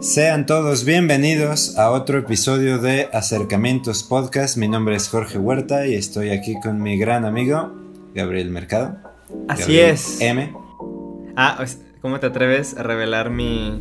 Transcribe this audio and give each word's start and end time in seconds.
Sean 0.00 0.46
todos 0.46 0.84
bienvenidos 0.84 1.76
a 1.76 1.90
otro 1.90 2.18
episodio 2.18 2.78
de 2.78 3.08
Acercamientos 3.12 4.04
Podcast. 4.04 4.56
Mi 4.56 4.68
nombre 4.68 4.94
es 4.94 5.08
Jorge 5.08 5.38
Huerta 5.38 5.86
y 5.86 5.94
estoy 5.94 6.30
aquí 6.30 6.54
con 6.60 6.80
mi 6.80 6.98
gran 6.98 7.24
amigo 7.24 7.72
Gabriel 8.14 8.50
Mercado. 8.50 8.96
Así 9.48 9.62
Gabriel 9.62 9.90
es. 9.90 10.20
M. 10.20 10.52
Ah, 11.36 11.64
¿cómo 12.00 12.20
te 12.20 12.26
atreves 12.26 12.76
a 12.76 12.82
revelar 12.84 13.30
mi, 13.30 13.80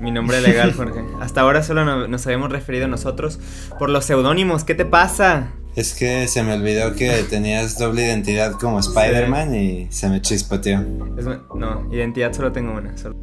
mi 0.00 0.10
nombre 0.10 0.40
legal, 0.40 0.72
Jorge? 0.76 1.00
Hasta 1.20 1.42
ahora 1.42 1.62
solo 1.62 1.84
no- 1.84 2.08
nos 2.08 2.26
habíamos 2.26 2.50
referido 2.50 2.88
nosotros 2.88 3.38
por 3.78 3.90
los 3.90 4.06
seudónimos. 4.06 4.64
¿Qué 4.64 4.74
te 4.74 4.86
pasa? 4.86 5.52
Es 5.76 5.92
que 5.94 6.26
se 6.28 6.42
me 6.42 6.54
olvidó 6.54 6.94
que 6.94 7.10
tenías 7.28 7.78
doble 7.78 8.06
identidad 8.06 8.52
como 8.52 8.78
Spider-Man 8.78 9.54
y 9.54 9.88
se 9.90 10.08
me 10.08 10.22
chispoteó. 10.22 10.80
Es 11.18 11.24
no, 11.54 11.88
identidad 11.92 12.32
solo 12.32 12.50
tengo 12.52 12.72
una. 12.72 12.96
solo- 12.96 13.16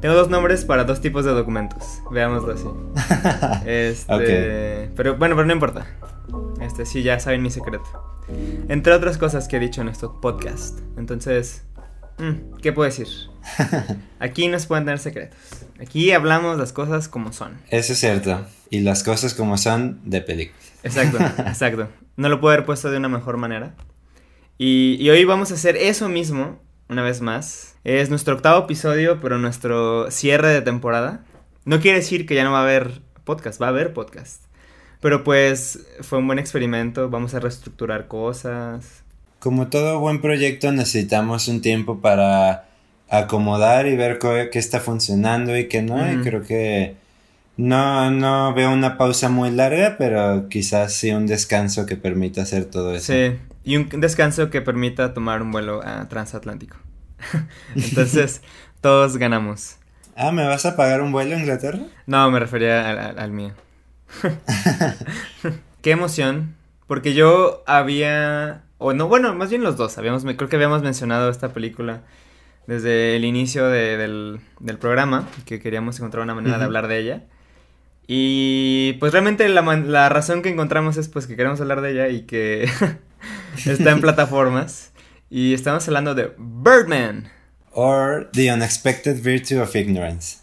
Tengo 0.00 0.14
dos 0.14 0.28
nombres 0.28 0.64
para 0.64 0.84
dos 0.84 1.00
tipos 1.00 1.24
de 1.24 1.32
documentos. 1.32 2.02
Veámoslo 2.10 2.52
así. 2.52 2.66
Este, 3.66 4.90
pero 4.94 5.16
bueno, 5.16 5.34
pero 5.34 5.46
no 5.46 5.52
importa. 5.52 5.86
Este, 6.60 6.84
sí, 6.84 7.02
ya 7.02 7.18
saben 7.18 7.42
mi 7.42 7.50
secreto. 7.50 7.84
Entre 8.68 8.92
otras 8.92 9.16
cosas 9.18 9.48
que 9.48 9.56
he 9.56 9.60
dicho 9.60 9.80
en 9.80 9.88
este 9.88 10.06
podcast. 10.20 10.80
Entonces, 10.98 11.64
mm, 12.18 12.58
¿qué 12.60 12.72
puedo 12.72 12.88
decir? 12.88 13.08
Aquí 14.20 14.48
no 14.48 14.58
se 14.58 14.66
pueden 14.66 14.84
tener 14.84 14.98
secretos. 14.98 15.38
Aquí 15.80 16.12
hablamos 16.12 16.58
las 16.58 16.72
cosas 16.72 17.08
como 17.08 17.32
son. 17.32 17.58
Eso 17.70 17.94
es 17.94 17.98
cierto. 17.98 18.46
Y 18.70 18.80
las 18.80 19.02
cosas 19.02 19.32
como 19.34 19.56
son 19.56 20.00
de 20.04 20.20
película. 20.20 20.58
Exacto, 20.82 21.18
exacto. 21.46 21.88
No 22.16 22.28
lo 22.28 22.40
puedo 22.40 22.52
haber 22.52 22.66
puesto 22.66 22.90
de 22.90 22.98
una 22.98 23.08
mejor 23.08 23.38
manera. 23.38 23.74
Y, 24.58 24.96
y 25.00 25.08
hoy 25.10 25.24
vamos 25.24 25.50
a 25.52 25.54
hacer 25.54 25.76
eso 25.76 26.08
mismo, 26.08 26.60
una 26.88 27.02
vez 27.02 27.20
más. 27.20 27.75
Es 27.86 28.10
nuestro 28.10 28.34
octavo 28.34 28.64
episodio, 28.64 29.20
pero 29.20 29.38
nuestro 29.38 30.10
cierre 30.10 30.48
de 30.48 30.60
temporada. 30.60 31.20
No 31.64 31.78
quiere 31.78 31.98
decir 31.98 32.26
que 32.26 32.34
ya 32.34 32.42
no 32.42 32.50
va 32.50 32.58
a 32.58 32.62
haber 32.64 33.00
podcast, 33.22 33.62
va 33.62 33.66
a 33.66 33.68
haber 33.68 33.92
podcast. 33.92 34.42
Pero 35.00 35.22
pues 35.22 35.86
fue 36.00 36.18
un 36.18 36.26
buen 36.26 36.40
experimento, 36.40 37.08
vamos 37.10 37.34
a 37.34 37.38
reestructurar 37.38 38.08
cosas. 38.08 39.04
Como 39.38 39.68
todo 39.68 40.00
buen 40.00 40.20
proyecto 40.20 40.72
necesitamos 40.72 41.46
un 41.46 41.60
tiempo 41.60 42.00
para 42.00 42.68
acomodar 43.08 43.86
y 43.86 43.94
ver 43.94 44.18
qué 44.18 44.58
está 44.58 44.80
funcionando 44.80 45.56
y 45.56 45.68
qué 45.68 45.80
no. 45.82 46.12
Y 46.12 46.22
creo 46.22 46.42
que 46.42 46.96
no, 47.56 48.10
no 48.10 48.52
veo 48.52 48.72
una 48.72 48.98
pausa 48.98 49.28
muy 49.28 49.52
larga, 49.52 49.94
pero 49.96 50.48
quizás 50.48 50.92
sí 50.92 51.12
un 51.12 51.28
descanso 51.28 51.86
que 51.86 51.94
permita 51.94 52.42
hacer 52.42 52.64
todo 52.64 52.92
eso. 52.96 53.12
Sí, 53.12 53.38
y 53.62 53.76
un 53.76 53.88
descanso 54.00 54.50
que 54.50 54.60
permita 54.60 55.14
tomar 55.14 55.40
un 55.40 55.52
vuelo 55.52 55.82
ah, 55.84 56.06
transatlántico. 56.08 56.78
Entonces, 57.74 58.42
todos 58.80 59.16
ganamos. 59.16 59.76
Ah, 60.16 60.32
¿me 60.32 60.46
vas 60.46 60.64
a 60.66 60.76
pagar 60.76 61.02
un 61.02 61.12
vuelo 61.12 61.36
a 61.36 61.38
Inglaterra? 61.38 61.80
No, 62.06 62.30
me 62.30 62.38
refería 62.40 62.88
al, 62.90 62.98
al- 62.98 63.18
al 63.18 63.30
mío. 63.32 63.52
Qué 65.82 65.90
emoción. 65.90 66.54
Porque 66.86 67.14
yo 67.14 67.62
había. 67.66 68.62
O 68.78 68.92
no, 68.92 69.08
bueno, 69.08 69.34
más 69.34 69.50
bien 69.50 69.62
los 69.62 69.76
dos. 69.76 69.98
Habíamos, 69.98 70.24
creo 70.24 70.48
que 70.48 70.56
habíamos 70.56 70.82
mencionado 70.82 71.30
esta 71.30 71.52
película 71.52 72.02
desde 72.66 73.16
el 73.16 73.24
inicio 73.24 73.66
de- 73.68 73.96
del, 73.96 74.40
del 74.60 74.78
programa. 74.78 75.28
Que 75.44 75.60
queríamos 75.60 75.98
encontrar 75.98 76.22
una 76.22 76.34
manera 76.34 76.58
de 76.58 76.64
hablar 76.64 76.88
de 76.88 76.98
ella. 76.98 77.22
Y 78.06 78.94
pues 79.00 79.12
realmente 79.12 79.48
la, 79.48 79.62
la 79.62 80.08
razón 80.08 80.42
que 80.42 80.48
encontramos 80.48 80.96
es 80.96 81.08
pues 81.08 81.26
que 81.26 81.34
queremos 81.36 81.60
hablar 81.60 81.80
de 81.80 81.90
ella 81.90 82.08
y 82.08 82.22
que 82.22 82.70
está 83.66 83.90
en 83.90 84.00
plataformas. 84.00 84.92
Y 85.30 85.54
estamos 85.54 85.86
hablando 85.88 86.14
de 86.14 86.32
Birdman. 86.38 87.28
Or 87.72 88.30
The 88.32 88.52
Unexpected 88.52 89.20
Virtue 89.22 89.60
of 89.60 89.74
Ignorance. 89.74 90.38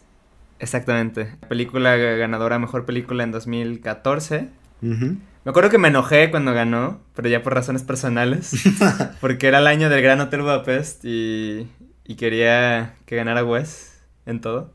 Exactamente. 0.59 1.36
Película 1.48 1.95
ganadora, 1.95 2.59
mejor 2.59 2.86
película 2.86 3.23
en 3.23 3.31
2014. 3.31 4.50
Ujú. 4.81 5.17
Me 5.45 5.49
acuerdo 5.49 5.70
que 5.70 5.77
me 5.77 5.88
enojé 5.89 6.30
cuando 6.32 6.54
ganó, 6.54 7.02
pero 7.16 7.30
ya 7.30 7.42
por 7.44 7.54
razones 7.54 7.83
personales. 7.83 8.52
porque 9.21 9.48
era 9.48 9.60
el 9.60 9.67
año 9.67 9.89
del 9.89 10.02
Gran 10.02 10.21
Hotel 10.21 10.42
Budapest 10.42 11.04
y, 11.04 11.67
y 12.05 12.15
quería 12.15 12.95
que 13.05 13.15
ganara 13.15 13.44
Wes 13.44 14.02
en 14.26 14.42
todo. 14.42 14.73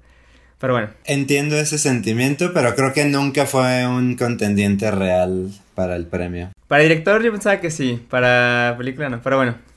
Pero 0.58 0.72
bueno, 0.72 0.88
Entiendo 1.04 1.56
ese 1.56 1.78
sentimiento, 1.78 2.52
pero 2.52 2.74
creo 2.74 2.92
que 2.92 3.04
nunca 3.04 3.46
fue 3.46 3.86
un 3.86 4.16
contendiente 4.16 4.90
real 4.90 5.50
para 5.76 5.94
el 5.94 6.06
premio. 6.06 6.50
para 6.66 6.82
director 6.82 7.22
yo 7.22 7.30
pensaba 7.30 7.60
que 7.60 7.70
sí, 7.70 8.04
para 8.10 8.74
película 8.76 9.08
no, 9.08 9.20
pero 9.22 9.36
bueno. 9.36 9.67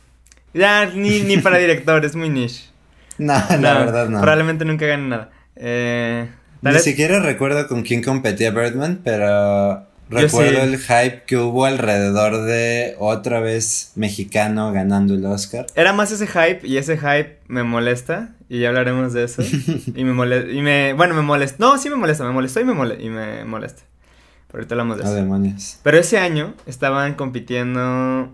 Ya, 0.54 0.86
ni, 0.88 1.22
ni 1.22 1.38
para 1.38 1.58
director, 1.58 2.04
es 2.06 2.16
muy 2.16 2.30
niche. 2.30 2.66
No, 3.18 3.34
la 3.60 3.74
verdad 3.78 4.10
no. 4.10 4.20
Probablemente 4.20 4.66
nunca 4.66 4.88
gane 4.88 5.08
nada. 5.08 5.30
Eh, 5.56 6.28
Ni 6.62 6.72
vez- 6.72 6.84
siquiera 6.84 7.20
recuerdo 7.20 7.68
con 7.68 7.84
quién 7.84 8.02
competía 8.02 8.50
Birdman, 8.52 9.02
pero 9.04 9.86
recuerdo 10.10 10.52
sí. 10.62 10.74
el 10.74 10.78
hype 10.80 11.24
que 11.28 11.38
hubo 11.38 11.66
alrededor 11.66 12.42
de 12.46 12.96
otra 12.98 13.40
vez 13.42 13.92
mexicano 13.96 14.72
ganando 14.72 15.14
el 15.14 15.24
Oscar. 15.26 15.68
Era 15.76 15.94
más 15.94 16.12
ese 16.12 16.26
hype 16.26 16.62
y 16.68 16.78
ese 16.78 16.98
hype 16.98 17.38
me 17.48 17.62
molesta 17.64 18.30
y 18.50 18.60
ya 18.62 18.70
hablaremos 18.70 19.14
de 19.14 19.26
eso. 19.26 19.44
y 19.96 20.04
me 20.04 20.14
molesta, 20.14 20.50
y 20.52 20.62
me, 20.62 20.94
bueno, 20.94 21.14
me 21.14 21.22
molesta, 21.22 21.58
no, 21.60 21.78
sí 21.78 21.90
me 21.92 21.98
molesta, 21.98 22.24
me 22.24 22.32
molestó 22.32 22.60
y 22.62 22.64
me, 22.66 22.74
mole- 22.74 22.98
y 23.00 23.10
me 23.10 23.46
molesta. 23.46 23.84
Pero 24.48 24.60
ahorita 24.62 24.74
hablamos 24.74 24.98
de 24.98 25.04
Oh, 25.04 25.08
eso. 25.08 25.16
demonios. 25.16 25.78
Pero 25.84 25.98
ese 26.00 26.18
año 26.18 26.56
estaban 26.66 27.14
compitiendo, 27.14 28.34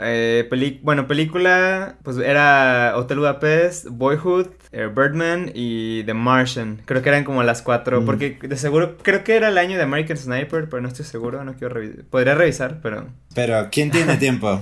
eh, 0.00 0.48
bueno, 0.82 1.06
película, 1.06 1.96
pues 2.02 2.16
era 2.18 2.92
Hotel 2.96 3.18
Budapest, 3.18 3.86
Boyhood, 3.90 4.46
eh, 4.72 4.88
Birdman 4.94 5.50
y 5.54 6.02
The 6.04 6.14
Martian. 6.14 6.80
Creo 6.84 7.02
que 7.02 7.08
eran 7.08 7.24
como 7.24 7.42
las 7.42 7.62
cuatro, 7.62 8.00
Mm. 8.00 8.06
porque 8.06 8.38
de 8.42 8.56
seguro, 8.56 8.96
creo 8.98 9.24
que 9.24 9.36
era 9.36 9.48
el 9.48 9.58
año 9.58 9.76
de 9.76 9.82
American 9.82 10.16
Sniper, 10.16 10.68
pero 10.68 10.80
no 10.82 10.88
estoy 10.88 11.04
seguro, 11.04 11.42
no 11.44 11.54
quiero 11.54 11.74
revisar. 11.74 12.04
Podría 12.04 12.34
revisar, 12.34 12.80
pero... 12.82 13.06
Pero, 13.34 13.68
¿quién 13.70 13.90
tiene 13.90 14.16
tiempo? 14.18 14.60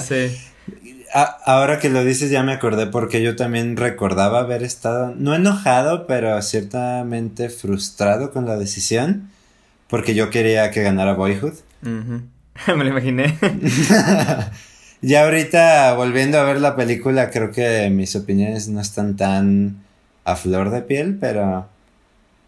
Sí. 0.00 0.36
A- 1.14 1.36
ahora 1.44 1.78
que 1.78 1.90
lo 1.90 2.04
dices 2.04 2.30
ya 2.30 2.42
me 2.42 2.52
acordé 2.52 2.86
porque 2.86 3.22
yo 3.22 3.36
también 3.36 3.76
recordaba 3.76 4.40
haber 4.40 4.62
estado, 4.64 5.14
no 5.16 5.34
enojado, 5.34 6.06
pero 6.08 6.40
ciertamente 6.42 7.50
frustrado 7.50 8.32
con 8.32 8.46
la 8.46 8.56
decisión, 8.56 9.30
porque 9.88 10.14
yo 10.14 10.30
quería 10.30 10.70
que 10.72 10.82
ganara 10.82 11.12
Boyhood. 11.14 11.52
Ujú. 11.82 12.22
Me 12.68 12.84
lo 12.84 12.90
imaginé. 12.90 13.38
Ya 15.06 15.24
ahorita 15.24 15.92
volviendo 15.96 16.38
a 16.38 16.44
ver 16.44 16.62
la 16.62 16.76
película, 16.76 17.28
creo 17.28 17.50
que 17.50 17.90
mis 17.90 18.16
opiniones 18.16 18.68
no 18.68 18.80
están 18.80 19.16
tan 19.16 19.84
a 20.24 20.34
flor 20.34 20.70
de 20.70 20.80
piel, 20.80 21.18
pero 21.20 21.68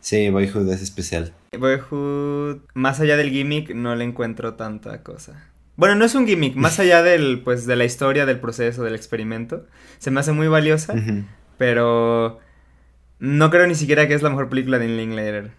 sí, 0.00 0.30
Boyhood 0.30 0.72
es 0.72 0.80
especial. 0.80 1.34
Boyhood, 1.52 2.60
más 2.72 2.98
allá 3.00 3.18
del 3.18 3.28
gimmick, 3.28 3.74
no 3.74 3.94
le 3.94 4.04
encuentro 4.04 4.54
tanta 4.54 5.02
cosa. 5.02 5.50
Bueno, 5.76 5.96
no 5.96 6.06
es 6.06 6.14
un 6.14 6.26
gimmick, 6.26 6.54
más 6.56 6.80
allá 6.80 7.02
del, 7.02 7.42
pues, 7.44 7.66
de 7.66 7.76
la 7.76 7.84
historia, 7.84 8.24
del 8.24 8.40
proceso, 8.40 8.82
del 8.84 8.94
experimento. 8.94 9.66
Se 9.98 10.10
me 10.10 10.20
hace 10.20 10.32
muy 10.32 10.48
valiosa, 10.48 10.94
pero 11.58 12.40
no 13.18 13.50
creo 13.50 13.66
ni 13.66 13.74
siquiera 13.74 14.08
que 14.08 14.14
es 14.14 14.22
la 14.22 14.30
mejor 14.30 14.48
película 14.48 14.78
de 14.78 14.88
Linklater. 14.88 15.50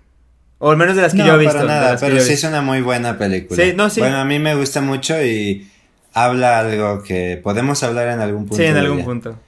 O 0.60 0.72
al 0.72 0.78
menos 0.78 0.96
de 0.96 1.02
las 1.04 1.12
que 1.14 1.20
No, 1.20 1.28
yo 1.28 1.36
he 1.36 1.40
visto. 1.40 1.54
para 1.56 1.68
nada, 1.68 1.92
las 1.92 2.02
que 2.02 2.08
pero 2.08 2.18
yo 2.20 2.24
sí 2.24 2.34
es 2.34 2.44
una 2.44 2.62
muy 2.62 2.82
buena 2.82 3.18
película. 3.18 3.64
Sí, 3.64 3.74
no, 3.76 3.90
sí. 3.90 4.00
Bueno, 4.00 4.18
a 4.18 4.26
mí 4.26 4.40
me 4.40 4.56
gusta 4.56 4.82
mucho 4.82 5.22
y 5.24 5.70
habla 6.14 6.60
algo 6.60 7.04
que 7.04 7.40
podemos 7.44 7.84
hablar 7.84 8.08
en 8.08 8.20
algún 8.22 8.44
punto. 8.48 8.56
Sí, 8.58 8.64
en 8.64 8.78
algún 8.78 9.04
punto. 9.04 9.40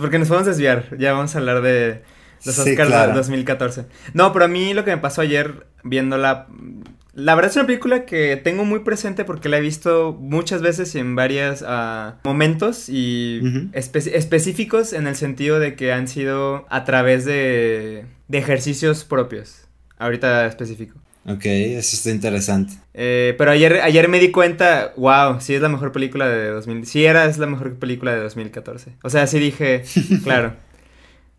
Porque 0.00 0.18
nos 0.18 0.28
podemos 0.28 0.46
desviar. 0.46 0.96
Ya 0.98 1.12
vamos 1.12 1.34
a 1.34 1.38
hablar 1.38 1.62
de 1.62 2.02
los 2.44 2.54
Sí, 2.54 2.70
Oscars 2.70 2.88
claro. 2.88 3.10
de 3.12 3.16
2014. 3.18 3.86
No, 4.14 4.32
pero 4.32 4.44
a 4.44 4.48
mí 4.48 4.72
lo 4.72 4.84
que 4.84 4.92
me 4.92 4.98
pasó 4.98 5.20
ayer 5.20 5.66
viéndola. 5.82 6.46
La 7.12 7.34
verdad 7.34 7.50
es 7.50 7.56
una 7.56 7.66
película 7.66 8.04
que 8.06 8.36
tengo 8.36 8.64
muy 8.64 8.78
presente 8.80 9.24
porque 9.24 9.48
la 9.48 9.58
he 9.58 9.60
visto 9.60 10.16
muchas 10.18 10.62
veces 10.62 10.94
y 10.94 11.00
en 11.00 11.16
varios 11.16 11.64
momentos 12.24 12.88
y 12.88 13.40
espe- 13.72 14.12
específicos 14.14 14.92
en 14.92 15.08
el 15.08 15.16
sentido 15.16 15.58
de 15.58 15.74
que 15.74 15.92
han 15.92 16.06
sido 16.06 16.66
a 16.70 16.84
través 16.84 17.24
de, 17.24 18.06
de 18.28 18.38
ejercicios 18.38 19.04
propios. 19.04 19.66
Ahorita 20.00 20.46
específico. 20.46 20.98
Ok, 21.26 21.44
eso 21.44 21.94
está 21.94 22.10
interesante. 22.10 22.72
Eh, 22.94 23.34
pero 23.36 23.50
ayer, 23.50 23.74
ayer 23.82 24.08
me 24.08 24.18
di 24.18 24.30
cuenta, 24.30 24.94
wow, 24.96 25.38
sí 25.40 25.54
es 25.54 25.60
la 25.60 25.68
mejor 25.68 25.92
película 25.92 26.26
de 26.26 26.48
2000, 26.48 26.86
sí 26.86 27.04
era, 27.04 27.26
es 27.26 27.36
la 27.36 27.46
mejor 27.46 27.74
película 27.74 28.14
de 28.14 28.22
2014. 28.22 28.94
O 29.02 29.10
sea, 29.10 29.26
sí 29.26 29.38
dije, 29.38 29.84
claro. 30.24 30.54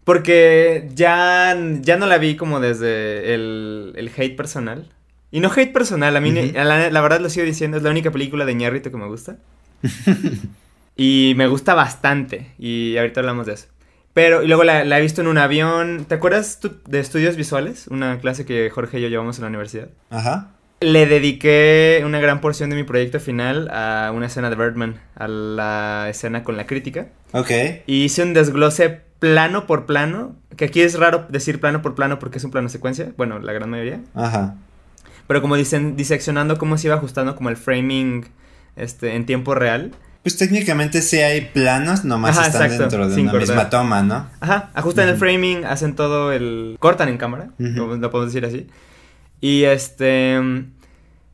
Porque 0.03 0.89
ya, 0.93 1.57
ya 1.81 1.97
no 1.97 2.05
la 2.05 2.19
vi 2.19 2.35
como 2.35 2.59
desde 2.59 3.33
el, 3.33 3.93
el 3.95 4.11
hate 4.15 4.35
personal. 4.35 4.89
Y 5.31 5.39
no 5.39 5.51
hate 5.51 5.73
personal, 5.73 6.15
a 6.15 6.21
mí, 6.21 6.31
Ujú. 6.31 6.51
la, 6.53 6.91
la 6.91 7.01
verdad 7.01 7.19
lo 7.19 7.29
sigo 7.29 7.45
diciendo, 7.45 7.77
es 7.77 7.83
la 7.83 7.89
única 7.89 8.11
película 8.11 8.45
de 8.45 8.53
Ñarrito 8.53 8.91
que 8.91 8.97
me 8.97 9.07
gusta. 9.07 9.37
y 10.95 11.33
me 11.35 11.47
gusta 11.47 11.73
bastante, 11.73 12.51
y 12.59 12.97
ahorita 12.97 13.21
hablamos 13.21 13.47
de 13.47 13.53
eso. 13.53 13.67
Pero, 14.13 14.43
y 14.43 14.47
luego 14.47 14.63
la, 14.63 14.83
la 14.83 14.99
he 14.99 15.01
visto 15.01 15.21
en 15.21 15.27
un 15.27 15.37
avión. 15.37 16.05
¿Te 16.07 16.15
acuerdas 16.15 16.59
tú 16.59 16.73
de 16.87 16.99
estudios 16.99 17.35
visuales? 17.35 17.87
Una 17.87 18.19
clase 18.19 18.45
que 18.45 18.69
Jorge 18.69 18.99
y 18.99 19.01
yo 19.01 19.07
llevamos 19.07 19.37
en 19.37 19.43
la 19.43 19.47
universidad. 19.47 19.89
Ajá. 20.09 20.51
Le 20.81 21.05
dediqué 21.05 22.01
una 22.03 22.19
gran 22.19 22.41
porción 22.41 22.71
de 22.71 22.75
mi 22.75 22.83
proyecto 22.83 23.19
final 23.19 23.69
a 23.71 24.11
una 24.13 24.25
escena 24.25 24.49
de 24.49 24.55
Birdman, 24.55 24.99
a 25.15 25.27
la 25.27 26.07
escena 26.09 26.43
con 26.43 26.57
la 26.57 26.65
crítica. 26.65 27.07
Ok. 27.33 27.51
Y 27.85 28.03
hice 28.03 28.23
un 28.23 28.33
desglose 28.33 29.01
plano 29.19 29.67
por 29.67 29.85
plano, 29.85 30.35
que 30.57 30.65
aquí 30.65 30.81
es 30.81 30.97
raro 30.97 31.27
decir 31.29 31.59
plano 31.59 31.83
por 31.83 31.93
plano 31.93 32.17
porque 32.17 32.39
es 32.39 32.43
un 32.43 32.49
plano 32.49 32.67
secuencia, 32.67 33.13
bueno, 33.15 33.37
la 33.37 33.53
gran 33.53 33.69
mayoría. 33.69 34.01
Ajá. 34.15 34.55
Pero 35.27 35.41
como 35.41 35.55
dicen, 35.55 35.95
diseccionando 35.95 36.57
cómo 36.57 36.77
se 36.79 36.87
iba 36.87 36.95
ajustando 36.95 37.35
como 37.35 37.49
el 37.49 37.57
framing 37.57 38.25
este, 38.75 39.15
en 39.15 39.27
tiempo 39.27 39.53
real. 39.53 39.91
Pues 40.23 40.37
técnicamente 40.37 41.01
sí 41.01 41.17
hay 41.17 41.41
planos, 41.41 42.05
nomás 42.05 42.37
están 42.37 42.69
dentro 42.77 43.09
de 43.09 43.21
una 43.21 43.33
misma 43.33 43.69
toma, 43.69 44.03
¿no? 44.03 44.29
Ajá, 44.39 44.69
ajustan 44.75 45.09
el 45.09 45.17
framing, 45.17 45.65
hacen 45.65 45.95
todo 45.95 46.31
el... 46.31 46.77
cortan 46.79 47.09
en 47.09 47.17
cámara, 47.17 47.49
lo 47.57 48.11
podemos 48.11 48.33
decir 48.33 48.45
así. 48.45 48.67
Y 49.39 49.63
este... 49.63 50.39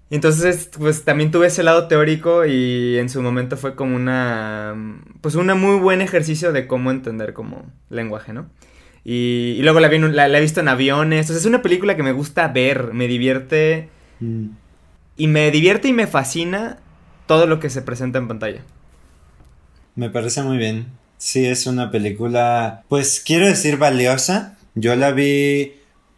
Entonces, 0.10 0.70
pues 0.78 1.04
también 1.04 1.32
tuve 1.32 1.48
ese 1.48 1.64
lado 1.64 1.88
teórico 1.90 2.46
y 2.46 2.98
en 2.98 3.10
su 3.10 3.22
momento 3.22 3.58
fue 3.58 3.76
como 3.76 3.94
una... 3.96 4.74
Pues 5.20 5.36
un 5.36 5.48
muy 5.60 5.80
buen 5.80 6.02
ejercicio 6.02 6.54
de 6.54 6.66
cómo 6.66 6.92
entender 6.92 7.34
como 7.34 7.66
lenguaje, 7.90 8.32
¿no? 8.32 8.50
Y, 9.04 9.60
luego 9.64 9.82
la, 9.82 9.90
vi 9.90 10.00
la, 10.00 10.28
he 10.38 10.42
visto 10.42 10.62
en 10.62 10.70
aviones. 10.70 11.28
Sea, 11.28 11.36
es 11.36 11.46
una 11.46 11.62
película 11.62 11.98
que 11.98 12.04
me 12.04 12.14
gusta 12.14 12.48
ver, 12.48 12.94
me 12.94 13.08
divierte. 13.08 13.90
Mm. 14.22 14.48
Y 15.18 15.28
me 15.28 15.52
divierte 15.52 15.90
y 15.90 15.94
me 15.94 16.08
fascina 16.08 16.78
todo 17.26 17.48
lo 17.48 17.60
que 17.60 17.70
se 17.70 17.82
presenta 17.82 18.18
en 18.20 18.28
pantalla. 18.30 18.62
Me 19.98 20.12
parece 20.12 20.44
muy 20.44 20.58
bien. 20.58 20.86
Sí, 21.18 21.48
es 21.48 21.66
una 21.66 21.90
película, 21.90 22.84
pues 22.88 23.20
quiero 23.26 23.48
decir 23.48 23.78
valiosa. 23.78 24.56
Yo 24.76 24.96
la 24.96 25.12
vi, 25.12 25.74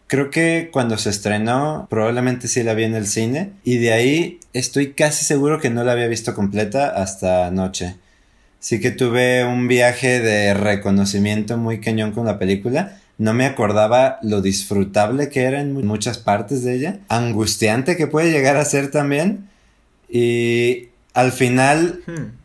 creo 0.07 0.29
que 0.29 0.67
cuando 0.69 0.97
se 0.97 1.09
estrenó, 1.09 1.87
probablemente 1.89 2.49
sí 2.49 2.61
la 2.61 2.73
vi 2.73 2.83
en 2.83 2.93
el 2.93 3.07
cine. 3.07 3.53
Y 3.63 3.77
de 3.77 3.93
ahí 3.93 4.39
estoy 4.51 4.91
casi 4.91 5.23
seguro 5.23 5.61
que 5.61 5.69
no 5.69 5.85
la 5.85 5.93
había 5.93 6.07
visto 6.07 6.35
completa 6.35 6.89
hasta 6.89 7.47
anoche. 7.47 7.95
Sí 8.59 8.81
que 8.81 8.91
tuve 8.91 9.45
un 9.45 9.69
viaje 9.69 10.19
de 10.19 10.53
reconocimiento 10.53 11.55
muy 11.55 11.79
cañón 11.79 12.11
con 12.11 12.25
la 12.25 12.37
película. 12.37 12.99
No 13.17 13.33
me 13.33 13.45
acordaba 13.45 14.19
lo 14.23 14.41
disfrutable 14.41 15.29
que 15.29 15.43
era 15.43 15.61
en 15.61 15.73
muchas 15.87 16.17
partes 16.17 16.65
de 16.65 16.75
ella. 16.75 16.99
Angustiante 17.07 17.95
que 17.95 18.07
puede 18.07 18.29
llegar 18.29 18.57
a 18.57 18.65
ser 18.65 18.91
también. 18.91 19.47
Y 20.09 20.89
al 21.13 21.31
final 21.31 22.01
hmm. 22.05 22.38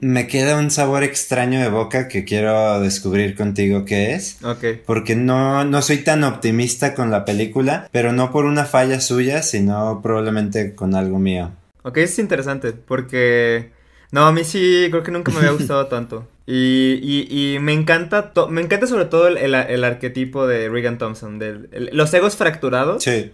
Me 0.00 0.26
queda 0.26 0.58
un 0.58 0.70
sabor 0.70 1.02
extraño 1.02 1.60
de 1.60 1.68
boca 1.68 2.08
que 2.08 2.24
quiero 2.24 2.80
descubrir 2.80 3.36
contigo 3.36 3.84
qué 3.84 4.14
es. 4.14 4.42
Ok. 4.44 4.64
Porque 4.86 5.16
no, 5.16 5.64
no 5.64 5.82
soy 5.82 5.98
tan 5.98 6.24
optimista 6.24 6.94
con 6.94 7.10
la 7.10 7.24
película, 7.24 7.88
pero 7.92 8.12
no 8.12 8.32
por 8.32 8.44
una 8.44 8.64
falla 8.64 9.00
suya, 9.00 9.42
sino 9.42 10.00
probablemente 10.02 10.74
con 10.74 10.94
algo 10.94 11.18
mío. 11.18 11.52
Ok, 11.82 11.98
es 11.98 12.18
interesante 12.18 12.72
porque... 12.72 13.70
No, 14.12 14.26
a 14.26 14.32
mí 14.32 14.42
sí, 14.42 14.88
creo 14.90 15.04
que 15.04 15.12
nunca 15.12 15.30
me 15.30 15.38
había 15.38 15.52
gustado 15.52 15.86
tanto. 15.88 16.26
Y, 16.46 16.98
y, 17.00 17.54
y 17.54 17.58
me 17.60 17.72
encanta, 17.72 18.32
me 18.48 18.60
encanta 18.60 18.88
sobre 18.88 19.04
todo 19.04 19.28
el, 19.28 19.36
el, 19.36 19.84
arquetipo 19.84 20.48
de 20.48 20.68
Regan 20.68 20.98
Thompson, 20.98 21.38
de 21.38 21.68
los 21.92 22.12
egos 22.12 22.34
fracturados. 22.34 23.04
Sí 23.04 23.30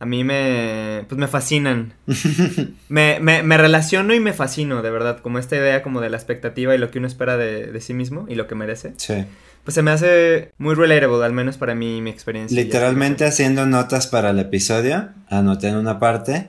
a 0.00 0.06
mí 0.06 0.22
me, 0.24 1.04
pues 1.08 1.18
me 1.18 1.26
fascinan. 1.26 1.94
me, 2.88 3.18
me, 3.20 3.42
me, 3.42 3.58
relaciono 3.58 4.14
y 4.14 4.20
me 4.20 4.32
fascino, 4.32 4.82
de 4.82 4.90
verdad, 4.90 5.18
como 5.20 5.38
esta 5.38 5.56
idea 5.56 5.82
como 5.82 6.00
de 6.00 6.10
la 6.10 6.16
expectativa 6.16 6.74
y 6.74 6.78
lo 6.78 6.90
que 6.90 6.98
uno 6.98 7.08
espera 7.08 7.36
de, 7.36 7.66
de 7.72 7.80
sí 7.80 7.94
mismo 7.94 8.26
y 8.28 8.34
lo 8.34 8.46
que 8.46 8.54
merece. 8.54 8.92
Sí. 8.96 9.24
Pues 9.64 9.74
se 9.74 9.82
me 9.82 9.90
hace 9.90 10.52
muy 10.56 10.74
relatable, 10.74 11.24
al 11.24 11.32
menos 11.32 11.58
para 11.58 11.74
mí 11.74 12.00
mi 12.00 12.10
experiencia. 12.10 12.56
Literalmente 12.56 13.24
haciendo 13.24 13.66
notas 13.66 14.06
para 14.06 14.30
el 14.30 14.38
episodio, 14.38 15.08
anoté 15.28 15.68
en 15.68 15.76
una 15.76 15.98
parte 15.98 16.48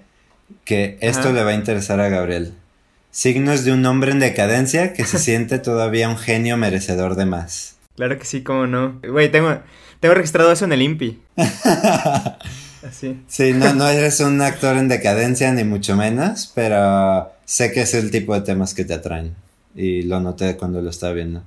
que 0.64 0.98
esto 1.02 1.34
le 1.34 1.44
va 1.44 1.52
a 1.52 1.56
interesar 1.56 2.00
a 2.00 2.10
Gabriel. 2.10 2.54
Signos 3.12 3.66
de 3.66 3.74
un 3.74 3.86
hombre 3.86 4.12
en 4.12 4.20
decadencia 4.20 4.94
que 4.94 5.04
se 5.06 5.18
siente 5.20 5.60
todavía 5.60 6.08
un 6.08 6.18
genio 6.18 6.56
merecedor 6.56 7.16
de 7.16 7.26
más. 7.26 7.78
Claro 7.96 8.18
que 8.18 8.26
sí, 8.26 8.44
cómo 8.44 8.68
no. 8.68 9.00
Güey, 9.06 9.32
tengo, 9.32 9.60
tengo 10.00 10.16
registrado 10.16 10.52
eso 10.52 10.66
en 10.66 10.74
el 10.74 10.82
INPI. 10.84 11.20
Sí, 13.28 13.54
no, 13.54 13.74
no 13.74 13.88
eres 13.88 14.20
un 14.20 14.42
actor 14.42 14.78
en 14.78 14.88
decadencia, 14.88 15.52
ni 15.52 15.64
mucho 15.64 15.96
menos, 15.96 16.52
pero 16.56 17.32
sé 17.46 17.72
que 17.72 17.82
es 17.82 17.94
el 17.94 18.12
tipo 18.12 18.34
de 18.34 18.42
temas 18.42 18.74
que 18.74 18.86
te 18.86 18.94
atraen. 18.94 19.36
Y 19.76 20.04
lo 20.04 20.20
noté 20.20 20.56
cuando 20.58 20.82
lo 20.82 20.90
estaba 20.90 21.14
viendo. 21.14 21.44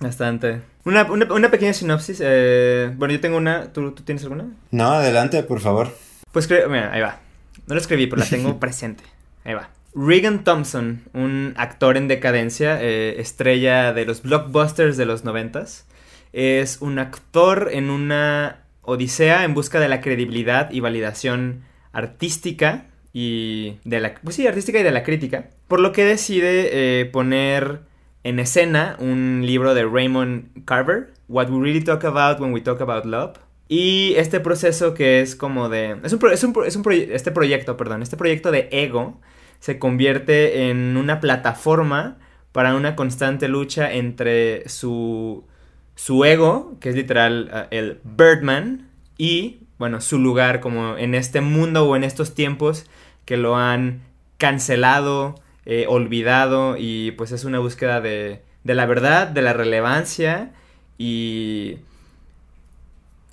Bastante. 0.00 0.62
Una, 0.84 1.50
pequeña 1.50 1.72
sinopsis. 1.72 2.20
Eh, 2.22 2.92
bueno, 2.96 3.14
yo 3.14 3.20
tengo 3.20 3.36
una. 3.36 3.72
¿Tú, 3.72 3.92
tienes 3.92 4.24
alguna? 4.24 4.46
No, 4.70 4.92
adelante, 4.92 5.42
por 5.42 5.60
favor. 5.60 5.96
Pues 6.32 6.48
mira, 6.50 6.92
ahí 6.92 7.00
va. 7.00 7.20
No 7.66 7.74
la 7.74 7.80
escribí, 7.80 8.06
pero 8.06 8.20
la 8.20 8.28
tengo 8.28 8.58
presente. 8.60 9.04
Ahí 9.44 9.54
va. 9.54 9.70
Regan 9.94 10.42
Thompson, 10.42 11.02
un 11.12 11.54
actor 11.56 11.96
en 11.96 12.08
decadencia, 12.08 12.82
eh, 12.82 13.20
estrella 13.20 13.92
de 13.92 14.06
los 14.06 14.22
blockbusters 14.22 14.96
de 14.96 15.04
los 15.04 15.22
noventas, 15.24 15.84
es 16.32 16.78
un 16.80 16.98
actor 16.98 17.68
en 17.70 17.90
una 17.90 18.61
odisea 18.82 19.44
en 19.44 19.54
busca 19.54 19.80
de 19.80 19.88
la 19.88 20.00
credibilidad 20.00 20.70
y 20.70 20.80
validación 20.80 21.62
artística 21.92 22.86
y 23.12 23.78
de 23.84 24.00
la, 24.00 24.14
pues 24.14 24.36
sí, 24.36 24.46
artística 24.46 24.78
y 24.78 24.82
de 24.82 24.90
la 24.90 25.02
crítica, 25.02 25.50
por 25.68 25.80
lo 25.80 25.92
que 25.92 26.04
decide 26.04 27.00
eh, 27.00 27.04
poner 27.06 27.80
en 28.24 28.38
escena 28.38 28.96
un 28.98 29.42
libro 29.44 29.74
de 29.74 29.84
Raymond 29.84 30.64
Carver, 30.64 31.12
What 31.28 31.50
We 31.50 31.60
Really 31.60 31.82
Talk 31.82 32.04
About 32.04 32.40
When 32.40 32.52
We 32.52 32.60
Talk 32.60 32.80
About 32.80 33.04
Love. 33.04 33.38
Y 33.68 34.14
este 34.16 34.38
proceso 34.40 34.92
que 34.94 35.20
es 35.22 35.34
como 35.34 35.68
de... 35.68 35.96
Es 36.04 36.12
un, 36.12 36.20
es 36.30 36.44
un, 36.44 36.54
es 36.66 36.76
un 36.76 36.84
este 36.92 37.30
proyecto, 37.30 37.76
perdón, 37.76 38.02
este 38.02 38.16
proyecto 38.16 38.50
de 38.50 38.68
ego 38.70 39.20
se 39.60 39.78
convierte 39.78 40.68
en 40.68 40.96
una 40.96 41.20
plataforma 41.20 42.18
para 42.52 42.74
una 42.74 42.96
constante 42.96 43.48
lucha 43.48 43.92
entre 43.92 44.68
su 44.68 45.44
su 45.94 46.24
ego, 46.24 46.76
que 46.80 46.90
es 46.90 46.94
literal 46.94 47.50
uh, 47.52 47.74
el 47.74 48.00
Birdman, 48.04 48.88
y, 49.18 49.60
bueno, 49.78 50.00
su 50.00 50.18
lugar 50.18 50.60
como 50.60 50.96
en 50.96 51.14
este 51.14 51.40
mundo 51.40 51.86
o 51.86 51.96
en 51.96 52.04
estos 52.04 52.34
tiempos 52.34 52.86
que 53.24 53.36
lo 53.36 53.56
han 53.56 54.02
cancelado, 54.38 55.36
eh, 55.64 55.86
olvidado, 55.88 56.76
y 56.78 57.12
pues 57.12 57.32
es 57.32 57.44
una 57.44 57.58
búsqueda 57.58 58.00
de, 58.00 58.42
de 58.64 58.74
la 58.74 58.86
verdad, 58.86 59.28
de 59.28 59.42
la 59.42 59.52
relevancia, 59.52 60.52
y... 60.98 61.78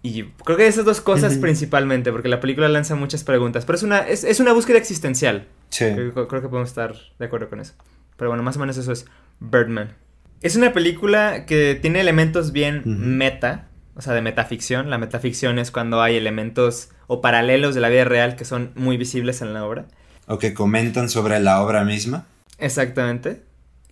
Y 0.02 0.24
creo 0.46 0.56
que 0.56 0.66
esas 0.66 0.86
dos 0.86 1.02
cosas 1.02 1.38
principalmente, 1.40 2.14
porque 2.14 2.30
la 2.30 2.40
película 2.40 2.70
lanza 2.70 2.96
muchas 2.96 3.26
preguntas, 3.26 3.66
pero 3.66 3.76
es 3.76 3.84
una, 3.84 4.00
es, 4.00 4.40
una 4.40 4.54
búsqueda 4.54 4.78
existencial. 4.78 5.46
Sí. 5.68 5.86
Creo, 5.94 6.14
creo, 6.14 6.42
que 6.42 6.48
podemos 6.48 6.70
estar 6.70 6.96
de 7.20 7.26
acuerdo 7.26 7.50
con 7.50 7.60
eso. 7.60 7.74
Pero 8.16 8.30
bueno, 8.30 8.42
más 8.42 8.56
o 8.56 8.62
menos 8.62 8.78
eso 8.78 8.94
es 8.94 9.06
Birdman. 9.42 9.94
Es 10.42 10.56
una 10.56 10.72
película 10.72 11.46
que 11.46 11.76
tiene 11.76 12.00
elementos 12.00 12.52
bien 12.52 12.84
meta, 12.86 13.68
o 13.96 14.02
sea, 14.02 14.14
de 14.14 14.22
metaficción. 14.22 14.90
La 14.90 14.98
metaficción 14.98 15.60
es 15.60 15.72
cuando 15.72 16.02
hay 16.02 16.16
elementos 16.16 16.90
o 17.08 17.22
paralelos 17.22 17.76
de 17.76 17.82
la 17.82 17.90
vida 17.90 18.06
real 18.06 18.36
que 18.36 18.46
son 18.46 18.72
muy 18.76 18.96
visibles 18.96 19.42
en 19.42 19.54
la 19.54 19.66
obra. 19.66 19.86
O 20.28 20.40
que 20.40 20.54
comentan 20.54 21.10
sobre 21.10 21.40
la 21.40 21.62
obra 21.62 21.84
misma. 21.84 22.26
Exactamente. 22.58 23.44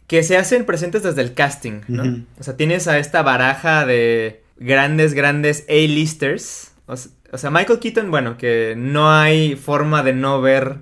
Que 0.07 0.23
se 0.23 0.37
hacen 0.37 0.65
presentes 0.65 1.03
desde 1.03 1.21
el 1.21 1.33
casting, 1.33 1.81
¿no? 1.89 2.23
O 2.39 2.43
sea, 2.43 2.55
tienes 2.55 2.87
a 2.87 2.97
esta 2.97 3.23
baraja 3.23 3.85
de 3.85 4.43
grandes, 4.55 5.13
grandes 5.13 5.65
A-listers. 5.67 6.71
o 6.87 7.37
sea, 7.37 7.49
Michael 7.49 7.79
Keaton, 7.79 8.09
bueno, 8.09 8.37
que 8.37 8.75
no 8.77 9.11
hay 9.11 9.55
forma 9.55 10.03
de 10.03 10.13
no 10.13 10.39
ver 10.39 10.77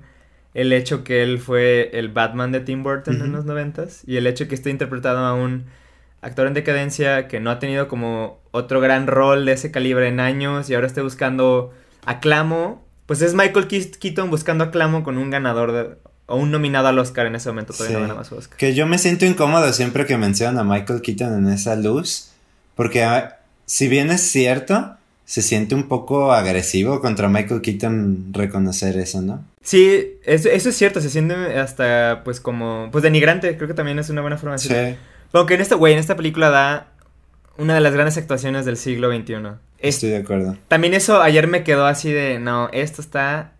el 0.55 0.71
hecho 0.71 1.03
que 1.03 1.21
él 1.21 1.37
fue 1.37 1.91
el 1.93 2.09
Batman 2.09 2.53
de 2.53 2.61
Tim 2.61 2.81
Burton 2.81 3.21
en 3.21 3.33
los 3.33 3.43
noventas 3.43 4.01
y 4.07 4.15
el 4.15 4.25
hecho 4.25 4.47
que 4.47 4.55
esté 4.55 4.69
interpretado 4.69 5.19
a 5.19 5.33
un 5.33 5.65
actor 6.21 6.47
en 6.47 6.53
decadencia 6.53 7.27
que 7.27 7.41
no 7.41 7.51
ha 7.51 7.59
tenido 7.59 7.89
como 7.89 8.39
otro 8.51 8.79
gran 8.79 9.05
rol 9.05 9.45
de 9.45 9.51
ese 9.51 9.69
calibre 9.69 10.07
en 10.07 10.21
años 10.21 10.69
y 10.69 10.73
ahora 10.73 10.87
esté 10.87 11.01
buscando 11.01 11.73
aclamo, 12.05 12.85
pues 13.05 13.21
es 13.21 13.33
Michael 13.33 13.67
Keaton 13.67 14.29
buscando 14.29 14.63
aclamo 14.63 15.03
con 15.03 15.17
un 15.17 15.29
ganador 15.29 15.99
o 16.25 16.37
un 16.37 16.51
nominado 16.51 16.87
al 16.87 16.97
Oscar 16.99 17.25
en 17.25 17.35
ese 17.35 17.49
momento, 17.49 17.73
todavía 17.73 18.07
no 18.07 18.17
Oscar. 18.17 18.57
Que 18.57 18.73
yo 18.73 18.87
me 18.87 18.97
siento 18.97 19.25
incómodo 19.25 19.73
siempre 19.73 20.05
que 20.05 20.17
mencionan 20.17 20.57
a 20.57 20.63
Michael 20.63 21.01
Keaton 21.01 21.37
en 21.37 21.53
esa 21.53 21.75
luz, 21.75 22.31
porque 22.75 23.03
ah, 23.03 23.39
si 23.65 23.89
bien 23.89 24.09
es 24.09 24.21
cierto, 24.21 24.95
se 25.25 25.41
siente 25.41 25.75
un 25.75 25.87
poco 25.87 26.31
agresivo 26.31 27.01
contra 27.01 27.27
Michael 27.27 27.61
Keaton 27.61 28.27
reconocer 28.31 28.97
eso, 28.97 29.21
¿no? 29.21 29.43
Sí, 29.61 30.17
eso, 30.23 30.49
eso, 30.49 30.69
es 30.69 30.77
cierto, 30.77 31.01
se 31.01 31.09
siente 31.09 31.33
hasta 31.57 32.21
pues 32.23 32.39
como, 32.39 32.89
pues 32.91 33.03
denigrante, 33.03 33.57
creo 33.57 33.67
que 33.67 33.73
también 33.73 33.97
es 33.97 34.09
una 34.09 34.21
buena 34.21 34.37
forma 34.37 34.55
de 34.55 34.61
decirlo. 34.61 34.89
Sí. 34.89 34.95
Aunque 35.33 35.55
en 35.55 35.61
esta, 35.61 35.75
güey, 35.75 35.93
en 35.93 35.99
esta 35.99 36.15
película 36.15 36.49
da 36.49 36.87
una 37.57 37.73
de 37.73 37.81
las 37.81 37.93
grandes 37.93 38.17
actuaciones 38.17 38.65
del 38.65 38.77
siglo 38.77 39.11
XXI. 39.11 39.35
Estoy 39.79 40.09
de 40.09 40.17
acuerdo. 40.17 40.57
También 40.67 40.93
eso 40.93 41.21
ayer 41.21 41.47
me 41.47 41.63
quedó 41.63 41.85
así 41.85 42.11
de, 42.11 42.39
no, 42.39 42.69
esto 42.71 43.01
está 43.01 43.53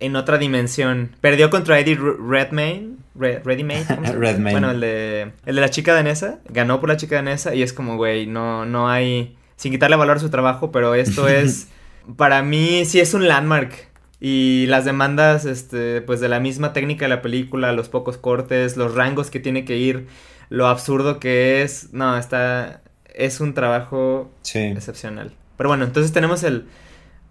en 0.00 0.16
otra 0.16 0.38
dimensión. 0.38 1.14
Perdió 1.20 1.50
contra 1.50 1.78
Eddie 1.78 1.96
Redmayne. 1.96 2.96
Red, 3.14 3.44
Redmayne. 3.44 3.84
Redmayne. 4.18 4.50
Bueno, 4.50 4.70
el 4.72 4.80
de, 4.80 5.32
el 5.46 5.54
de 5.54 5.60
la 5.60 5.70
chica 5.70 5.94
danesa. 5.94 6.40
Ganó 6.48 6.80
por 6.80 6.88
la 6.88 6.96
chica 6.96 7.16
danesa 7.16 7.54
y 7.54 7.62
es 7.62 7.72
como, 7.72 7.96
güey, 7.96 8.26
no, 8.26 8.66
no 8.66 8.88
hay... 8.88 9.36
Sin 9.62 9.70
quitarle 9.72 9.94
valor 9.96 10.16
a 10.16 10.20
su 10.20 10.28
trabajo, 10.28 10.72
pero 10.72 10.94
esto 10.96 11.28
es... 11.40 11.68
para 12.16 12.42
mí 12.42 12.84
sí 12.84 12.98
es 12.98 13.14
un 13.14 13.28
landmark 13.28 13.72
y 14.18 14.66
las 14.66 14.84
demandas, 14.84 15.44
este, 15.44 16.00
pues 16.02 16.18
de 16.20 16.28
la 16.28 16.40
misma 16.40 16.72
técnica 16.72 17.04
de 17.04 17.10
la 17.10 17.22
película, 17.22 17.72
los 17.72 17.88
pocos 17.88 18.18
cortes, 18.18 18.76
los 18.76 18.94
rangos 18.94 19.30
que 19.30 19.38
tiene 19.40 19.64
que 19.64 19.76
ir, 19.78 20.06
lo 20.48 20.66
absurdo 20.66 21.20
que 21.20 21.62
es, 21.62 21.92
no, 21.92 22.18
está, 22.18 22.82
es 23.14 23.40
un 23.40 23.54
trabajo 23.54 24.32
Sí. 24.42 24.58
excepcional. 24.58 25.32
Pero 25.56 25.68
bueno, 25.68 25.84
entonces 25.84 26.12
tenemos 26.12 26.42
el, 26.42 26.66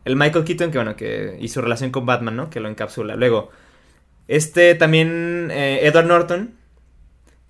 el 0.06 0.16
Michael 0.16 0.46
Keaton 0.46 0.72
que, 0.72 0.78
bueno, 0.78 0.96
que 0.96 1.38
y 1.40 1.50
su 1.50 1.62
relación 1.62 1.92
con 1.92 2.06
Batman, 2.06 2.36
¿no? 2.38 2.50
Que 2.50 2.60
lo 2.62 2.70
encapsula. 2.70 3.16
Luego, 3.18 3.50
este 4.28 4.76
también, 4.76 5.50
eh, 5.52 5.82
Edward 5.84 6.06
Norton, 6.08 6.56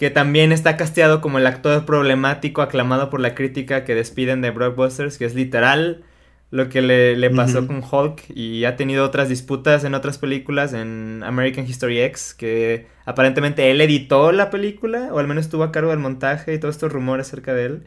que 0.02 0.10
también 0.10 0.52
está 0.52 0.78
casteado 0.78 1.22
como 1.22 1.38
el 1.38 1.46
actor 1.46 1.86
problemático 1.86 2.64
aclamado 2.64 3.12
por 3.12 3.20
la 3.20 3.36
crítica 3.36 3.86
que 3.86 3.94
despiden 3.94 4.42
de 4.42 4.50
Blockbusters, 4.50 5.20
que 5.20 5.26
es 5.26 5.36
literal 5.36 6.04
lo 6.50 6.70
que 6.70 6.82
le, 6.82 7.16
le 7.16 7.30
pasó 7.30 7.68
con 7.68 7.84
Hulk 7.84 8.24
y 8.34 8.66
ha 8.66 8.76
tenido 8.76 9.06
otras 9.06 9.30
disputas 9.30 9.84
en 9.84 9.94
otras 9.94 10.18
películas, 10.18 10.74
en 10.74 11.22
American 11.24 11.68
History 11.68 12.02
X, 12.02 12.34
que 12.34 12.88
aparentemente 13.06 13.70
él 13.70 13.80
editó 13.80 14.32
la 14.32 14.50
película, 14.50 15.10
o 15.12 15.20
al 15.20 15.28
menos 15.28 15.46
estuvo 15.46 15.62
a 15.62 15.72
cargo 15.72 15.92
del 15.92 16.00
montaje 16.00 16.56
y 16.56 16.58
todos 16.58 16.74
estos 16.74 16.92
rumores 16.92 17.28
acerca 17.28 17.54
de 17.54 17.66
él. 17.68 17.84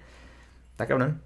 Está 0.71 0.87
cabrón. 0.87 1.21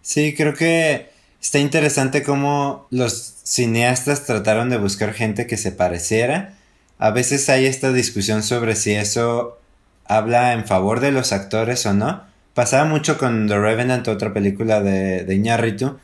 Sí, 0.00 0.34
creo 0.34 0.54
que 0.54 1.06
está 1.40 1.60
interesante 1.60 2.24
cómo 2.24 2.88
los 2.90 3.36
cineastas 3.44 4.26
trataron 4.26 4.70
de 4.70 4.78
buscar 4.78 5.14
gente 5.14 5.46
que 5.46 5.56
se 5.56 5.70
pareciera. 5.70 6.54
A 6.98 7.12
veces 7.12 7.48
hay 7.48 7.66
esta 7.66 7.92
discusión 7.92 8.42
sobre 8.42 8.74
si 8.74 8.90
eso 8.90 9.61
habla 10.04 10.52
en 10.52 10.66
favor 10.66 11.00
de 11.00 11.12
los 11.12 11.32
actores 11.32 11.86
o 11.86 11.94
no. 11.94 12.22
Pasaba 12.54 12.84
mucho 12.84 13.18
con 13.18 13.48
The 13.48 13.58
Revenant, 13.58 14.08
otra 14.08 14.32
película 14.32 14.82
de, 14.82 15.24
de 15.24 15.34
Iñárritu, 15.34 15.98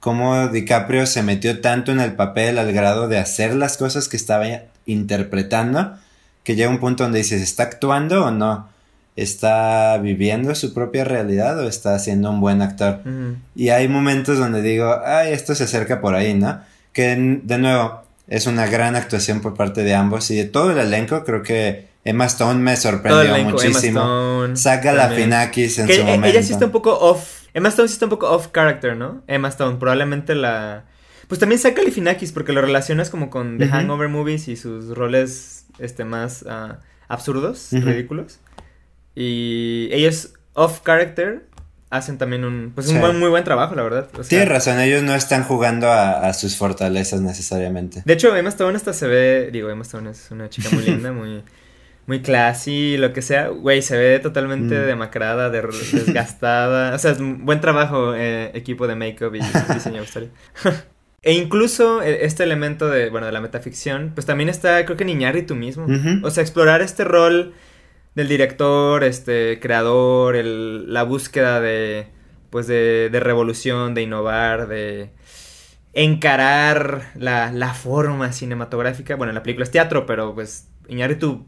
cómo 0.00 0.48
DiCaprio 0.48 1.06
se 1.06 1.22
metió 1.22 1.60
tanto 1.60 1.90
en 1.90 2.00
el 2.00 2.12
papel 2.12 2.58
al 2.58 2.72
grado 2.72 3.08
de 3.08 3.18
hacer 3.18 3.54
las 3.54 3.78
cosas 3.78 4.08
que 4.08 4.18
estaba 4.18 4.44
interpretando, 4.84 5.96
que 6.42 6.56
llega 6.56 6.68
un 6.68 6.78
punto 6.78 7.04
donde 7.04 7.20
dices, 7.20 7.40
¿está 7.40 7.62
actuando 7.62 8.26
o 8.26 8.30
no? 8.30 8.68
¿Está 9.16 9.96
viviendo 9.98 10.54
su 10.54 10.74
propia 10.74 11.04
realidad 11.04 11.58
o 11.58 11.68
está 11.68 11.98
siendo 11.98 12.30
un 12.30 12.40
buen 12.40 12.60
actor? 12.60 13.00
Y 13.54 13.70
hay 13.70 13.88
momentos 13.88 14.38
donde 14.38 14.60
digo, 14.60 15.00
ay, 15.06 15.32
esto 15.32 15.54
se 15.54 15.64
acerca 15.64 16.02
por 16.02 16.14
ahí, 16.14 16.34
¿no? 16.34 16.60
Que 16.92 17.40
de 17.42 17.58
nuevo, 17.58 18.02
es 18.28 18.46
una 18.46 18.66
gran 18.66 18.96
actuación 18.96 19.40
por 19.40 19.54
parte 19.54 19.84
de 19.84 19.94
ambos 19.94 20.30
y 20.30 20.36
de 20.36 20.44
todo 20.44 20.72
el 20.72 20.78
elenco, 20.78 21.24
creo 21.24 21.42
que 21.42 21.88
Emma 22.04 22.26
Stone 22.26 22.60
me 22.60 22.76
sorprendió 22.76 23.36
muchísimo. 23.44 24.46
Saca 24.54 24.92
la. 24.92 25.08
Finakis 25.10 25.78
en 25.78 25.86
Que 25.86 25.94
su 25.96 26.00
e- 26.02 26.04
momento. 26.04 26.26
ella 26.26 26.42
sí 26.42 26.52
está 26.52 26.66
un 26.66 26.72
poco 26.72 26.98
off. 26.98 27.44
Emma 27.54 27.68
Stone 27.70 27.88
sí 27.88 27.94
está 27.94 28.06
un 28.06 28.10
poco 28.10 28.30
off 28.30 28.48
character, 28.52 28.96
¿no? 28.96 29.22
Emma 29.26 29.48
Stone, 29.48 29.78
probablemente 29.78 30.34
la. 30.34 30.84
Pues 31.28 31.40
también 31.40 31.58
saca 31.58 31.76
Galifianakis 31.76 32.32
porque 32.32 32.52
lo 32.52 32.60
relacionas 32.60 33.08
como 33.08 33.30
con 33.30 33.58
The. 33.58 33.68
Hangover 33.68 34.08
movies 34.08 34.48
y 34.48 34.56
sus 34.56 34.94
roles 34.94 35.64
este 35.78 36.04
más 36.04 36.44
ah, 36.48 36.80
absurdos, 37.08 37.68
ridículos. 37.72 38.40
Y 39.14 39.88
ellos 39.92 40.34
off 40.52 40.82
character 40.84 41.46
hacen 41.90 42.18
también 42.18 42.44
un 42.44 42.72
pues 42.74 42.88
un 42.88 43.00
buen, 43.00 43.18
muy 43.18 43.28
buen 43.30 43.44
trabajo, 43.44 43.74
la 43.74 43.82
verdad. 43.84 44.08
O 44.14 44.22
sea, 44.22 44.28
Tienes 44.28 44.48
razón, 44.48 44.80
ellos 44.80 45.02
no 45.02 45.14
están 45.14 45.44
jugando 45.44 45.88
a, 45.88 46.26
a 46.28 46.34
sus 46.34 46.56
fortalezas 46.56 47.20
necesariamente. 47.20 48.02
De 48.04 48.12
hecho, 48.12 48.34
Emma 48.36 48.48
Stone 48.50 48.76
hasta 48.76 48.92
se 48.92 49.06
ve, 49.06 49.50
digo, 49.52 49.70
Emma 49.70 49.82
Stone 49.82 50.10
es 50.10 50.30
una 50.30 50.50
chica 50.50 50.68
muy 50.72 50.82
linda, 50.86 51.12
muy 51.12 51.42
muy 52.06 52.20
classy, 52.22 52.96
lo 52.96 53.12
que 53.12 53.22
sea. 53.22 53.48
Güey, 53.48 53.80
se 53.82 53.96
ve 53.96 54.18
totalmente 54.18 54.78
Mm. 54.78 54.86
demacrada, 54.86 55.50
de- 55.50 55.62
desgastada. 55.92 56.94
O 56.94 56.98
sea, 56.98 57.12
es 57.12 57.18
un 57.18 57.44
buen 57.46 57.60
trabajo 57.60 58.14
eh, 58.14 58.50
equipo 58.54 58.86
de 58.86 58.94
make-up 58.96 59.34
y 59.34 59.40
diseño 59.74 59.96
de 59.96 60.02
e 61.22 61.32
incluso 61.32 62.02
eh, 62.02 62.24
este 62.26 62.42
elemento 62.42 62.88
de, 62.90 63.08
bueno, 63.10 63.26
de 63.26 63.32
la 63.32 63.40
metaficción, 63.40 64.12
pues 64.14 64.26
también 64.26 64.48
está, 64.50 64.84
creo 64.84 64.96
que 64.98 65.04
en 65.04 65.10
tú 65.42 65.54
mismo. 65.54 65.86
O 66.22 66.30
sea, 66.30 66.42
explorar 66.42 66.82
este 66.82 67.04
rol 67.04 67.54
del 68.14 68.28
director, 68.28 69.02
este, 69.02 69.58
creador, 69.60 70.36
el, 70.36 70.92
la 70.92 71.02
búsqueda 71.04 71.60
de, 71.60 72.08
pues, 72.50 72.66
de, 72.66 73.08
de 73.10 73.20
revolución, 73.20 73.94
de 73.94 74.02
innovar, 74.02 74.68
de 74.68 75.10
encarar 75.94 77.12
la, 77.16 77.50
la 77.52 77.72
forma 77.74 78.32
cinematográfica. 78.32 79.16
Bueno, 79.16 79.32
la 79.32 79.42
película 79.42 79.64
es 79.64 79.70
teatro, 79.70 80.06
pero 80.06 80.34
pues 80.34 80.68
Iñárritu 80.88 81.46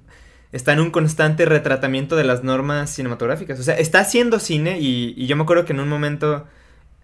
está 0.56 0.72
en 0.72 0.80
un 0.80 0.90
constante 0.90 1.44
retratamiento 1.44 2.16
de 2.16 2.24
las 2.24 2.42
normas 2.42 2.90
cinematográficas. 2.90 3.60
O 3.60 3.62
sea, 3.62 3.76
está 3.78 4.00
haciendo 4.00 4.38
cine 4.40 4.80
y, 4.80 5.14
y 5.16 5.26
yo 5.26 5.36
me 5.36 5.42
acuerdo 5.42 5.64
que 5.64 5.72
en 5.74 5.80
un 5.80 5.88
momento 5.88 6.46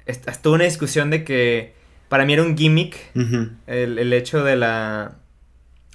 est- 0.07 0.27
estuvo 0.29 0.55
una 0.55 0.65
discusión 0.65 1.11
de 1.11 1.23
que 1.25 1.75
para 2.09 2.25
mí 2.25 2.33
era 2.33 2.43
un 2.43 2.57
gimmick 2.57 2.97
el, 3.67 3.99
el 3.99 4.13
hecho 4.13 4.43
de 4.45 4.57
la 4.57 5.17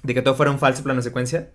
de 0.02 0.14
que 0.14 0.22
todo 0.22 0.34
fuera 0.34 0.50
un 0.52 0.58
falso 0.58 0.82
plano 0.84 1.02
secuencia. 1.02 1.48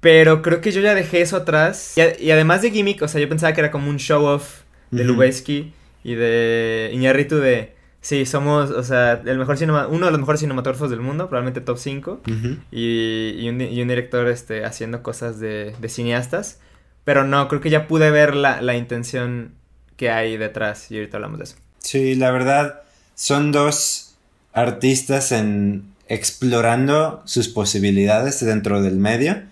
Pero 0.00 0.42
creo 0.42 0.60
que 0.60 0.72
yo 0.72 0.80
ya 0.80 0.94
dejé 0.94 1.22
eso 1.22 1.36
atrás. 1.36 1.94
Y, 1.96 2.00
a- 2.02 2.20
y 2.20 2.30
además 2.32 2.60
de 2.62 2.70
gimmick, 2.70 3.00
o 3.02 3.08
sea, 3.08 3.20
yo 3.20 3.28
pensaba 3.28 3.52
que 3.54 3.60
era 3.60 3.70
como 3.70 3.88
un 3.88 3.98
show 3.98 4.24
off 4.24 4.62
de. 4.90 5.04
Lubeski 5.04 5.72
y 6.04 6.14
de 6.16 6.90
Iñárritu 6.92 7.36
de 7.38 7.75
sí, 8.08 8.24
somos, 8.24 8.70
o 8.70 8.84
sea, 8.84 9.20
el 9.24 9.36
mejor 9.38 9.58
cinema, 9.58 9.88
uno 9.88 10.06
de 10.06 10.12
los 10.12 10.20
mejores 10.20 10.40
cinematógrafos 10.40 10.90
del 10.90 11.00
mundo, 11.00 11.28
probablemente 11.28 11.60
top 11.60 11.76
5 11.78 12.20
Ujú. 12.28 12.56
y, 12.70 13.30
y 13.38 13.48
un, 13.48 13.58
di- 13.58 13.64
y 13.66 13.82
un 13.82 13.88
director 13.88 14.28
este 14.28 14.64
haciendo 14.64 15.02
cosas 15.02 15.40
de, 15.40 15.74
de 15.80 15.88
cineastas, 15.88 16.58
pero 17.04 17.24
no, 17.24 17.48
creo 17.48 17.60
que 17.60 17.70
ya 17.70 17.88
pude 17.88 18.10
ver 18.10 18.36
la, 18.36 18.62
la 18.62 18.76
intención 18.76 19.54
que 19.96 20.10
hay 20.10 20.36
detrás 20.36 20.90
y 20.90 20.96
ahorita 20.98 21.16
hablamos 21.16 21.38
de 21.38 21.44
eso. 21.44 21.56
Sí, 21.80 22.14
la 22.14 22.30
verdad, 22.30 22.82
son 23.16 23.50
dos 23.50 24.14
artistas 24.52 25.32
en 25.32 25.82
explorando 26.08 27.22
sus 27.24 27.48
posibilidades 27.48 28.44
dentro 28.44 28.82
del 28.82 28.96
medio 28.98 29.42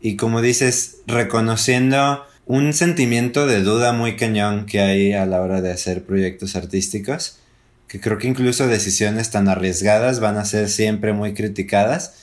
y 0.00 0.16
como 0.16 0.40
dices, 0.42 0.96
reconociendo 1.06 2.24
un 2.46 2.72
sentimiento 2.72 3.46
de 3.46 3.62
duda 3.62 3.92
muy 3.92 4.16
cañón 4.16 4.66
que 4.66 4.80
hay 4.80 5.12
a 5.12 5.26
la 5.26 5.40
hora 5.40 5.60
de 5.60 5.70
hacer 5.70 6.02
proyectos 6.02 6.56
artísticos, 6.56 7.38
que 7.92 8.00
creo 8.00 8.16
que 8.16 8.26
incluso 8.26 8.66
decisiones 8.68 9.30
tan 9.30 9.50
arriesgadas 9.50 10.18
van 10.18 10.38
a 10.38 10.46
ser 10.46 10.70
siempre 10.70 11.12
muy 11.12 11.34
criticadas, 11.34 12.14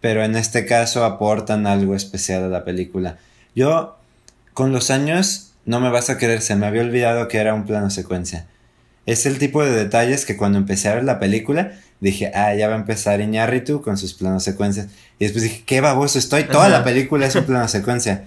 pero 0.00 0.24
en 0.24 0.34
este 0.34 0.64
caso 0.64 1.04
aportan 1.04 1.66
algo 1.66 1.94
especial 1.94 2.44
a 2.44 2.48
la 2.48 2.64
película. 2.64 3.18
Yo, 3.54 3.98
con 4.54 4.72
los 4.72 4.90
años, 4.90 5.52
no 5.66 5.78
me 5.78 5.90
vas 5.90 6.08
a 6.08 6.16
creer, 6.16 6.40
se 6.40 6.56
me 6.56 6.64
había 6.66 6.80
olvidado 6.80 7.28
que 7.28 7.36
era 7.36 7.52
un 7.52 7.66
plano 7.66 7.90
secuencia. 7.90 8.46
Es 9.04 9.26
el 9.26 9.38
tipo 9.38 9.62
de 9.62 9.72
detalles 9.72 10.24
que 10.24 10.38
cuando 10.38 10.56
empecé 10.56 10.88
a 10.88 10.94
ver 10.94 11.04
la 11.04 11.18
película 11.18 11.72
dije, 12.00 12.32
ah, 12.34 12.54
ya 12.54 12.68
va 12.68 12.76
a 12.76 12.78
empezar 12.78 13.20
Iñárritu 13.20 13.82
con 13.82 13.98
sus 13.98 14.14
planos 14.14 14.42
secuencias. 14.42 14.86
Y 15.18 15.24
después 15.24 15.42
dije, 15.44 15.64
qué 15.66 15.82
baboso 15.82 16.18
estoy, 16.18 16.44
toda 16.44 16.68
Ajá. 16.68 16.78
la 16.78 16.84
película 16.84 17.26
es 17.26 17.34
un 17.34 17.44
plano 17.46 17.68
secuencia. 17.68 18.24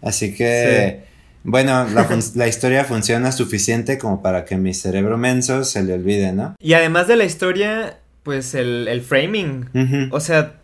Así 0.00 0.34
que, 0.34 1.04
bueno, 1.44 1.86
la, 1.88 2.06
la 2.34 2.48
historia 2.48 2.84
funciona 2.84 3.32
suficiente 3.32 3.98
como 3.98 4.22
para 4.22 4.44
que 4.44 4.56
mi 4.56 4.74
cerebro 4.74 5.16
menso 5.18 5.64
se 5.64 5.82
le 5.82 5.94
olvide, 5.94 6.32
¿no? 6.32 6.54
Y 6.60 6.74
además 6.74 7.06
de 7.08 7.16
la 7.16 7.24
historia, 7.24 7.98
pues 8.22 8.54
el, 8.54 8.86
el 8.88 9.00
framing. 9.02 10.08
O 10.12 10.20
sea, 10.20 10.54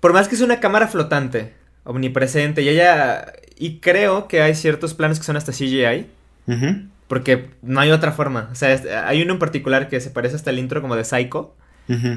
por 0.00 0.12
más 0.12 0.28
que 0.28 0.34
es 0.34 0.40
una 0.40 0.60
cámara 0.60 0.88
flotante, 0.88 1.52
omnipresente, 1.84 2.62
y 2.62 2.68
ella. 2.68 3.32
Y 3.58 3.78
creo 3.78 4.26
que 4.28 4.42
hay 4.42 4.54
ciertos 4.54 4.94
planos 4.94 5.18
que 5.18 5.24
son 5.24 5.36
hasta 5.36 5.52
CGI, 5.52 6.06
Ujú. 6.48 6.82
porque 7.06 7.50
no 7.62 7.80
hay 7.80 7.90
otra 7.92 8.10
forma. 8.12 8.48
O 8.50 8.54
sea, 8.56 8.72
es- 8.72 8.86
hay 8.86 9.22
uno 9.22 9.34
en 9.34 9.38
particular 9.38 9.88
que 9.88 10.00
se 10.00 10.10
parece 10.10 10.34
hasta 10.36 10.50
el 10.50 10.58
intro 10.58 10.82
como 10.82 10.96
de 10.96 11.04
Psycho, 11.04 11.54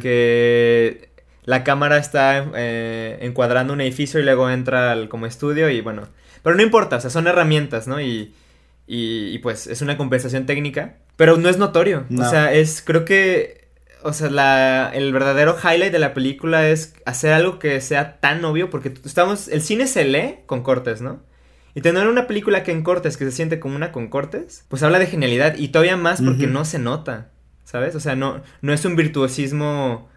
que 0.05 1.09
la 1.43 1.63
cámara 1.63 1.97
está 1.97 2.45
eh, 2.55 3.17
encuadrando 3.21 3.73
un 3.73 3.81
edificio 3.81 4.19
y 4.19 4.23
luego 4.23 4.49
entra 4.49 4.91
al 4.91 5.09
como 5.09 5.25
estudio 5.25 5.69
y 5.69 5.81
bueno. 5.81 6.07
Pero 6.45 6.57
no 6.57 6.61
importa, 6.61 6.97
o 6.97 7.01
sea, 7.01 7.09
son 7.09 7.25
herramientas, 7.25 7.87
¿no? 7.87 7.99
Y, 7.99 8.35
y, 8.85 9.29
y, 9.33 9.39
pues 9.39 9.65
es 9.65 9.81
una 9.81 9.97
compensación 9.97 10.45
técnica, 10.45 10.97
pero 11.15 11.37
no 11.37 11.49
es 11.49 11.57
notorio. 11.57 12.05
No. 12.09 12.23
O 12.23 12.29
sea, 12.29 12.53
es, 12.53 12.83
creo 12.85 13.03
que, 13.03 13.67
o 14.03 14.13
sea, 14.13 14.29
la, 14.29 14.91
el 14.93 15.11
verdadero 15.11 15.57
highlight 15.57 15.91
de 15.91 15.97
la 15.97 16.13
película 16.13 16.69
es 16.69 16.93
hacer 17.03 17.33
algo 17.33 17.57
que 17.57 17.81
sea 17.81 18.19
tan 18.19 18.45
obvio, 18.45 18.69
porque 18.69 18.93
estamos, 19.03 19.47
el 19.47 19.63
cine 19.63 19.87
se 19.87 20.05
lee 20.05 20.35
con 20.45 20.61
cortes, 20.61 21.01
¿no? 21.01 21.23
Y 21.73 21.81
tener 21.81 22.07
una 22.07 22.27
película 22.27 22.61
que 22.61 22.73
en 22.73 22.83
cortes, 22.83 23.17
que 23.17 23.25
se 23.25 23.31
siente 23.31 23.59
como 23.59 23.75
una 23.75 23.91
con 23.91 24.07
cortes, 24.09 24.65
pues 24.67 24.83
habla 24.83 24.99
de 24.99 25.07
genialidad 25.07 25.55
y 25.57 25.69
todavía 25.69 25.97
más 25.97 26.21
porque 26.21 26.45
no 26.45 26.63
se 26.63 26.77
nota, 26.77 27.31
¿sabes? 27.63 27.95
O 27.95 27.99
sea, 27.99 28.15
no, 28.15 28.43
no 28.61 28.71
es 28.71 28.85
un 28.85 28.95
virtuosismo 28.95 30.09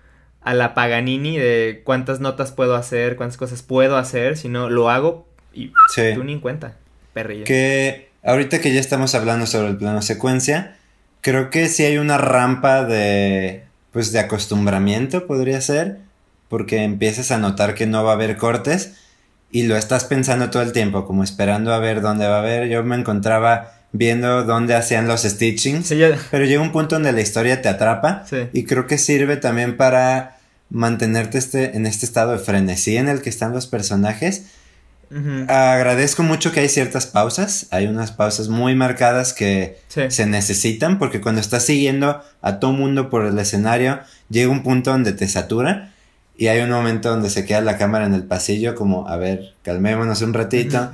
a 0.43 0.53
la 0.53 0.75
Paganini 0.75 1.39
de 1.39 1.81
cuántas 1.87 2.21
notas 2.21 2.53
puedo 2.53 2.75
hacer, 2.75 3.17
cuántas 3.17 3.39
cosas 3.39 3.63
puedo 3.63 3.97
hacer, 3.97 4.37
sino 4.37 4.69
lo 4.69 4.91
hago 4.91 5.28
y 5.65 5.73
Sí. 5.95 6.15
tú 6.15 6.25
ni 6.25 6.35
en 6.35 6.41
cuenta, 6.41 6.75
perrillo. 7.13 7.45
Que 7.45 8.09
ahorita 8.25 8.61
que 8.61 8.73
ya 8.73 8.81
estamos 8.81 9.15
hablando 9.15 9.47
sobre 9.47 9.69
el 9.69 9.77
plano 9.77 10.03
secuencia, 10.03 10.77
creo 11.21 11.51
que 11.51 11.69
sí 11.69 11.85
hay 11.85 11.99
una 11.99 12.19
rampa 12.19 12.85
de 12.85 13.65
pues 13.93 14.13
de 14.13 14.21
acostumbramiento 14.21 15.27
podría 15.27 15.61
ser, 15.61 15.99
porque 16.49 16.85
empiezas 16.85 17.31
a 17.31 17.39
notar 17.39 17.75
que 17.75 17.87
no 17.87 18.05
va 18.05 18.13
a 18.13 18.15
haber 18.15 18.37
cortes 18.37 18.95
y 19.51 19.63
lo 19.65 19.77
estás 19.77 20.05
pensando 20.05 20.51
todo 20.51 20.63
el 20.63 20.73
tiempo, 20.73 21.07
como 21.07 21.25
esperando 21.25 21.73
a 21.73 21.79
ver 21.79 22.01
dónde 22.03 22.27
va 22.29 22.37
a 22.37 22.41
haber. 22.41 22.69
Yo 22.69 22.85
me 22.85 22.97
encontraba 22.97 23.73
viendo 23.93 24.45
dónde 24.45 24.75
hacían 24.75 25.09
los 25.09 25.23
stitchings, 25.23 25.87
Sí, 25.89 25.99
pero 26.31 26.45
llega 26.45 26.61
un 26.61 26.71
punto 26.73 26.97
donde 26.97 27.13
la 27.13 27.23
historia 27.23 27.63
te 27.63 27.69
atrapa 27.71 28.25
sí. 28.29 28.47
y 28.53 28.65
creo 28.65 28.87
que 28.87 28.99
sirve 28.99 29.39
también 29.39 29.77
para 29.79 30.37
mantenerte 30.71 31.39
este, 31.39 31.75
en 31.77 31.87
este 31.87 32.05
estado 32.05 32.33
de 32.33 32.39
frenesí 32.39 32.99
en 32.99 33.09
el 33.09 33.23
que 33.23 33.31
están 33.31 33.53
los 33.55 33.67
personajes. 33.67 34.45
Agradezco 35.49 36.23
mucho 36.23 36.53
que 36.53 36.61
hay 36.61 36.69
ciertas 36.69 37.07
pausas, 37.07 37.67
hay 37.71 37.87
unas 37.87 38.13
pausas 38.13 38.49
muy 38.49 38.75
marcadas 38.75 39.33
que 39.33 39.79
se 39.89 40.27
necesitan 40.27 40.99
porque 40.99 41.21
cuando 41.21 41.41
estás 41.41 41.65
siguiendo 41.65 42.23
a 42.43 42.59
todo 42.61 42.73
mundo 42.73 43.11
por 43.11 43.27
el 43.27 43.39
escenario 43.39 44.01
llega 44.29 44.51
un 44.51 44.63
punto 44.63 44.91
donde 44.91 45.13
te 45.13 45.29
satura 45.29 45.93
y 46.37 46.47
hay 46.47 46.61
un 46.61 46.71
momento 46.71 47.11
donde 47.11 47.31
se 47.31 47.45
queda 47.45 47.61
la 47.61 47.77
cámara 47.79 48.07
en 48.07 48.15
el 48.15 48.23
pasillo 48.23 48.75
como 48.75 49.09
a 49.09 49.17
ver, 49.17 49.55
calmémonos 49.63 50.23
un 50.23 50.35
ratito. 50.35 50.93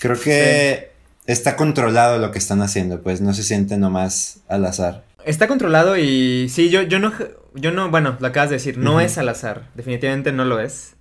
Creo 0.00 0.18
que 0.18 0.92
está 1.26 1.56
controlado 1.56 2.18
lo 2.18 2.30
que 2.30 2.38
están 2.38 2.62
haciendo, 2.62 3.02
pues 3.02 3.20
no 3.20 3.34
se 3.34 3.42
siente 3.42 3.76
nomás 3.76 4.38
al 4.48 4.64
azar. 4.64 5.04
Está 5.24 5.48
controlado 5.48 5.96
y 5.96 6.48
sí, 6.48 6.70
yo, 6.70 6.82
yo 6.82 7.00
no, 7.00 7.12
yo 7.54 7.72
no, 7.72 7.90
bueno, 7.90 8.16
lo 8.20 8.28
acabas 8.28 8.50
de 8.50 8.56
decir, 8.56 8.78
no 8.78 9.00
es 9.00 9.18
al 9.18 9.28
azar, 9.28 9.64
definitivamente 9.74 10.30
no 10.30 10.44
lo 10.44 10.60
es. 10.60 10.94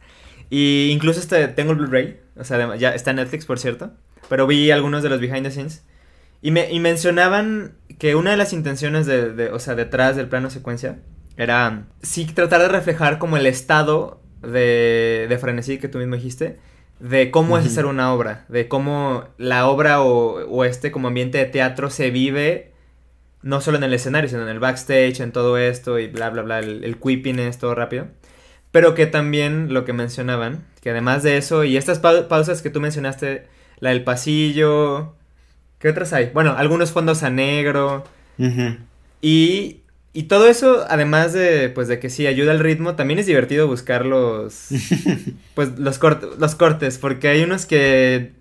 Y 0.50 0.90
incluso 0.92 1.20
este, 1.20 1.48
tengo 1.48 1.72
el 1.72 1.78
Blu-ray, 1.78 2.20
o 2.38 2.44
sea, 2.44 2.76
ya 2.76 2.94
está 2.94 3.12
en 3.12 3.18
Netflix, 3.18 3.46
por 3.46 3.60
cierto, 3.60 3.92
pero 4.30 4.48
vi 4.48 4.72
algunos 4.72 5.04
de 5.04 5.10
los 5.10 5.20
behind 5.20 5.44
the 5.44 5.52
scenes. 5.52 5.84
Y, 6.42 6.52
me, 6.52 6.72
y 6.72 6.80
mencionaban 6.80 7.76
que 7.98 8.16
una 8.16 8.32
de 8.32 8.38
las 8.38 8.54
intenciones 8.54 9.06
de, 9.06 9.34
de, 9.34 9.50
o 9.50 9.60
sea, 9.60 9.76
detrás 9.76 10.16
del 10.16 10.28
plano 10.28 10.50
secuencia 10.50 11.00
era 11.38 11.88
sí 12.02 12.26
tratar 12.26 12.62
de 12.62 12.68
reflejar 12.68 13.18
como 13.18 13.38
el 13.38 13.46
estado 13.46 14.22
de, 14.42 15.26
de 15.28 15.38
frenesí 15.38 15.78
que 15.78 15.88
tú 15.88 15.98
mismo 15.98 16.16
dijiste, 16.16 16.60
de 17.00 17.32
cómo 17.32 17.58
es 17.58 17.66
hacer 17.66 17.86
una 17.86 18.14
obra, 18.14 18.46
de 18.48 18.68
cómo 18.68 19.26
la 19.38 19.68
obra 19.68 20.02
o, 20.02 20.46
o, 20.46 20.64
este 20.66 20.92
como 20.92 21.08
ambiente 21.08 21.38
de 21.38 21.46
teatro 21.46 21.90
se 21.90 22.10
vive 22.10 22.72
no 23.42 23.62
solo 23.62 23.78
en 23.78 23.84
el 23.84 23.94
escenario, 23.94 24.30
sino 24.30 24.44
en 24.44 24.50
el 24.50 24.60
backstage, 24.60 25.20
en 25.20 25.32
todo 25.32 25.58
esto 25.58 26.00
y 26.00 26.08
bla, 26.08 26.30
bla, 26.30 26.42
bla, 26.42 26.60
el, 26.60 26.84
el 26.84 26.98
quipping 26.98 27.40
es 27.40 27.58
todo 27.58 27.76
rápido. 27.76 28.08
Pero 28.76 28.94
que 28.94 29.06
también 29.06 29.74
lo 29.74 29.86
que 29.86 29.94
mencionaban, 29.94 30.66
que 30.82 30.90
además 30.90 31.24
de 31.24 31.38
eso, 31.38 31.64
y 31.64 31.78
estas 31.78 32.00
pausas 32.00 32.62
que 32.62 32.70
tú 32.70 32.82
mencionaste, 32.82 33.48
la 33.80 33.92
del 33.92 34.04
pasillo, 34.04 35.16
¿qué 35.80 35.88
otras 35.88 36.12
hay? 36.12 36.32
Bueno, 36.34 36.56
algunos 36.58 36.92
fondos 36.92 37.24
a 37.24 37.30
negro. 37.30 38.04
Y 39.22 39.80
y 40.12 40.24
todo 40.24 40.48
eso, 40.50 40.86
además 40.90 41.32
de, 41.32 41.70
pues, 41.70 41.88
de 41.88 42.00
que 42.00 42.10
sí 42.10 42.28
ayuda 42.28 42.52
al 42.52 42.60
ritmo, 42.60 42.96
también 42.96 43.18
es 43.18 43.28
divertido 43.28 43.66
buscar 43.66 44.06
los, 44.06 44.68
pues, 45.56 45.80
los, 45.80 46.02
los 46.38 46.56
cortes, 46.56 46.98
porque 46.98 47.30
hay 47.30 47.44
unos 47.44 47.66
que, 47.66 48.34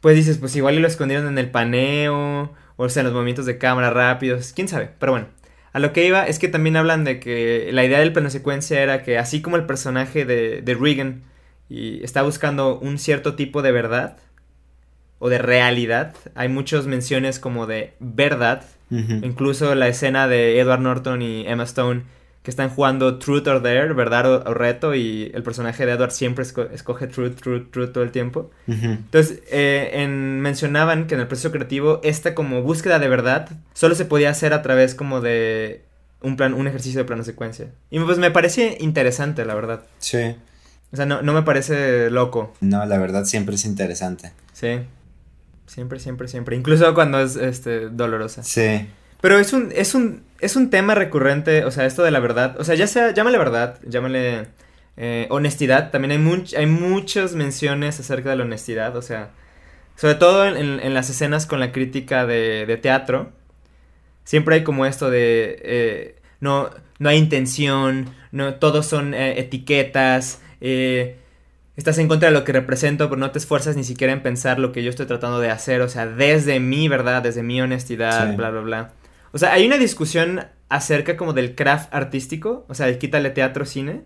pues, 0.00 0.16
dices, 0.16 0.38
pues, 0.38 0.56
igual 0.56 0.76
y 0.76 0.78
lo 0.78 0.88
escondieron 0.88 1.26
en 1.28 1.36
el 1.36 1.50
paneo, 1.50 2.50
o 2.76 2.88
sea, 2.88 3.02
en 3.02 3.08
los 3.08 3.12
movimientos 3.12 3.44
de 3.44 3.58
cámara 3.58 3.90
rápidos, 3.90 4.54
quién 4.54 4.68
sabe, 4.68 4.88
pero 4.98 5.12
bueno. 5.12 5.26
A 5.76 5.78
lo 5.78 5.92
que 5.92 6.06
iba 6.06 6.26
es 6.26 6.38
que 6.38 6.48
también 6.48 6.74
hablan 6.78 7.04
de 7.04 7.20
que 7.20 7.68
la 7.70 7.84
idea 7.84 7.98
del 7.98 8.14
plano 8.14 8.30
secuencia 8.30 8.80
era 8.80 9.02
que 9.02 9.18
así 9.18 9.42
como 9.42 9.56
el 9.56 9.66
personaje 9.66 10.24
de, 10.24 10.62
de 10.62 10.74
Regan 10.74 11.24
y 11.68 12.02
está 12.02 12.22
buscando 12.22 12.78
un 12.78 12.96
cierto 12.96 13.34
tipo 13.34 13.60
de 13.60 13.72
verdad 13.72 14.16
o 15.18 15.28
de 15.28 15.36
realidad, 15.36 16.16
hay 16.34 16.48
muchas 16.48 16.86
menciones 16.86 17.38
como 17.38 17.66
de 17.66 17.92
verdad. 18.00 18.64
Incluso 18.88 19.74
la 19.74 19.88
escena 19.88 20.28
de 20.28 20.58
Edward 20.58 20.80
Norton 20.80 21.20
y 21.20 21.46
Emma 21.46 21.64
Stone 21.64 22.04
que 22.46 22.50
están 22.50 22.70
jugando 22.70 23.18
Truth 23.18 23.48
or 23.48 23.60
Dare, 23.60 23.92
verdad 23.92 24.46
o, 24.46 24.54
reto, 24.54 24.94
y 24.94 25.32
el 25.34 25.42
personaje 25.42 25.84
de 25.84 25.90
Edward 25.90 26.12
siempre 26.12 26.44
escoge 26.44 27.08
Truth, 27.08 27.40
Truth, 27.40 27.72
Truth 27.72 27.90
todo 27.90 28.04
el 28.04 28.12
tiempo. 28.12 28.52
Entonces, 28.68 29.42
eh, 29.50 29.90
en, 29.94 30.40
mencionaban 30.40 31.08
que 31.08 31.16
en 31.16 31.22
el 31.22 31.26
proceso 31.26 31.50
creativo, 31.50 31.98
esta 32.04 32.36
como 32.36 32.62
búsqueda 32.62 33.00
de 33.00 33.08
verdad 33.08 33.48
solo 33.74 33.96
se 33.96 34.04
podía 34.04 34.30
hacer 34.30 34.52
a 34.52 34.62
través 34.62 34.94
como 34.94 35.20
de 35.20 35.82
un 36.20 36.36
plan, 36.36 36.54
un 36.54 36.68
ejercicio 36.68 37.00
de 37.00 37.04
plano 37.04 37.24
secuencia. 37.24 37.72
Y 37.90 37.98
pues 37.98 38.16
me 38.18 38.30
parece 38.30 38.78
interesante, 38.78 39.44
la 39.44 39.56
verdad. 39.56 39.82
Sí. 39.98 40.36
O 40.92 40.96
sea, 40.96 41.04
no, 41.04 41.22
no 41.22 41.32
me 41.32 41.42
parece 41.42 42.10
loco. 42.10 42.54
No, 42.60 42.86
la 42.86 42.98
verdad 42.98 43.24
siempre 43.24 43.56
es 43.56 43.64
interesante. 43.64 44.30
Sí. 44.52 44.82
Siempre, 45.66 45.98
siempre, 45.98 46.28
siempre. 46.28 46.54
Incluso 46.54 46.94
cuando 46.94 47.18
es 47.18 47.34
este 47.34 47.88
dolorosa. 47.88 48.44
Sí. 48.44 48.86
Pero 49.20 49.36
es 49.40 49.52
un, 49.52 49.72
es 49.74 49.96
un, 49.96 50.22
es 50.40 50.56
un 50.56 50.70
tema 50.70 50.94
recurrente, 50.94 51.64
o 51.64 51.70
sea, 51.70 51.86
esto 51.86 52.02
de 52.02 52.10
la 52.10 52.20
verdad. 52.20 52.56
O 52.58 52.64
sea, 52.64 52.74
ya 52.74 52.86
sea, 52.86 53.12
llámale 53.12 53.38
verdad, 53.38 53.78
llámale 53.86 54.46
eh, 54.96 55.26
honestidad. 55.30 55.90
También 55.90 56.12
hay, 56.12 56.44
hay 56.56 56.66
muchas 56.66 57.34
menciones 57.34 57.98
acerca 58.00 58.30
de 58.30 58.36
la 58.36 58.44
honestidad, 58.44 58.96
o 58.96 59.02
sea, 59.02 59.30
sobre 59.96 60.14
todo 60.16 60.46
en, 60.46 60.94
las 60.94 61.10
escenas 61.10 61.46
con 61.46 61.60
la 61.60 61.72
crítica 61.72 62.26
de, 62.26 62.78
teatro. 62.82 63.32
Siempre 64.24 64.56
hay 64.56 64.64
como 64.64 64.86
esto 64.86 65.10
de 65.10 65.58
eh, 65.62 66.16
no, 66.40 66.70
no 66.98 67.08
hay 67.08 67.18
intención, 67.18 68.10
no, 68.32 68.54
todos 68.54 68.86
son 68.86 69.14
eh, 69.14 69.38
etiquetas, 69.40 70.40
eh, 70.60 71.16
estás 71.76 71.98
en 71.98 72.08
contra 72.08 72.28
de 72.28 72.34
lo 72.34 72.44
que 72.44 72.52
represento, 72.52 73.08
pero 73.08 73.18
no 73.18 73.30
te 73.30 73.38
esfuerzas 73.38 73.76
ni 73.76 73.84
siquiera 73.84 74.12
en 74.12 74.22
pensar 74.22 74.58
lo 74.58 74.72
que 74.72 74.82
yo 74.82 74.90
estoy 74.90 75.06
tratando 75.06 75.40
de 75.40 75.50
hacer, 75.50 75.80
o 75.80 75.88
sea, 75.88 76.06
desde 76.06 76.60
mi 76.60 76.88
verdad, 76.88 77.22
desde 77.22 77.42
mi 77.42 77.60
honestidad, 77.60 78.36
bla, 78.36 78.50
bla, 78.50 78.60
bla. 78.60 78.92
O 79.32 79.38
sea, 79.38 79.52
hay 79.52 79.66
una 79.66 79.78
discusión 79.78 80.46
acerca 80.68 81.16
como 81.16 81.32
del 81.32 81.54
craft 81.54 81.92
artístico, 81.92 82.64
o 82.68 82.74
sea, 82.74 82.98
quítale 82.98 83.30
teatro, 83.30 83.64
cine, 83.64 84.02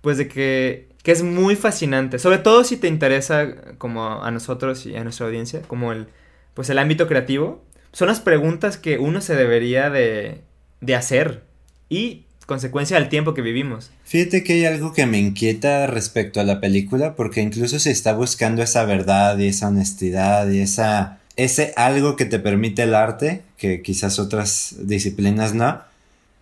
pues 0.00 0.18
de 0.18 0.28
que, 0.28 0.88
que 1.02 1.12
es 1.12 1.22
muy 1.22 1.56
fascinante, 1.56 2.18
sobre 2.18 2.38
todo 2.38 2.64
si 2.64 2.76
te 2.76 2.88
interesa 2.88 3.76
como 3.78 4.22
a 4.22 4.30
nosotros 4.30 4.86
y 4.86 4.96
a 4.96 5.04
nuestra 5.04 5.26
audiencia, 5.26 5.62
como 5.62 5.92
el, 5.92 6.08
pues 6.54 6.70
el 6.70 6.78
ámbito 6.78 7.06
creativo, 7.08 7.64
son 7.92 8.08
las 8.08 8.20
preguntas 8.20 8.76
que 8.76 8.98
uno 8.98 9.20
se 9.20 9.36
debería 9.36 9.90
de, 9.90 10.42
de 10.80 10.94
hacer 10.94 11.42
y 11.88 12.24
consecuencia 12.46 12.98
del 12.98 13.08
tiempo 13.08 13.34
que 13.34 13.42
vivimos. 13.42 13.90
Fíjate 14.04 14.44
que 14.44 14.54
hay 14.54 14.64
algo 14.66 14.92
que 14.92 15.06
me 15.06 15.18
inquieta 15.18 15.86
respecto 15.86 16.40
a 16.40 16.44
la 16.44 16.60
película, 16.60 17.14
porque 17.14 17.40
incluso 17.40 17.78
se 17.78 17.90
está 17.90 18.12
buscando 18.12 18.62
esa 18.62 18.84
verdad 18.84 19.38
y 19.38 19.48
esa 19.48 19.68
honestidad 19.68 20.50
y 20.50 20.60
esa 20.60 21.20
ese 21.36 21.72
algo 21.76 22.16
que 22.16 22.24
te 22.24 22.38
permite 22.38 22.82
el 22.82 22.94
arte, 22.94 23.42
que 23.56 23.82
quizás 23.82 24.18
otras 24.18 24.74
disciplinas 24.78 25.54
no. 25.54 25.80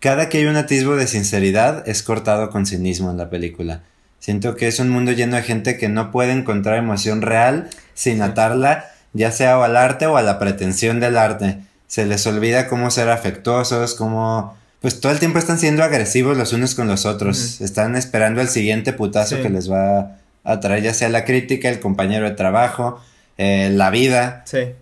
Cada 0.01 0.29
que 0.29 0.39
hay 0.39 0.47
un 0.47 0.57
atisbo 0.57 0.97
de 0.97 1.07
sinceridad 1.07 1.89
es 1.89 2.03
cortado 2.03 2.51
con 2.51 2.67
cinismo 2.67 3.11
en 3.11 3.17
la 3.17 3.31
película. 3.31 3.83
Siento 4.19 4.57
que 4.57 4.69
es 4.69 4.79
un 4.79 4.89
mundo 4.89 5.13
lleno 5.13 5.37
de 5.37 5.43
gente 5.43 5.79
que 5.79 5.89
no 5.89 6.11
puede 6.11 6.33
encontrar 6.33 6.77
emoción 6.77 7.23
real 7.23 7.71
sin 7.95 8.23
atarla, 8.23 8.87
ya 9.13 9.33
sea 9.33 9.63
al 9.63 9.77
arte 9.77 10.07
o 10.07 10.17
a 10.17 10.23
la 10.23 10.39
pretensión 10.39 11.01
del 11.01 11.17
arte. 11.17 11.59
Se 11.87 12.07
les 12.07 12.27
olvida 12.27 12.69
cómo 12.69 12.91
ser 12.91 13.09
afectuosos, 13.11 13.95
cómo 13.95 14.57
pues 14.81 15.01
todo 15.01 15.13
el 15.13 15.21
tiempo 15.21 15.39
están 15.39 15.59
siendo 15.59 15.85
agresivos 15.85 16.37
los 16.37 16.53
unos 16.53 16.75
con 16.75 16.89
los 16.89 17.07
otros. 17.07 17.61
Están 17.61 17.97
esperando 17.97 18.41
el 18.41 18.49
siguiente 18.49 18.93
putazo 18.93 19.41
que 19.41 19.49
les 19.49 19.71
va 19.71 20.19
a 20.43 20.61
traer, 20.61 20.83
ya 20.83 20.95
sea 20.95 21.09
la 21.09 21.25
crítica, 21.25 21.69
el 21.69 21.79
compañero 21.79 22.29
de 22.29 22.35
trabajo, 22.35 23.01
eh, 23.39 23.71
la 23.73 23.91
vida. 23.91 24.43
Sí. 24.45 24.73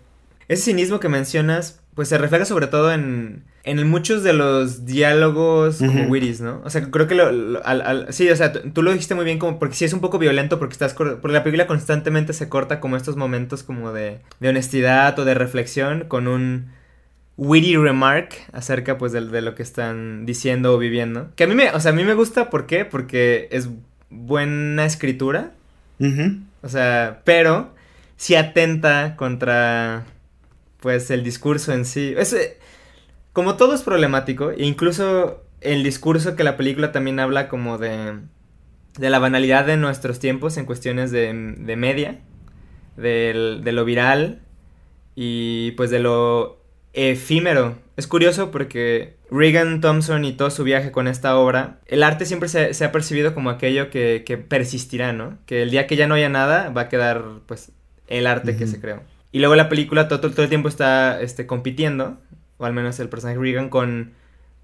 Ese 0.51 0.65
cinismo 0.65 0.99
que 0.99 1.09
mencionas, 1.09 1.81
pues 1.95 2.09
se 2.09 2.19
refleja 2.19 2.45
sobre 2.45 2.67
todo 2.67 2.93
en, 2.93 3.45
en 3.63 3.89
muchos 3.89 4.25
de 4.25 4.33
los 4.33 4.85
diálogos 4.85 5.79
como 5.79 6.09
Wiris, 6.09 6.41
¿no? 6.41 6.61
O 6.65 6.71
sea, 6.71 6.91
creo 6.91 7.07
que 7.07 7.15
lo, 7.15 7.31
sí, 8.11 8.29
o 8.29 8.35
sea, 8.35 8.53
tú 8.53 8.83
lo 8.83 8.91
dijiste 8.91 9.15
muy 9.15 9.25
bien 9.25 9.39
como 9.39 9.61
porque 9.61 9.77
sí 9.77 9.85
es 9.85 9.93
un 9.93 10.01
poco 10.01 10.19
violento 10.19 10.59
porque 10.59 10.73
estás 10.73 10.93
porque 10.95 11.33
la 11.33 11.45
película 11.45 11.69
constantemente 11.69 12.33
se 12.33 12.49
corta 12.49 12.81
como 12.81 12.97
estos 12.97 13.15
momentos 13.15 13.63
como 13.63 13.93
de, 13.93 14.23
de 14.41 14.49
honestidad 14.49 15.17
o 15.21 15.25
de 15.25 15.35
reflexión 15.35 16.07
con 16.09 16.27
un 16.27 16.73
witty 17.37 17.77
remark 17.77 18.35
acerca 18.53 18.99
pues 18.99 19.13
de, 19.13 19.21
lo 19.21 19.55
que 19.55 19.63
están 19.63 20.27
diciendo 20.27 20.75
o 20.75 20.79
viviendo. 20.79 21.31
Que 21.37 21.45
a 21.45 21.47
mí 21.47 21.55
me, 21.55 21.71
o 21.71 21.79
sea, 21.79 21.93
a 21.93 21.95
mí 21.95 22.03
me 22.03 22.15
gusta, 22.15 22.51
¿por 22.51 22.67
qué? 22.67 22.85
Porque 22.85 23.47
es 23.53 23.69
buena 24.11 24.85
escritura. 24.85 25.53
O 26.63 26.69
sea, 26.69 27.21
pero 27.25 27.73
sí 28.17 28.35
atenta 28.35 29.15
contra 29.17 30.07
pues 30.81 31.11
el 31.11 31.23
discurso 31.23 31.73
en 31.73 31.85
sí. 31.85 32.15
Es, 32.17 32.33
eh, 32.33 32.59
como 33.33 33.57
todo 33.57 33.75
es 33.75 33.83
problemático, 33.83 34.51
e 34.51 34.65
incluso 34.65 35.45
el 35.61 35.83
discurso 35.83 36.37
que 36.37 36.45
la 36.45 36.57
película 36.57 36.93
también 36.93 37.21
habla 37.21 37.49
como 37.49 37.79
de, 37.79 38.19
de 38.99 39.11
la 39.11 39.19
banalidad 39.19 39.67
de 39.67 39.77
nuestros 39.77 40.19
tiempos 40.19 40.57
en 40.57 40.67
cuestiones 40.67 41.11
de, 41.11 41.33
de 41.59 41.77
media, 41.77 42.21
de 42.97 43.73
lo 43.73 43.85
viral 43.85 44.43
y 45.15 45.73
pues 45.73 45.91
de 45.91 46.01
lo 46.01 46.61
efímero. 46.93 47.79
Es 47.97 48.07
curioso 48.07 48.51
porque 48.51 49.17
Regan 49.31 49.81
Thompson 49.81 50.25
y 50.25 50.33
todo 50.33 50.51
su 50.51 50.65
viaje 50.65 50.91
con 50.91 51.07
esta 51.07 51.37
obra, 51.37 51.79
el 51.87 52.03
arte 52.03 52.27
siempre 52.27 52.49
se, 52.49 52.85
ha 52.85 52.93
percibido 52.93 53.35
como 53.35 53.51
aquello 53.51 53.91
que, 53.91 54.45
persistirá, 54.49 55.13
¿no? 55.13 55.39
Que 55.47 55.63
el 55.63 55.71
día 55.71 55.87
que 55.87 55.97
ya 55.97 56.07
no 56.07 56.15
haya 56.15 56.29
nada 56.29 56.71
va 56.71 56.83
a 56.83 56.89
quedar 56.89 57.25
pues 57.47 57.73
el 58.09 58.27
arte 58.27 58.57
que 58.57 58.67
se 58.67 58.81
creó. 58.81 59.03
Y 59.33 59.39
luego 59.39 59.55
la 59.55 59.69
película 59.69 60.09
todo, 60.09 60.21
todo, 60.21 60.43
el 60.43 60.49
tiempo 60.49 60.69
está 60.69 61.21
este, 61.21 61.47
compitiendo, 61.47 62.19
o 62.59 62.65
al 62.65 62.73
menos 62.73 62.99
el 63.01 63.09
personaje 63.09 63.39
Regan, 63.39 63.69
con 63.69 64.13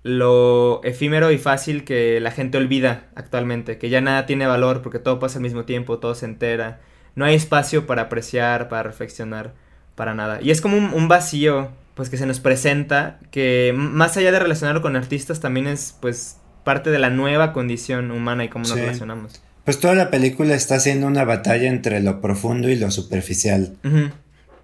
lo 0.03 0.83
efímero 0.85 1.31
y 1.33 1.39
fácil 1.39 1.85
que 1.85 2.21
la 2.21 2.31
gente 2.31 2.59
olvida 2.59 3.09
actualmente, 3.15 3.79
que 3.79 3.89
ya 3.89 4.01
nada 4.01 4.27
tiene 4.27 4.47
valor 4.47 4.83
porque 4.83 4.99
todo 4.99 5.19
pasa 5.19 5.39
al 5.39 5.43
mismo 5.43 5.65
tiempo, 5.65 5.99
todo 5.99 6.15
se 6.15 6.27
entera, 6.27 6.81
no 7.15 7.25
hay 7.25 7.35
espacio 7.35 7.87
para 7.87 8.03
apreciar, 8.03 8.69
para 8.69 8.85
reflexionar, 8.85 9.55
para 9.95 10.15
nada. 10.15 10.41
Y 10.43 10.51
es 10.51 10.61
como 10.61 10.77
un 10.77 11.09
vacío 11.09 11.71
pues 11.97 12.11
que 12.11 12.19
se 12.19 12.27
nos 12.27 12.41
presenta, 12.41 13.19
que 13.31 13.75
más 13.75 14.19
allá 14.19 14.31
de 14.31 14.39
relacionarlo 14.39 14.83
con 14.83 14.97
artistas, 14.97 15.41
también 15.41 15.67
es 15.67 15.97
pues 15.99 16.37
parte 16.63 16.91
de 16.91 16.99
la 16.99 17.09
nueva 17.09 17.55
condición 17.55 18.11
humana 18.11 18.45
y 18.45 18.49
cómo 18.51 18.69
nos 18.69 18.79
relacionamos. 18.79 19.41
Pues 19.65 19.81
toda 19.81 19.95
la 19.95 20.11
película 20.11 20.55
está 20.55 20.75
haciendo 20.75 21.07
una 21.07 21.25
batalla 21.25 21.69
entre 21.69 22.01
lo 22.01 22.21
profundo 22.21 22.69
y 22.69 22.77
lo 22.77 22.91
superficial. 22.91 23.77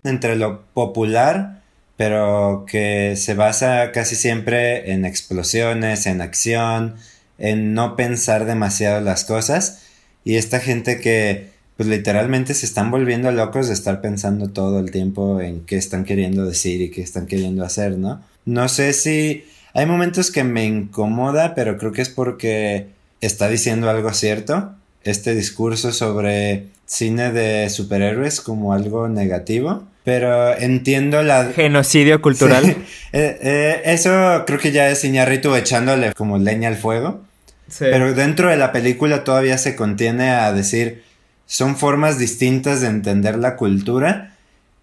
Entre 0.04 0.36
lo 0.36 0.62
popular, 0.74 1.62
pero 1.96 2.64
que 2.66 3.14
se 3.16 3.34
basa 3.34 3.92
casi 3.92 4.16
siempre 4.16 4.92
en 4.92 5.04
explosiones, 5.04 6.06
en 6.06 6.20
acción, 6.20 6.96
en 7.38 7.74
no 7.74 7.96
pensar 7.96 8.44
demasiado 8.44 9.00
las 9.00 9.24
cosas. 9.24 9.82
Y 10.24 10.36
esta 10.36 10.60
gente 10.60 11.00
que 11.00 11.52
pues 11.76 11.88
literalmente 11.88 12.54
se 12.54 12.66
están 12.66 12.90
volviendo 12.90 13.30
locos 13.32 13.68
de 13.68 13.74
estar 13.74 14.00
pensando 14.00 14.48
todo 14.50 14.78
el 14.78 14.90
tiempo 14.90 15.40
en 15.40 15.64
qué 15.64 15.76
están 15.76 16.04
queriendo 16.04 16.44
decir 16.44 16.80
y 16.82 16.90
qué 16.90 17.02
están 17.02 17.26
queriendo 17.26 17.64
hacer, 17.64 17.98
¿no? 17.98 18.22
No 18.44 18.68
sé 18.68 18.92
si 18.92 19.44
hay 19.74 19.86
momentos 19.86 20.30
que 20.30 20.44
me 20.44 20.66
incomoda, 20.66 21.54
pero 21.54 21.78
creo 21.78 21.92
que 21.92 22.02
es 22.02 22.08
porque 22.08 22.88
está 23.20 23.48
diciendo 23.48 23.88
algo 23.88 24.12
cierto. 24.12 24.74
Este 25.04 25.34
discurso 25.34 25.92
sobre 25.92 26.66
cine 26.86 27.32
de 27.32 27.68
superhéroes 27.70 28.40
como 28.40 28.72
algo 28.72 29.08
negativo. 29.08 29.84
Pero 30.04 30.56
entiendo 30.56 31.22
la... 31.22 31.52
Genocidio 31.52 32.20
cultural. 32.20 32.76
Eh, 33.14 33.38
eh, 33.42 33.82
eso 33.84 34.44
creo 34.46 34.58
que 34.58 34.72
ya 34.72 34.88
es 34.88 35.04
Iñarritu 35.04 35.54
echándole 35.54 36.14
como 36.14 36.38
leña 36.38 36.70
al 36.70 36.76
fuego. 36.76 37.20
Pero 37.78 38.14
dentro 38.14 38.48
de 38.48 38.56
la 38.56 38.72
película 38.72 39.22
todavía 39.22 39.58
se 39.58 39.76
contiene 39.76 40.30
a 40.30 40.50
decir, 40.54 41.02
son 41.44 41.76
formas 41.76 42.18
distintas 42.18 42.80
de 42.80 42.86
entender 42.86 43.36
la 43.36 43.56
cultura 43.56 44.34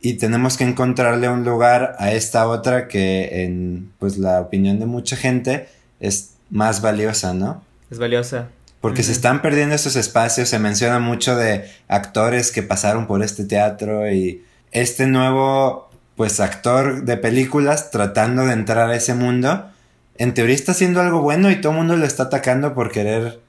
y 0.01 0.13
tenemos 0.13 0.57
que 0.57 0.63
encontrarle 0.63 1.27
un 1.27 1.43
lugar 1.43 1.95
a 1.97 2.11
esta 2.11 2.47
otra 2.47 2.87
que 2.87 3.43
en 3.43 3.91
pues 3.99 4.17
la 4.17 4.41
opinión 4.41 4.79
de 4.79 4.85
mucha 4.85 5.15
gente 5.15 5.67
es 5.99 6.35
más 6.49 6.81
valiosa, 6.81 7.33
¿no? 7.33 7.63
Es 7.89 7.97
valiosa. 7.97 8.49
Porque 8.81 9.03
se 9.03 9.11
están 9.11 9.41
perdiendo 9.41 9.75
esos 9.75 9.95
espacios, 9.95 10.49
se 10.49 10.59
menciona 10.59 10.99
mucho 10.99 11.35
de 11.35 11.69
actores 11.87 12.51
que 12.51 12.63
pasaron 12.63 13.07
por 13.07 13.23
este 13.23 13.43
teatro 13.45 14.09
y 14.09 14.43
este 14.71 15.07
nuevo 15.07 15.89
pues 16.15 16.39
actor 16.39 17.03
de 17.03 17.17
películas 17.17 17.91
tratando 17.91 18.45
de 18.45 18.53
entrar 18.53 18.89
a 18.89 18.95
ese 18.95 19.13
mundo, 19.13 19.69
en 20.17 20.33
teoría 20.33 20.55
está 20.55 20.73
haciendo 20.73 21.01
algo 21.01 21.21
bueno 21.21 21.49
y 21.49 21.61
todo 21.61 21.71
el 21.71 21.77
mundo 21.77 21.95
lo 21.95 22.05
está 22.05 22.23
atacando 22.23 22.73
por 22.73 22.91
querer 22.91 23.39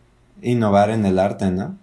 innovar 0.41 0.91
en 0.91 1.05
el 1.05 1.19
arte, 1.19 1.51
¿no? 1.51 1.77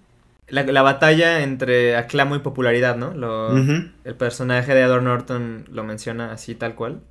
la, 0.50 0.82
batalla 0.82 1.42
entre 1.44 1.96
aclamo 1.96 2.36
y 2.36 2.40
popularidad, 2.40 2.96
¿no? 2.96 3.14
Lo, 3.14 3.56
El 3.56 4.16
personaje 4.18 4.74
de 4.74 4.82
Edward 4.82 5.04
Norton 5.04 5.66
lo 5.70 5.84
menciona 5.84 6.32
así 6.32 6.56
tal 6.56 6.76
cual. 6.76 7.02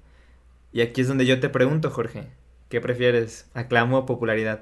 Y 0.73 0.81
aquí 0.81 1.03
es 1.03 1.09
donde 1.09 1.27
yo 1.27 1.39
te 1.41 1.49
pregunto, 1.49 1.91
Jorge, 1.91 2.29
¿qué 2.69 2.81
prefieres, 2.81 3.47
aclamo 3.55 3.99
o 3.99 4.07
popularidad? 4.07 4.61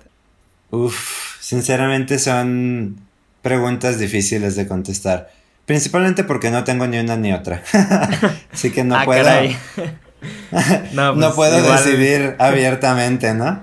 Uf, 0.71 1.24
sinceramente 1.45 2.19
son 2.19 2.97
preguntas 3.43 3.99
difíciles 3.99 4.57
de 4.57 4.67
contestar. 4.67 5.31
Principalmente 5.67 6.25
porque 6.25 6.51
no 6.51 6.65
tengo 6.65 6.87
ni 6.87 6.99
una 6.99 7.17
ni 7.17 7.35
otra. 7.35 7.63
Así 8.53 8.71
que 8.71 8.83
no 8.83 8.97
ah, 8.97 9.05
puedo. 9.05 9.29
no, 10.93 11.15
pues, 11.15 11.33
puedo 11.35 11.73
decidir 11.73 12.37
abiertamente, 12.39 13.35
¿no? 13.35 13.63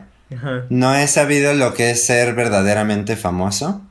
No 0.70 0.96
he 0.96 1.08
sabido 1.08 1.54
lo 1.56 1.74
que 1.74 1.90
es 1.90 2.06
ser 2.06 2.36
verdaderamente 2.36 3.16
famoso 3.16 3.82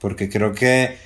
porque 0.00 0.28
creo 0.28 0.52
que 0.54 0.98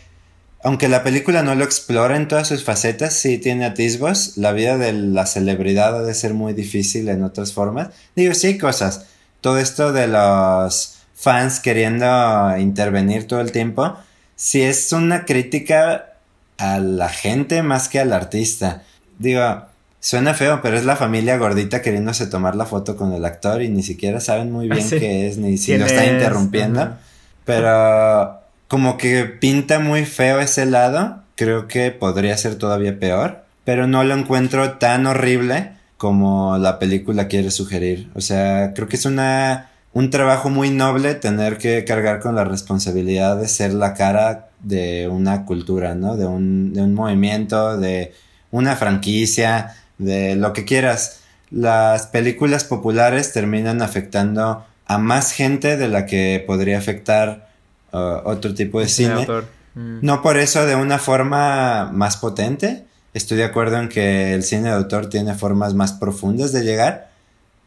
aunque 0.63 0.89
la 0.89 1.03
película 1.03 1.43
no 1.43 1.55
lo 1.55 1.65
explora 1.65 2.17
en 2.17 2.27
todas 2.27 2.49
sus 2.49 2.65
facetas, 2.65 3.15
sí 3.15 3.39
tiene 3.39 3.65
atisbos. 3.65 4.37
La 4.37 4.53
vida 4.53 4.77
de 4.79 4.93
la 4.93 5.27
celebridad 5.27 5.97
ha 5.97 6.03
de 6.03 6.15
ser 6.15 6.35
muy 6.35 6.53
difícil 6.53 7.09
en 7.09 7.23
otras 7.23 7.53
formas. 7.53 7.89
Digo, 8.17 8.35
sí 8.35 8.49
hay 8.49 8.59
cosas. 8.59 9.07
Todo 9.41 9.59
esto 9.59 9.93
de 9.93 10.09
los 10.09 10.98
fans 11.19 11.59
queriendo 11.59 12.57
intervenir 12.59 13.27
todo 13.27 13.41
el 13.41 13.51
tiempo, 13.51 13.97
sí 14.37 14.63
es 14.63 14.93
una 14.93 15.25
crítica 15.25 16.13
a 16.59 16.79
la 16.79 17.09
gente 17.09 17.63
más 17.63 17.89
que 17.89 17.99
al 17.99 18.13
artista. 18.13 18.83
Digo, 19.19 19.63
suena 19.99 20.33
feo, 20.35 20.61
pero 20.63 20.79
es 20.79 20.85
la 20.85 20.95
familia 20.95 21.37
gordita 21.37 21.83
queriéndose 21.83 22.29
tomar 22.29 22.55
la 22.55 22.67
foto 22.67 22.97
con 22.97 23.13
el 23.13 23.25
actor 23.25 23.63
y 23.63 23.69
ni 23.69 23.83
siquiera 23.83 24.21
saben 24.21 24.53
muy 24.53 24.69
bien 24.69 24.87
ah, 24.87 24.91
qué 24.91 25.27
es, 25.27 25.39
ni 25.39 25.59
si 25.59 25.77
lo 25.77 25.87
está 25.87 26.07
interrumpiendo. 26.07 26.97
Pero 27.45 28.39
como 28.69 28.97
que 28.97 29.25
pinta 29.25 29.81
muy 29.81 30.05
feo 30.05 30.41
ese 30.41 30.67
lado. 30.67 31.23
Creo 31.35 31.67
que 31.67 31.91
podría 31.91 32.37
ser 32.37 32.57
todavía 32.57 32.99
peor. 32.99 33.45
Pero 33.65 33.87
no 33.87 34.05
lo 34.05 34.15
encuentro 34.15 34.79
tan 34.79 35.07
horrible 35.07 35.73
como 35.97 36.59
la 36.59 36.79
película 36.79 37.27
quiere 37.27 37.51
sugerir. 37.51 38.09
O 38.15 38.21
sea, 38.21 38.73
creo 38.75 38.89
que 38.89 38.97
es 38.97 39.05
una 39.05 39.71
un 39.99 40.11
trabajo 40.11 40.49
muy 40.49 40.71
noble 40.71 41.17
tener 41.17 41.59
que 41.59 41.85
cargar 41.85 42.21
con 42.21 42.37
la 42.37 42.45
responsabilidad 42.45 43.37
de 43.37 43.49
ser 43.49 43.75
la 43.75 43.95
cara 43.95 44.51
de 44.63 45.09
una 45.09 45.45
cultura, 45.45 45.97
¿no? 45.97 46.17
De 46.17 46.25
un, 46.25 46.73
de 46.73 46.83
un 46.83 46.95
movimiento, 46.95 47.77
de 47.77 48.15
una 48.53 48.77
franquicia, 48.77 49.75
de 49.99 50.37
lo 50.37 50.53
que 50.53 50.65
quieras. 50.65 51.19
Las 51.51 52.07
películas 52.07 52.63
populares 52.63 53.33
terminan 53.33 53.83
afectando 53.83 54.65
a 54.87 54.99
más 54.99 55.33
gente 55.33 55.77
de 55.77 55.89
la 55.89 56.07
que 56.07 56.45
podría 56.47 56.79
afectar 56.79 57.49
otro 57.91 58.55
tipo 58.55 58.79
de 58.79 58.87
cine. 58.87 59.27
Mm. 59.75 59.99
No 60.01 60.23
por 60.23 60.37
eso 60.37 60.65
de 60.65 60.77
una 60.77 61.01
forma 61.01 61.91
más 61.93 62.19
potente. 62.19 62.85
Estoy 63.15 63.39
de 63.39 63.45
acuerdo 63.45 63.79
en 63.81 63.89
que 63.89 64.33
el 64.33 64.45
cine 64.45 64.69
de 64.69 64.77
autor 64.77 65.11
tiene 65.11 65.35
formas 65.35 65.75
más 65.75 65.93
profundas 65.93 66.53
de 66.53 66.63
llegar, 66.63 67.11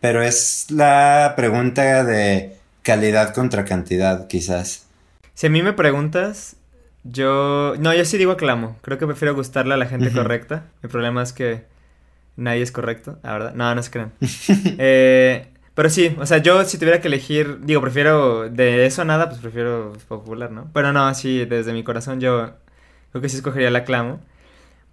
pero 0.01 0.21
es 0.21 0.65
la 0.69 1.33
pregunta 1.37 2.03
de 2.03 2.57
calidad 2.81 3.33
contra 3.33 3.63
cantidad, 3.63 4.27
quizás. 4.27 4.87
Si 5.35 5.47
a 5.47 5.49
mí 5.49 5.61
me 5.61 5.73
preguntas, 5.73 6.57
yo... 7.03 7.75
No, 7.79 7.93
yo 7.93 8.03
sí 8.03 8.17
digo 8.17 8.33
aclamo. 8.33 8.77
Creo 8.81 8.97
que 8.97 9.05
prefiero 9.05 9.35
gustarle 9.35 9.75
a 9.75 9.77
la 9.77 9.85
gente 9.85 10.11
correcta. 10.11 10.65
El 10.83 10.89
problema 10.89 11.23
es 11.23 11.33
que 11.33 11.65
nadie 12.35 12.63
es 12.63 12.71
correcto, 12.71 13.19
la 13.23 13.33
verdad. 13.33 13.53
No, 13.53 13.73
no 13.73 13.83
se 13.83 13.91
crean. 13.91 14.11
eh, 14.77 15.47
pero 15.75 15.89
sí, 15.89 16.15
o 16.19 16.25
sea, 16.25 16.39
yo 16.39 16.63
si 16.65 16.77
tuviera 16.77 16.99
que 16.99 17.07
elegir, 17.07 17.59
digo, 17.61 17.79
prefiero 17.79 18.49
de 18.49 18.85
eso 18.87 19.03
a 19.03 19.05
nada, 19.05 19.29
pues 19.29 19.39
prefiero 19.39 19.93
popular, 20.07 20.51
¿no? 20.51 20.69
Pero 20.73 20.91
no, 20.91 21.13
sí, 21.13 21.45
desde 21.45 21.73
mi 21.73 21.83
corazón 21.83 22.19
yo 22.19 22.53
creo 23.11 23.21
que 23.21 23.29
sí 23.29 23.37
escogería 23.37 23.69
la 23.69 23.83
clamo. 23.83 24.19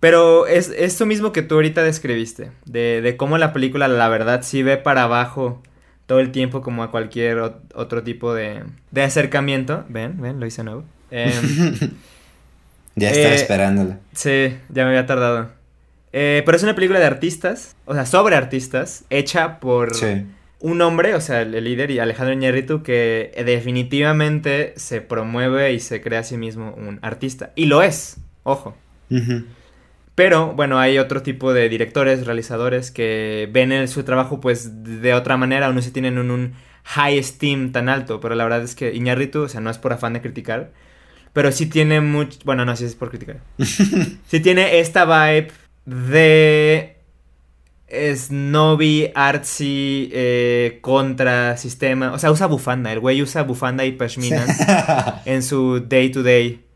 Pero 0.01 0.47
es 0.47 0.73
esto 0.77 1.07
mismo 1.07 1.33
que 1.33 1.43
tú 1.43 1.57
ahorita 1.57 1.83
describiste, 1.83 2.53
de, 2.67 3.01
de 3.03 3.17
cómo 3.17 3.37
la 3.37 3.53
película, 3.53 3.89
la 3.89 4.09
verdad, 4.09 4.43
sí 4.43 4.63
ve 4.63 4.77
para 4.77 5.05
abajo 5.05 5.63
todo 6.07 6.21
el 6.21 6.31
tiempo 6.31 6.63
como 6.63 6.83
a 6.83 6.91
cualquier 6.91 7.39
otro 7.75 8.03
tipo 8.03 8.33
de, 8.33 8.63
de 8.91 9.03
acercamiento. 9.03 9.85
Ven, 9.89 10.21
ven, 10.21 10.39
lo 10.41 10.47
hice 10.47 10.63
nuevo. 10.63 10.85
Em, 11.11 11.33
ya 12.97 13.11
estaba 13.11 13.35
eh, 13.35 13.37
esperándola. 13.37 13.99
Sí, 14.13 14.57
ya 14.69 14.85
me 14.85 14.91
había 14.91 15.07
tardado. 15.07 15.51
Eh, 16.13 16.43
pero 16.47 16.57
es 16.57 16.63
una 16.63 16.75
película 16.75 17.01
de 17.01 17.07
artistas, 17.07 17.77
o 17.85 17.95
sea, 17.95 18.07
sobre 18.07 18.37
artistas, 18.37 19.05
hecha 19.11 19.61
por... 19.61 19.95
Sí 19.95 20.25
un 20.61 20.81
hombre, 20.83 21.15
o 21.15 21.21
sea, 21.21 21.43
el 21.43 21.65
líder 21.65 21.91
y 21.91 21.99
Alejandro 21.99 22.35
Iñárritu, 22.35 22.83
que 22.83 23.33
definitivamente 23.45 24.75
se 24.77 25.01
promueve 25.01 25.73
y 25.73 25.81
se 25.81 26.01
crea 26.01 26.21
a 26.21 26.25
sí 26.25 26.37
mismo 26.37 26.75
un 26.77 26.99
artista. 27.03 27.53
Y 27.55 27.67
lo 27.67 27.83
es, 27.83 28.17
ojo. 28.43 28.77
Pero, 30.19 30.53
bueno, 30.53 30.81
hay 30.81 30.99
otro 30.99 31.23
tipo 31.23 31.55
de 31.55 31.69
directores, 31.69 32.27
realizadores 32.27 32.91
que 32.91 33.49
ven 33.53 33.87
su 33.87 34.03
trabajo 34.03 34.41
pues 34.41 34.83
de 34.83 35.15
otra 35.15 35.37
manera 35.37 35.69
o 35.69 35.73
no 35.73 35.81
se 35.81 35.93
tienen 35.93 36.19
un, 36.19 36.55
high 36.83 37.19
esteem 37.19 37.71
tan 37.71 37.89
alto. 37.89 38.19
Pero 38.19 38.35
la 38.35 38.43
verdad 38.43 38.65
es 38.65 38.75
que 38.75 38.93
Iñárritu, 38.93 39.43
o 39.43 39.49
sea, 39.49 39.61
no 39.61 39.71
es 39.71 39.79
por 39.79 39.93
afán 39.93 40.15
de 40.15 40.21
criticar, 40.21 40.73
pero 41.33 41.53
sí 41.53 41.67
tiene 41.67 42.01
mucho... 42.01 42.41
Bueno, 42.45 42.65
no, 42.65 42.75
sí 42.75 42.85
es 42.85 42.97
por 42.97 43.11
criticar. 43.11 43.43
sí 43.59 44.41
tiene 44.41 44.81
esta 44.81 45.05
vibe 45.05 45.53
de 45.87 46.97
snobby, 48.17 49.13
artsy, 49.15 50.11
eh, 50.13 50.79
contra 50.81 51.57
sistema. 51.57 52.13
O 52.13 52.19
sea, 52.19 52.33
usa 52.33 52.49
bufanda. 52.49 52.93
El 52.93 52.99
güey 52.99 53.23
usa 53.23 53.45
bufanda 53.45 53.85
y 53.85 53.93
pashminas 53.93 54.67
en 55.27 55.45
su 55.45 55.79
day 55.79 56.11
to 56.11 56.25
day. 56.25 56.68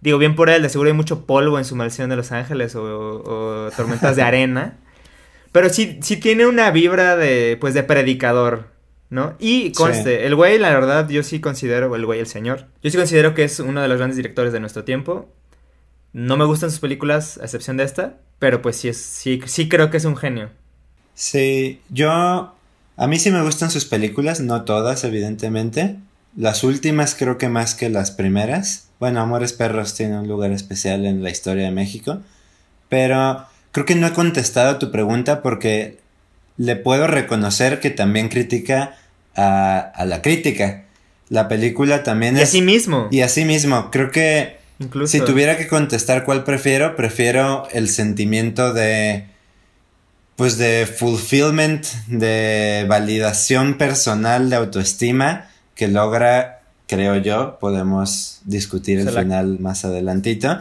Digo, 0.00 0.18
bien 0.18 0.34
por 0.34 0.48
él, 0.48 0.62
de 0.62 0.68
seguro 0.68 0.88
hay 0.88 0.96
mucho 0.96 1.26
polvo 1.26 1.58
en 1.58 1.64
su 1.64 1.76
mansión 1.76 2.08
de 2.08 2.16
Los 2.16 2.32
Ángeles 2.32 2.74
o, 2.74 3.70
tormentas 3.76 4.16
de 4.16 4.22
arena. 4.22 4.78
Pero 5.52 5.68
sí, 5.68 5.98
sí 6.02 6.16
tiene 6.16 6.46
una 6.46 6.70
vibra 6.70 7.16
de, 7.16 7.58
pues, 7.60 7.74
de 7.74 7.82
predicador, 7.82 8.68
¿no? 9.10 9.34
Y 9.38 9.72
conste, 9.72 10.26
el 10.26 10.36
güey, 10.36 10.58
la 10.58 10.70
verdad, 10.70 11.08
yo 11.08 11.22
sí 11.22 11.40
considero, 11.40 11.94
el 11.96 12.06
güey, 12.06 12.20
el 12.20 12.28
señor, 12.28 12.66
yo 12.82 12.90
sí 12.90 12.96
considero 12.96 13.34
que 13.34 13.44
es 13.44 13.58
uno 13.58 13.82
de 13.82 13.88
los 13.88 13.98
grandes 13.98 14.16
directores 14.16 14.52
de 14.52 14.60
nuestro 14.60 14.84
tiempo. 14.84 15.28
No 16.12 16.36
me 16.36 16.44
gustan 16.44 16.70
sus 16.70 16.80
películas, 16.80 17.38
a 17.38 17.44
excepción 17.44 17.76
de 17.76 17.84
esta, 17.84 18.18
pero 18.38 18.62
pues 18.62 18.76
sí, 18.76 18.88
es, 18.88 18.98
sí, 18.98 19.40
sí 19.46 19.68
creo 19.68 19.90
que 19.90 19.96
es 19.96 20.04
un 20.04 20.16
genio. 20.16 20.50
Sí, 21.14 21.80
yo... 21.90 22.54
A 22.96 23.06
mí 23.06 23.18
sí 23.18 23.30
me 23.30 23.42
gustan 23.42 23.70
sus 23.70 23.86
películas, 23.86 24.40
no 24.40 24.64
todas, 24.64 25.04
evidentemente. 25.04 25.96
Las 26.36 26.62
últimas 26.64 27.14
creo 27.18 27.38
que 27.38 27.48
más 27.48 27.74
que 27.74 27.88
las 27.88 28.10
primeras. 28.10 28.86
Bueno, 29.00 29.20
Amores 29.20 29.52
Perros 29.52 29.94
tiene 29.94 30.18
un 30.18 30.28
lugar 30.28 30.52
especial 30.52 31.06
en 31.06 31.22
la 31.22 31.30
historia 31.30 31.64
de 31.64 31.70
México. 31.70 32.20
Pero 32.88 33.46
creo 33.72 33.86
que 33.86 33.94
no 33.94 34.06
he 34.06 34.12
contestado 34.12 34.70
a 34.70 34.78
tu 34.78 34.90
pregunta 34.90 35.42
porque 35.42 35.98
le 36.56 36.76
puedo 36.76 37.06
reconocer 37.06 37.80
que 37.80 37.90
también 37.90 38.28
critica 38.28 38.96
a, 39.34 39.78
a 39.78 40.04
la 40.04 40.22
crítica. 40.22 40.84
la 41.30 41.48
película 41.48 42.02
también 42.02 42.36
y 42.36 42.40
es... 42.40 42.50
así 42.50 42.60
mismo. 42.62 43.08
Y 43.10 43.22
así 43.22 43.44
mismo, 43.44 43.90
creo 43.90 44.10
que 44.10 44.58
Incluso. 44.78 45.12
si 45.12 45.24
tuviera 45.24 45.56
que 45.56 45.68
contestar 45.68 46.24
cuál 46.24 46.44
prefiero, 46.44 46.96
prefiero 46.96 47.66
el 47.72 47.88
sentimiento 47.88 48.74
de... 48.74 49.26
Pues 50.36 50.56
de 50.56 50.86
fulfillment, 50.86 51.84
de 52.06 52.86
validación 52.88 53.76
personal, 53.76 54.48
de 54.48 54.56
autoestima 54.56 55.50
que 55.80 55.88
logra, 55.88 56.60
creo 56.86 57.16
yo, 57.16 57.58
podemos 57.58 58.42
discutir 58.44 58.98
el 58.98 59.06
la- 59.06 59.22
final 59.22 59.58
más 59.60 59.82
adelantito, 59.86 60.58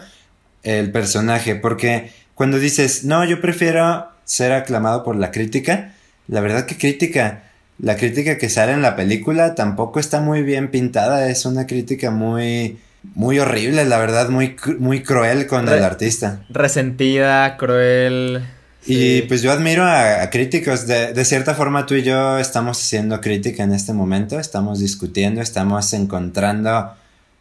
el 0.64 0.94
personaje, 0.94 1.56
porque 1.56 2.12
cuando 2.36 2.58
dices, 2.58 3.04
no, 3.04 3.26
yo 3.26 3.42
prefiero 3.42 4.08
ser 4.24 4.54
aclamado 4.54 5.04
por 5.04 5.18
la 5.18 5.30
crítica, 5.32 5.94
la 6.30 6.40
verdad 6.40 6.66
que 6.66 6.78
crítica, 6.78 7.44
la 7.80 7.98
crítica 7.98 8.38
que 8.38 8.48
sale 8.48 8.72
en 8.72 8.82
la 8.82 8.96
película 8.96 9.56
tampoco 9.56 10.00
está 10.00 10.22
muy 10.22 10.42
bien 10.42 10.72
pintada, 10.72 11.28
es 11.30 11.46
una 11.46 11.68
crítica 11.68 12.12
muy, 12.12 12.78
muy 13.14 13.40
horrible, 13.40 13.84
la 13.84 13.98
verdad, 13.98 14.30
muy, 14.30 14.56
muy 14.80 15.04
cruel 15.04 15.48
con 15.48 15.68
Re- 15.68 15.80
el 15.80 15.84
artista. 15.84 16.46
Resentida, 16.50 17.58
cruel. 17.58 18.42
Y 18.86 19.24
pues 19.24 19.42
yo 19.42 19.52
admiro 19.52 19.84
a, 19.84 20.24
a 20.24 20.30
críticos, 20.30 20.88
de, 20.88 21.14
de 21.14 21.26
cierta 21.26 21.54
forma 21.54 21.86
tú 21.86 21.96
y 21.96 22.04
yo 22.04 22.38
estamos 22.40 22.80
haciendo 22.80 23.22
crítica 23.22 23.64
en 23.64 23.74
este 23.74 23.94
momento, 23.94 24.40
estamos 24.40 24.80
discutiendo, 24.80 25.42
estamos 25.42 25.94
encontrando 25.94 26.94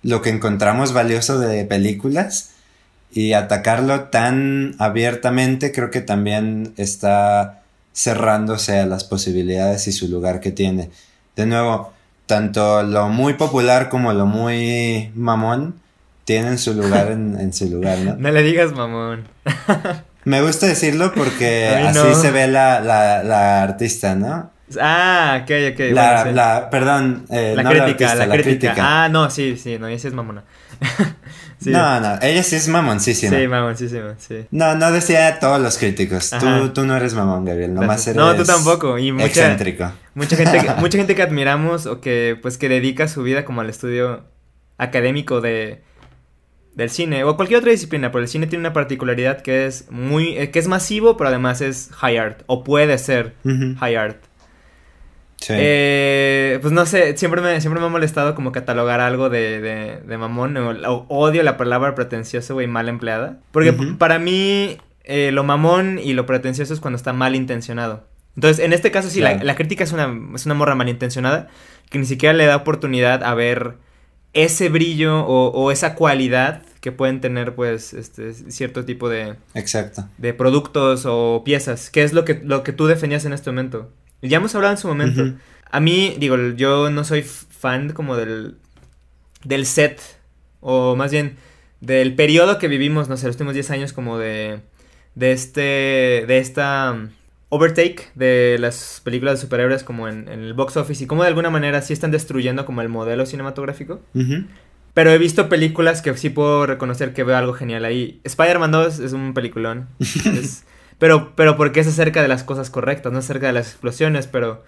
lo 0.03 0.23
que 0.23 0.31
encontramos 0.31 0.93
valioso 0.93 1.39
de 1.39 1.65
películas 1.65 2.51
y 3.11 3.33
atacarlo 3.33 4.05
tan 4.05 4.75
abiertamente 4.79 5.73
creo 5.73 5.91
que 5.91 6.01
también 6.01 6.75
está 6.77 7.63
cerrándose 7.95 8.79
a 8.79 8.87
las 8.87 9.05
posibilidades 9.05 9.89
y 9.89 9.93
su 9.93 10.09
lugar 10.09 10.41
que 10.41 10.53
tiene. 10.53 10.91
De 11.35 11.47
nuevo, 11.47 11.93
tanto 12.27 12.83
lo 12.83 13.09
muy 13.09 13.35
popular 13.35 13.89
como 13.89 14.13
lo 14.13 14.27
muy 14.27 15.11
mamón 15.15 15.81
tienen 16.25 16.59
su 16.59 16.75
lugar 16.75 17.11
en, 17.13 17.39
en 17.41 17.53
su 17.53 17.69
lugar, 17.69 17.99
¿no? 17.99 18.17
No 18.17 18.31
le 18.31 18.43
digas 18.43 18.73
mamón. 18.73 19.27
Me 20.29 20.43
gusta 20.43 20.67
decirlo 20.67 21.13
porque 21.15 21.69
Ay, 21.77 21.87
así 21.87 22.15
se 22.21 22.31
ve 22.31 22.47
la, 22.49 22.81
la, 22.81 23.23
la 23.23 23.63
artista, 23.63 24.15
¿no? 24.15 24.51
Ah, 24.81 25.41
ok, 25.43 25.51
ok. 25.73 25.79
la, 25.93 26.13
bueno, 26.25 26.25
sí. 26.31 26.35
la, 26.37 26.71
perdón, 26.71 27.25
eh, 27.31 27.55
La 27.57 27.63
no 27.63 27.71
crítica, 27.71 28.11
artista, 28.11 28.27
la, 28.27 28.43
crítica. 28.43 28.75
Ah, 28.79 29.09
no, 29.09 29.31
sí, 29.31 29.57
sí, 29.57 29.79
no, 29.79 29.89
ella 29.89 29.99
sí 29.99 30.09
es 30.09 30.13
mamona. 30.13 30.45
sí, 31.59 31.71
No, 31.71 31.99
no, 32.01 32.19
ella 32.21 32.43
sí 32.43 32.57
es 32.57 32.69
mamoncísima. 32.69 33.35
sí, 33.35 33.49
mamoncísima, 33.49 34.15
sí. 34.19 34.47
No, 34.51 34.75
no 34.75 34.93
decía 34.93 35.39
todos 35.41 35.59
los 35.61 35.79
críticos. 35.79 36.31
Tú, 36.39 36.69
tú 36.75 36.85
no 36.85 36.95
eres 36.97 37.15
mamón, 37.15 37.47
Gabriel, 37.47 37.73
nomás 37.73 38.05
Gracias. 38.05 38.09
eres 38.17 38.19
No, 38.19 38.35
tú 38.37 38.45
tampoco, 38.45 38.99
y 38.99 39.11
mucha- 39.13 39.27
excéntrico. 39.27 39.91
Mucha 40.15 40.37
gente, 40.37 40.61
mucha 40.79 40.99
gente 40.99 41.15
que 41.15 41.23
admiramos 41.23 41.87
o 41.87 42.03
que 42.03 42.39
pues 42.43 42.59
que 42.59 42.69
dedica 42.69 43.09
su 43.09 43.23
vida 43.23 43.47
como 43.47 43.63
al 43.63 43.71
estudio 43.71 44.25
académico 44.77 45.41
de 45.41 45.83
del 46.79 46.91
cine 46.91 47.25
o 47.25 47.35
cualquier 47.37 47.59
otra 47.59 47.73
disciplina, 47.73 48.13
pero 48.13 48.23
el 48.23 48.29
cine 48.29 48.47
tiene 48.47 48.61
una 48.61 48.73
particularidad 48.73 49.43
que 49.43 49.67
es 49.67 49.91
muy 49.91 50.39
eh, 50.39 50.53
que 50.53 50.61
es 50.61 50.69
masivo, 50.69 51.17
pero 51.17 51.29
además 51.29 51.61
es 51.61 51.91
high 51.97 52.17
art 52.17 52.43
o 52.47 52.63
puede 52.63 52.97
ser 52.99 53.35
high 53.81 53.97
art. 53.97 54.23
sí. 55.41 55.55
Eh, 55.57 56.59
pues 56.63 56.73
no 56.73 56.87
sé, 56.87 57.17
siempre 57.17 57.41
me, 57.41 57.61
siempre 57.61 57.81
me 57.81 57.87
ha 57.87 57.91
molestado 57.91 58.37
como 58.37 58.53
catalogar 58.53 59.01
algo 59.01 59.29
de, 59.29 59.61
de, 59.61 60.01
de 60.07 60.19
mamón 60.19 60.57
o, 60.57 60.71
o 60.71 61.07
odio 61.09 61.43
la 61.43 61.57
palabra 61.57 61.97
pretencioso, 61.97 62.55
güey, 62.55 62.69
mal 62.69 62.89
empleada. 62.89 63.41
Porque 63.51 63.73
para 63.73 64.21
mí 64.21 64.79
eh, 65.03 65.33
lo 65.33 65.43
mamón 65.43 65.99
y 65.99 66.13
lo 66.13 66.27
pretencioso 66.27 66.73
es 66.73 66.79
cuando 66.79 66.97
está 66.97 67.13
mal 67.13 67.35
intencionado. 67.35 68.07
Entonces, 68.37 68.65
en 68.65 68.73
este 68.73 68.93
caso 68.93 69.11
sí, 69.11 69.21
la 69.21 69.55
crítica 69.57 69.83
es 69.83 69.91
una, 69.91 70.17
es 70.33 70.47
una 70.47 70.55
morra 70.55 70.77
malintencionada 70.77 71.49
que 71.91 71.99
ni 71.99 72.05
siquiera 72.05 72.35
le 72.35 72.47
da 72.47 72.55
oportunidad 72.55 73.25
a 73.25 73.35
ver 73.35 73.79
ese 74.33 74.69
brillo 74.69 75.25
o, 75.27 75.49
o 75.49 75.73
esa 75.73 75.97
cualidad 75.97 76.63
que 76.81 76.93
pueden 76.93 77.21
tener 77.21 77.55
pues 77.55 77.93
este 77.93 78.33
cierto 78.35 78.85
tipo 78.85 79.09
de, 79.09 79.37
Exacto. 79.55 80.09
de 80.19 80.35
productos 80.35 81.05
o 81.07 81.43
piezas, 81.45 81.91
que 81.91 82.03
es 82.03 82.13
lo 82.13 82.25
que, 82.25 82.41
lo 82.45 82.63
que 82.63 82.73
tú 82.73 82.87
defendías 82.87 83.25
en 83.25 83.33
este 83.33 83.51
momento. 83.51 83.91
Ya 84.23 84.39
hemos 84.39 84.55
hablado 84.55 84.75
en 84.75 84.79
su 84.79 84.89
momento. 84.89 85.35
A 85.71 85.81
mí, 85.81 86.17
digo, 86.19 86.37
yo 86.57 86.91
no 86.91 87.05
soy 87.05 87.23
fan 87.23 87.93
como 87.93 88.17
del, 88.17 88.57
del 89.45 89.67
set, 89.67 90.01
o 90.61 90.97
más 90.97 91.13
bien 91.13 91.37
del 91.81 92.15
periodo 92.15 92.59
que 92.59 92.69
vivimos, 92.69 93.09
no 93.09 93.17
sé, 93.17 93.27
los 93.27 93.37
últimos 93.37 93.55
10 93.55 93.71
años 93.71 93.93
como 93.93 94.19
de, 94.19 94.61
de 95.15 95.33
este, 95.33 95.61
de 96.27 96.39
esta 96.39 96.93
um, 96.93 97.09
overtake 97.51 98.11
de 98.15 98.57
las 98.59 99.01
películas 99.05 99.39
de 99.39 99.43
superhéroes 99.43 99.85
como 99.85 100.09
en, 100.09 100.29
en 100.29 100.41
el 100.41 100.55
box 100.55 100.77
office 100.77 101.05
y 101.05 101.07
como 101.07 101.23
de 101.23 101.29
alguna 101.29 101.51
manera 101.51 101.81
sí 101.83 101.93
están 101.93 102.11
destruyendo 102.11 102.67
como 102.67 102.83
el 102.83 102.89
modelo 102.89 103.27
cinematográfico. 103.27 104.01
Pero 104.99 105.13
he 105.13 105.19
visto 105.19 105.49
películas 105.49 106.03
que 106.03 106.13
sí 106.17 106.29
puedo 106.29 106.67
reconocer 106.67 107.15
que 107.15 107.23
veo 107.23 107.37
algo 107.37 107.53
genial 107.53 107.85
ahí. 107.85 108.21
Spider-Man 108.25 108.73
2 108.73 108.99
es 108.99 109.13
un 109.13 109.33
peliculón. 109.33 109.87
Es- 110.01 110.65
pero, 110.99 111.37
pero 111.37 111.57
porque 111.57 111.79
es 111.79 111.87
acerca 111.87 112.21
de 112.21 112.27
las 112.27 112.43
cosas 112.43 112.69
correctas, 112.69 113.13
no 113.13 113.21
acerca 113.21 113.47
de 113.47 113.53
las 113.53 113.69
explosiones, 113.69 114.27
pero 114.27 114.65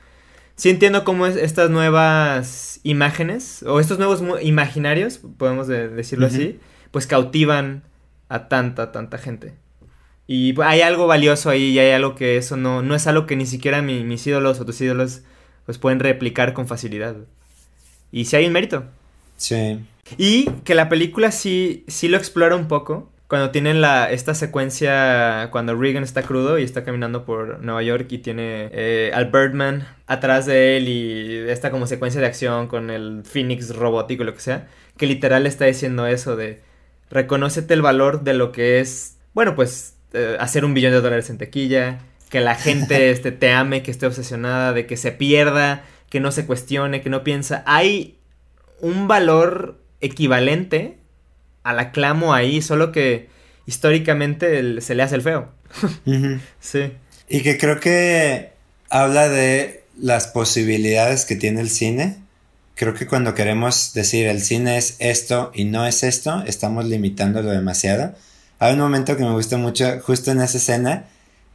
sí 0.55 0.71
entiendo 0.71 1.03
cómo 1.03 1.27
es 1.27 1.35
estas 1.35 1.69
nuevas 1.71 2.79
imágenes, 2.85 3.65
o 3.65 3.81
estos 3.81 3.99
nuevos 3.99 4.23
imaginarios, 4.41 5.19
podemos 5.37 5.67
de- 5.67 5.89
decirlo 5.89 6.29
así, 6.29 6.61
pues 6.93 7.09
cautivan 7.09 7.83
a 8.29 8.47
tanta, 8.47 8.93
tanta 8.93 9.19
gente. 9.19 9.55
Y 10.29 10.55
hay 10.63 10.83
algo 10.83 11.09
valioso 11.09 11.51
ahí, 11.51 11.71
y 11.71 11.81
hay 11.81 11.91
algo 11.91 12.15
que 12.15 12.37
eso 12.37 12.57
no, 12.57 12.83
no 12.83 12.95
es 12.95 13.09
algo 13.09 13.27
que 13.27 13.35
ni 13.35 13.47
siquiera 13.47 13.83
mi- 13.83 14.05
mis 14.05 14.25
ídolos 14.29 14.61
o 14.61 14.65
tus 14.65 14.81
ídolos 14.81 15.23
pues 15.67 15.79
pueden 15.79 15.99
replicar 15.99 16.53
con 16.53 16.69
facilidad. 16.69 17.17
Y 18.13 18.27
sí 18.27 18.37
hay 18.37 18.47
un 18.47 18.53
mérito. 18.53 18.85
Sí. 19.37 19.81
Y 20.17 20.51
que 20.65 20.75
la 20.75 20.89
película 20.89 21.31
sí, 21.31 21.85
sí 21.89 22.09
lo 22.09 22.17
explora 22.17 22.57
un 22.57 22.69
poco. 22.69 23.11
Cuando 23.29 23.51
tienen 23.51 23.81
la, 23.81 24.11
esta 24.11 24.35
secuencia, 24.35 25.51
cuando 25.53 25.77
Regan 25.77 26.03
está 26.03 26.23
crudo 26.23 26.59
y 26.59 26.65
está 26.65 26.83
caminando 26.83 27.25
por 27.25 27.63
Nueva 27.63 27.83
York 27.83 28.09
y 28.11 28.19
tiene 28.19 28.69
eh, 28.73 29.13
al 29.15 29.27
Birdman 29.27 29.87
atrás 30.09 30.47
de 30.47 30.77
él 30.77 30.89
y 30.89 31.49
esta 31.49 31.71
como 31.71 31.87
secuencia 31.87 32.21
de 32.21 32.27
acción 32.27 32.67
con 32.67 32.91
el 32.91 33.23
Phoenix 33.25 33.77
robótico, 33.77 34.25
lo 34.25 34.35
que 34.35 34.41
sea, 34.41 34.69
que 34.97 35.07
literal 35.07 35.47
está 35.47 35.67
diciendo 35.67 36.09
eso 36.09 36.35
de 36.35 36.61
reconócete 37.09 37.75
el 37.75 37.83
valor 37.83 38.23
de 38.23 38.35
lo 38.35 38.51
que 38.51 38.81
es, 38.81 39.19
bueno, 39.33 39.55
pues 39.55 39.95
eh, 40.13 40.37
hacer 40.41 40.65
un 40.65 40.75
billón 40.75 40.93
de 40.93 41.01
dólares 41.01 41.31
en 41.31 41.39
tequilla, 41.39 42.01
que 42.31 42.41
la 42.41 42.55
gente 42.55 43.11
este, 43.13 43.33
te 43.33 43.53
ame, 43.53 43.83
que 43.83 43.91
esté 43.91 44.07
obsesionada, 44.07 44.73
de 44.73 44.87
que 44.87 44.97
se 44.97 45.13
pierda, 45.13 45.85
que 46.09 46.21
no 46.21 46.33
se 46.33 46.47
cuestione, 46.47 47.03
que 47.03 47.11
no 47.11 47.23
piensa. 47.23 47.63
Hay 47.67 48.19
un 48.81 49.09
valor 49.09 49.80
equivalente 50.01 50.97
al 51.63 51.79
aclamo 51.79 52.33
ahí, 52.35 52.63
solo 52.63 52.93
que 52.93 53.29
históricamente 53.67 54.59
el- 54.59 54.83
se 54.83 54.95
le 54.95 55.03
hace 55.03 55.15
el 55.17 55.23
feo. 55.23 55.49
Sí. 56.61 56.93
Y 57.29 57.43
que 57.43 57.59
creo 57.59 57.79
que 57.81 58.51
habla 58.89 59.29
de 59.29 59.85
las 60.01 60.27
posibilidades 60.27 61.25
que 61.25 61.37
tiene 61.37 61.61
el 61.61 61.71
cine. 61.71 62.17
Creo 62.75 62.95
que 62.95 63.07
cuando 63.07 63.35
queremos 63.35 63.93
decir 63.95 64.27
el 64.27 64.41
cine 64.41 64.79
es 64.79 64.97
esto 64.99 65.53
y 65.55 65.65
no 65.65 65.87
es 65.87 66.03
esto, 66.03 66.43
estamos 66.47 66.87
limitándolo 66.87 67.51
demasiado. 67.51 68.15
Hay 68.59 68.73
un 68.75 68.81
momento 68.81 69.17
que 69.17 69.23
me 69.25 69.33
gusta 69.33 69.59
mucho, 69.59 70.01
justo 70.01 70.31
en 70.33 70.41
esa 70.41 70.59
escena, 70.59 71.05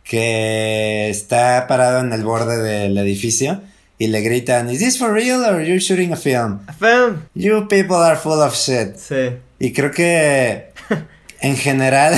que 0.03 1.09
está 1.09 1.65
parado 1.67 1.99
en 1.99 2.13
el 2.13 2.23
borde 2.23 2.57
del 2.61 2.97
edificio 2.97 3.61
y 3.97 4.07
le 4.07 4.21
gritan, 4.21 4.69
¿Is 4.69 4.79
this 4.79 4.97
for 4.97 5.13
real 5.13 5.43
or 5.43 5.61
you're 5.61 5.79
shooting 5.79 6.11
a 6.11 6.17
film? 6.17 6.59
Feo. 6.79 7.17
You 7.33 7.67
people 7.67 7.97
are 7.97 8.17
full 8.17 8.41
of 8.41 8.53
shit. 8.53 8.97
Sí. 8.97 9.37
Y 9.59 9.71
creo 9.73 9.91
que 9.91 10.71
en 11.41 11.55
general 11.55 12.13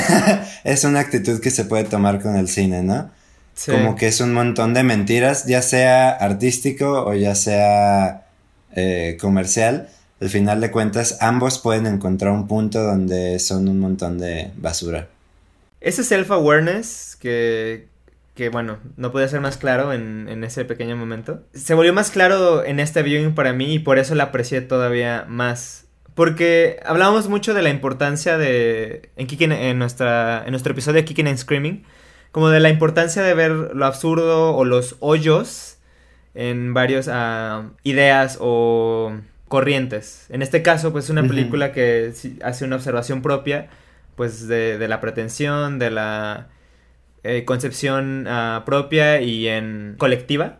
es 0.64 0.84
una 0.84 1.00
actitud 1.00 1.40
que 1.40 1.52
se 1.52 1.66
puede 1.66 1.84
tomar 1.84 2.22
con 2.22 2.36
el 2.36 2.48
cine, 2.48 2.84
¿no? 2.84 3.12
sí. 3.54 3.72
Como 3.72 3.96
que 3.96 4.08
es 4.08 4.22
un 4.22 4.34
montón 4.34 4.74
de 4.74 4.84
mentiras, 4.84 5.46
ya 5.46 5.62
sea 5.62 6.12
artístico 6.12 7.06
o 7.06 7.14
ya 7.14 7.36
sea 7.36 8.28
eh, 8.76 9.18
comercial. 9.20 9.90
Al 10.20 10.30
final 10.30 10.62
de 10.62 10.72
cuentas, 10.72 11.18
ambos 11.22 11.60
pueden 11.60 11.86
encontrar 11.86 12.32
un 12.32 12.48
punto 12.48 12.82
donde 12.82 13.38
son 13.40 13.68
un 13.68 13.80
montón 13.80 14.18
de 14.18 14.52
basura. 14.56 15.08
Ese 15.80 16.04
self-awareness 16.04 17.18
que, 17.20 17.88
que, 18.38 18.50
bueno, 18.50 18.78
no 18.98 19.12
podía 19.12 19.28
ser 19.28 19.42
más 19.42 19.58
claro 19.58 19.92
en, 19.94 20.30
en 20.30 20.44
ese 20.44 20.64
pequeño 20.64 20.96
momento. 20.96 21.42
Se 21.54 21.74
volvió 21.74 21.92
más 21.92 22.12
claro 22.12 22.64
en 22.64 22.80
este 22.80 23.02
viewing 23.02 23.34
para 23.34 23.52
mí 23.52 23.74
y 23.74 23.80
por 23.80 23.98
eso 23.98 24.14
la 24.14 24.26
aprecié 24.26 24.62
todavía 24.62 25.26
más. 25.28 25.88
Porque 26.14 26.80
hablábamos 26.86 27.30
mucho 27.30 27.56
de 27.56 27.64
la 27.64 27.72
importancia 27.72 28.38
de, 28.38 29.10
en, 29.16 29.52
en, 29.52 29.80
nuestra, 29.80 30.44
en 30.46 30.52
nuestro 30.52 30.74
episodio 30.74 30.98
de 30.98 31.06
Kicking 31.06 31.28
and 31.28 31.40
Screaming, 31.40 31.84
como 32.32 32.50
de 32.50 32.60
la 32.60 32.70
importancia 32.70 33.24
de 33.24 33.34
ver 33.34 33.52
lo 33.52 33.86
absurdo 33.88 34.56
o 34.56 34.66
los 34.66 34.98
hoyos 35.00 35.80
en 36.36 36.76
varios 36.76 37.10
ah, 37.12 37.72
ideas 37.82 38.38
o 38.40 39.14
corrientes. 39.48 40.28
En 40.30 40.44
este 40.44 40.62
caso, 40.62 40.92
pues 40.92 41.06
es 41.06 41.10
una 41.10 41.24
película 41.24 41.72
que 41.72 42.14
hace 42.44 42.66
una 42.66 42.76
observación 42.76 43.24
propia, 43.24 43.70
pues 44.16 44.48
de, 44.48 44.78
de 44.78 44.88
la 44.88 45.02
pretensión, 45.02 45.80
de 45.80 45.90
la 45.90 46.50
eh, 47.24 47.46
concepción 47.46 48.26
ah, 48.28 48.64
propia 48.66 49.22
y 49.22 49.48
en 49.48 49.96
colectiva. 49.98 50.60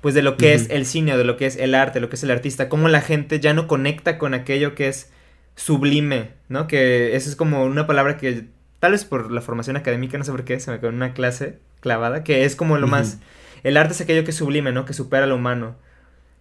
pues 0.00 0.14
de 0.14 0.22
lo 0.22 0.36
que 0.36 0.54
es 0.54 0.70
el 0.70 0.86
cine, 0.86 1.16
de 1.16 1.24
lo 1.24 1.36
que 1.36 1.46
es 1.46 1.56
el 1.56 1.74
arte, 1.74 2.00
lo 2.00 2.08
que 2.08 2.16
es 2.16 2.22
el 2.22 2.30
artista, 2.30 2.68
cómo 2.68 2.88
la 2.88 3.02
gente 3.02 3.38
ya 3.40 3.52
no 3.52 3.66
conecta 3.66 4.16
con 4.16 4.32
aquello 4.32 4.74
que 4.74 4.88
es 4.88 5.12
sublime, 5.56 6.30
¿no? 6.48 6.66
Que 6.66 7.14
eso 7.16 7.28
es 7.28 7.36
como 7.36 7.64
una 7.64 7.86
palabra 7.86 8.16
que 8.16 8.46
tal 8.78 8.92
vez 8.92 9.04
por 9.04 9.30
la 9.30 9.42
formación 9.42 9.76
académica, 9.76 10.16
no 10.18 10.24
sé 10.24 10.32
por 10.32 10.44
qué, 10.44 10.58
se 10.58 10.70
me 10.70 10.80
quedó 10.80 10.88
en 10.88 10.96
una 10.96 11.12
clase 11.12 11.58
clavada, 11.80 12.24
que 12.24 12.44
es 12.44 12.56
como 12.56 12.78
lo 12.78 12.86
más... 12.86 13.18
El 13.62 13.76
arte 13.76 13.92
es 13.92 14.00
aquello 14.00 14.24
que 14.24 14.30
es 14.30 14.36
sublime, 14.36 14.72
¿no? 14.72 14.86
Que 14.86 14.94
supera 14.94 15.26
lo 15.26 15.36
humano. 15.36 15.76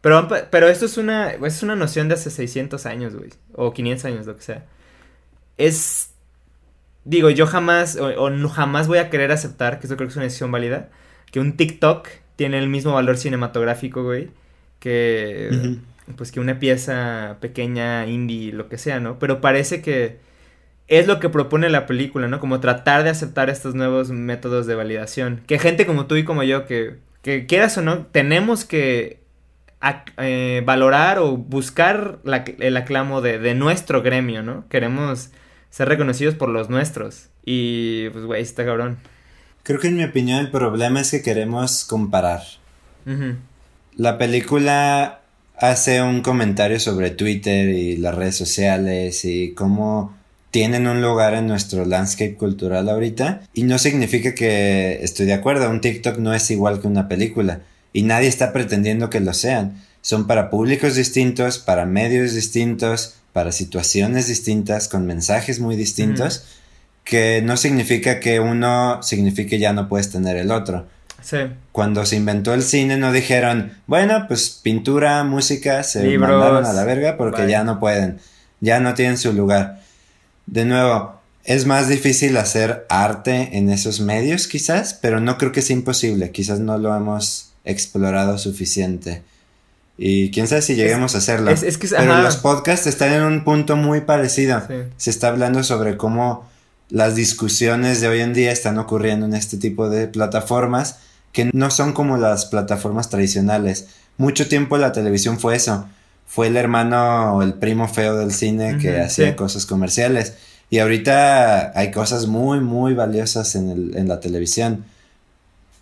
Pero, 0.02 0.28
pero 0.50 0.70
esto 0.70 0.86
es 0.86 0.98
una, 0.98 1.32
es 1.32 1.64
una 1.64 1.76
noción 1.76 2.08
de 2.08 2.14
hace 2.14 2.30
600 2.30 2.86
años, 2.86 3.16
güey. 3.16 3.32
O 3.54 3.74
500 3.74 4.06
años, 4.06 4.26
lo 4.26 4.38
que 4.38 4.44
sea. 4.44 4.66
Es... 5.58 6.14
Digo, 7.10 7.30
yo 7.30 7.48
jamás, 7.48 7.96
o, 7.98 8.30
no, 8.30 8.50
jamás 8.50 8.88
voy 8.88 9.00
a 9.00 9.10
querer 9.10 9.32
aceptar, 9.32 9.80
que 9.80 9.88
esto 9.88 9.98
creo 9.98 10.08
que 10.08 10.12
es 10.12 10.18
una 10.18 10.26
decisión 10.26 10.52
válida, 10.52 10.90
que 11.32 11.40
un 11.40 11.58
TikTok 11.58 12.08
tiene 12.36 12.60
el 12.60 12.70
mismo 12.70 12.94
valor 12.94 13.18
cinematográfico, 13.18 14.04
güey, 14.04 14.30
que... 14.80 15.78
Pues 16.16 16.32
que 16.32 16.40
una 16.40 16.58
pieza 16.58 17.38
pequeña, 17.40 18.08
indie, 18.08 18.52
lo 18.52 18.68
que 18.68 18.80
sea, 18.80 19.00
¿no? 19.00 19.20
Pero 19.20 19.42
parece 19.42 19.84
que 19.84 20.18
es 20.88 21.06
lo 21.06 21.20
que 21.20 21.30
propone 21.30 21.70
la 21.70 21.86
película, 21.86 22.28
¿no? 22.28 22.40
Como 22.40 22.60
tratar 22.60 23.04
de 23.04 23.12
aceptar 23.12 23.52
estos 23.52 23.76
nuevos 23.76 24.10
métodos 24.10 24.66
de 24.66 24.74
validación. 24.74 25.42
Que 25.46 25.60
gente 25.60 25.86
como 25.86 26.08
tú 26.08 26.16
y 26.16 26.24
como 26.24 26.42
yo, 26.42 26.66
que, 26.66 26.96
que 27.22 27.46
quieras 27.46 27.78
o 27.78 27.84
no, 27.84 28.08
tenemos 28.08 28.66
que 28.66 29.20
eh, 30.18 30.62
valorar 30.66 31.20
o 31.20 31.38
buscar 31.38 32.20
el 32.60 32.76
aclamo 32.76 33.22
de, 33.22 33.54
nuestro 33.54 34.02
gremio, 34.02 34.44
¿no? 34.44 34.68
Queremos 34.68 35.32
ser 35.70 35.90
reconocidos 35.90 36.36
por 36.36 36.50
los 36.50 36.70
nuestros. 36.70 37.30
Y 37.46 38.10
pues, 38.10 38.26
güey, 38.26 38.42
está 38.42 38.66
cabrón. 38.66 38.98
Creo 39.64 39.80
que 39.80 39.88
en 39.88 39.98
mi 39.98 40.04
opinión 40.04 40.40
el 40.40 40.52
problema 40.52 41.02
es 41.02 41.12
que 41.12 41.22
queremos 41.22 41.86
comparar. 41.86 42.42
La 43.96 44.18
película 44.18 45.22
hace 45.58 46.02
un 46.02 46.22
comentario 46.22 46.80
sobre 46.80 47.10
Twitter 47.10 47.70
y 47.70 47.98
las 47.98 48.16
redes 48.16 48.36
sociales 48.36 49.26
y 49.26 49.54
cómo 49.54 50.16
tienen 50.52 50.88
un 50.88 51.02
lugar 51.02 51.34
en 51.34 51.48
nuestro 51.48 51.86
landscape 51.86 52.36
cultural 52.36 52.90
ahorita 52.90 53.42
y 53.54 53.64
no 53.64 53.78
significa 53.78 54.34
que 54.34 55.04
estoy 55.04 55.26
de 55.26 55.34
acuerdo, 55.34 55.70
un 55.70 55.82
TikTok 55.82 56.18
no 56.18 56.34
es 56.34 56.50
igual 56.50 56.82
que 56.82 56.88
una 56.88 57.08
película 57.08 57.62
y 57.94 58.04
nadie 58.04 58.28
está 58.28 58.54
pretendiendo 58.54 59.10
que 59.10 59.20
lo 59.20 59.34
sean. 59.34 59.84
Son 60.02 60.28
para 60.28 60.50
públicos 60.50 60.96
distintos, 60.96 61.60
para 61.60 61.86
medios 61.86 62.34
distintos, 62.34 63.16
para 63.34 63.52
situaciones 63.52 64.28
distintas, 64.28 64.88
con 64.88 65.06
mensajes 65.06 65.60
muy 65.60 65.76
distintos, 65.76 66.46
que 67.04 67.42
no 67.44 67.58
significa 67.58 68.20
que 68.20 68.40
uno 68.40 69.02
signifique 69.02 69.60
ya 69.60 69.74
no 69.74 69.88
puedes 69.88 70.12
tener 70.12 70.38
el 70.38 70.52
otro. 70.52 70.88
Sí. 71.22 71.38
Cuando 71.72 72.06
se 72.06 72.16
inventó 72.16 72.54
el 72.54 72.64
cine 72.64 72.98
no 72.98 73.12
dijeron, 73.12 73.74
bueno, 73.88 74.26
pues 74.28 74.50
pintura, 74.50 75.24
música, 75.24 75.84
se 75.84 76.18
mandaron 76.18 76.66
a 76.66 76.74
la 76.74 76.86
verga 76.86 77.18
porque 77.18 77.48
ya 77.48 77.64
no 77.64 77.80
pueden, 77.80 78.20
ya 78.62 78.80
no 78.80 78.94
tienen 78.94 79.18
su 79.18 79.34
lugar 79.34 79.80
de 80.52 80.66
nuevo, 80.66 81.20
es 81.44 81.66
más 81.66 81.88
difícil 81.88 82.38
hacer 82.38 82.86
arte 82.90 83.58
en 83.58 83.70
esos 83.70 84.00
medios 84.00 84.48
quizás, 84.48 84.94
pero 84.94 85.20
no 85.20 85.38
creo 85.38 85.52
que 85.52 85.62
sea 85.62 85.76
imposible, 85.76 86.32
quizás 86.32 86.60
no 86.60 86.78
lo 86.78 86.96
hemos 86.96 87.52
explorado 87.66 88.38
suficiente. 88.38 89.22
Y 90.02 90.32
quién 90.32 90.48
sabe 90.48 90.62
si 90.62 90.76
lleguemos 90.76 91.16
a 91.16 91.18
hacerlo. 91.18 91.52
pero 91.90 92.22
los 92.22 92.38
podcasts 92.38 92.88
están 92.88 93.14
en 93.14 93.24
un 93.24 93.44
punto 93.44 93.76
muy 93.76 94.02
parecido. 94.02 94.64
Se 94.98 95.10
está 95.10 95.28
hablando 95.28 95.64
sobre 95.64 95.98
cómo 95.98 96.48
las 96.90 97.16
discusiones 97.16 98.00
de 98.00 98.08
hoy 98.08 98.22
en 98.22 98.34
día 98.34 98.52
están 98.52 98.78
ocurriendo 98.78 99.26
en 99.26 99.34
este 99.34 99.58
tipo 99.58 99.90
de 99.90 100.08
plataformas 100.08 100.98
que 101.34 101.50
no 101.54 101.70
son 101.70 101.94
como 101.94 102.18
las 102.18 102.46
plataformas 102.46 103.10
tradicionales. 103.10 103.88
Mucho 104.18 104.48
tiempo 104.48 104.78
la 104.78 104.94
televisión 104.94 105.38
fue 105.38 105.56
eso 105.56 105.86
fue 106.30 106.46
el 106.46 106.58
hermano 106.58 107.34
o 107.34 107.42
el 107.42 107.56
primo 107.56 107.88
feo 107.88 108.16
del 108.16 108.32
cine 108.32 108.78
que 108.78 109.02
hacía 109.02 109.36
cosas 109.36 109.66
comerciales. 109.66 110.36
Y 110.70 110.78
ahorita 110.78 111.78
hay 111.78 111.90
cosas 111.90 112.28
muy, 112.28 112.60
muy 112.60 112.94
valiosas 112.94 113.56
en, 113.56 113.70
el, 113.70 113.98
en 113.98 114.08
la 114.08 114.20
televisión. 114.20 114.86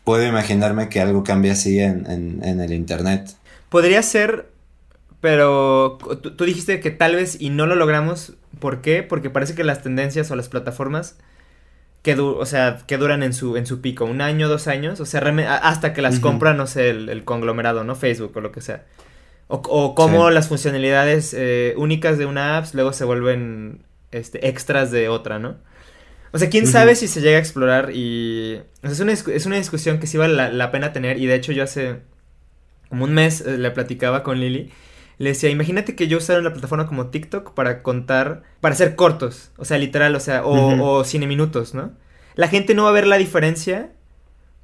Puedo 0.05 0.25
imaginarme 0.25 0.87
que 0.87 1.01
algo 1.01 1.25
cambie 1.25 1.51
así 1.51 1.79
en, 1.79 2.39
en, 2.41 2.61
el 2.61 2.71
Internet. 2.71 3.35
Podría 3.69 4.01
ser, 4.01 4.49
pero 5.21 5.97
tú, 6.21 6.45
dijiste 6.45 6.79
que 6.79 6.91
tal 6.91 7.15
vez 7.15 7.39
y 7.39 7.49
no 7.49 7.65
lo 7.65 7.75
logramos. 7.75 8.33
¿Por 8.59 8.81
qué? 8.81 9.03
Porque 9.03 9.29
parece 9.29 9.55
que 9.55 9.63
las 9.63 9.83
tendencias 9.83 10.31
o 10.31 10.35
las 10.35 10.49
plataformas 10.49 11.17
que, 12.01 12.19
o 12.19 12.45
sea, 12.45 12.79
que 12.87 12.97
duran 12.97 13.21
en 13.21 13.33
su, 13.33 13.57
en 13.57 13.65
su 13.65 13.81
pico, 13.81 14.05
un 14.05 14.21
año, 14.21 14.47
dos 14.47 14.67
años, 14.67 14.99
o 14.99 15.05
sea, 15.05 15.21
hasta 15.61 15.93
que 15.93 16.01
las 16.01 16.19
compra, 16.19 16.53
no 16.53 16.65
sé, 16.65 16.89
el, 16.89 17.09
el, 17.09 17.25
conglomerado, 17.25 17.83
¿no? 17.83 17.95
Facebook 17.95 18.31
o 18.35 18.41
lo 18.41 18.51
que 18.51 18.61
sea. 18.61 18.85
O, 19.47 19.57
o 19.57 19.95
cómo 19.95 20.29
las 20.29 20.47
funcionalidades 20.47 21.33
eh, 21.37 21.73
únicas 21.77 22.17
de 22.17 22.25
una 22.25 22.57
app 22.57 22.65
luego 22.73 22.93
se 22.93 23.05
vuelven 23.05 23.83
este, 24.11 24.47
extras 24.47 24.91
de 24.91 25.09
otra, 25.09 25.39
¿no? 25.39 25.57
O 26.31 26.37
sea, 26.37 26.49
quién 26.49 26.67
sabe 26.67 26.95
si 26.95 27.07
se 27.07 27.21
llega 27.21 27.37
a 27.37 27.39
explorar 27.39 27.91
y... 27.93 28.61
es, 28.83 28.99
una, 28.99 29.13
es 29.13 29.45
una 29.45 29.55
discusión 29.55 29.99
que 29.99 30.07
sí 30.07 30.17
vale 30.17 30.51
la, 30.51 30.71
pena 30.71 30.91
tener 30.91 31.17
y 31.17 31.25
de 31.25 31.35
hecho 31.35 31.51
yo 31.51 31.63
hace 31.63 32.01
como 32.89 33.05
un 33.05 33.13
mes 33.13 33.41
eh, 33.41 33.57
le 33.57 33.71
platicaba 33.71 34.23
con 34.23 34.39
Lili. 34.39 34.71
Le 35.17 35.29
decía, 35.29 35.49
imagínate 35.49 35.95
que 35.95 36.07
yo 36.07 36.17
usara 36.17 36.39
una 36.39 36.53
plataforma 36.53 36.87
como 36.87 37.07
TikTok 37.07 37.53
para 37.53 37.81
contar, 37.81 38.43
para 38.61 38.73
hacer 38.73 38.95
cortos, 38.95 39.51
o 39.57 39.65
sea, 39.65 39.79
literal, 39.79 40.15
o 40.15 40.19
sea, 40.19 40.45
o, 40.45 40.83
o 40.83 41.03
cine 41.03 41.25
minutos, 41.25 41.73
¿no? 41.73 41.91
La 42.35 42.47
gente 42.47 42.75
no 42.75 42.83
va 42.83 42.89
a 42.89 42.93
ver 42.93 43.07
la 43.07 43.17
diferencia. 43.17 43.91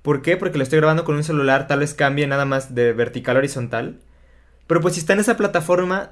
¿Por 0.03 0.21
qué? 0.21 0.37
Porque 0.37 0.57
lo 0.57 0.63
estoy 0.63 0.77
grabando 0.77 1.05
con 1.05 1.15
un 1.15 1.23
celular, 1.23 1.67
tal 1.67 1.79
vez 1.79 1.93
cambie 1.95 2.27
nada 2.27 2.45
más 2.45 2.75
de 2.75 2.93
vertical 2.93 3.35
a 3.35 3.39
horizontal. 3.39 3.99
Pero 4.67 4.81
pues 4.81 4.93
si 4.93 4.99
está 4.99 5.13
en 5.13 5.19
esa 5.21 5.37
plataforma, 5.37 6.11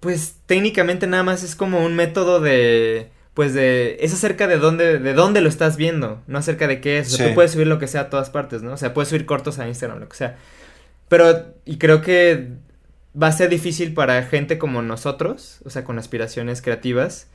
pues 0.00 0.36
técnicamente 0.46 1.06
nada 1.06 1.22
más 1.22 1.42
es 1.42 1.56
como 1.56 1.84
un 1.84 1.96
método 1.96 2.40
de 2.40 3.10
pues 3.32 3.54
de 3.54 3.96
es 4.00 4.12
acerca 4.12 4.46
de 4.46 4.58
dónde 4.58 4.98
de 4.98 5.14
dónde 5.14 5.40
lo 5.40 5.48
estás 5.48 5.76
viendo, 5.76 6.22
no 6.26 6.38
acerca 6.38 6.68
de 6.68 6.80
qué 6.80 6.98
es, 6.98 7.12
o 7.12 7.16
sea, 7.16 7.28
tú 7.28 7.34
puedes 7.34 7.52
subir 7.52 7.66
lo 7.66 7.78
que 7.78 7.88
sea 7.88 8.02
a 8.02 8.10
todas 8.10 8.30
partes, 8.30 8.62
¿no? 8.62 8.72
O 8.72 8.76
sea, 8.76 8.92
puedes 8.92 9.08
subir 9.08 9.24
cortos 9.26 9.58
a 9.58 9.66
Instagram, 9.66 10.00
lo 10.00 10.08
que 10.08 10.16
sea. 10.16 10.36
Pero 11.08 11.54
y 11.64 11.78
creo 11.78 12.02
que 12.02 12.48
va 13.20 13.28
a 13.28 13.32
ser 13.32 13.48
difícil 13.48 13.94
para 13.94 14.22
gente 14.24 14.58
como 14.58 14.82
nosotros, 14.82 15.60
o 15.64 15.70
sea, 15.70 15.84
con 15.84 15.98
aspiraciones 15.98 16.62
creativas, 16.62 17.28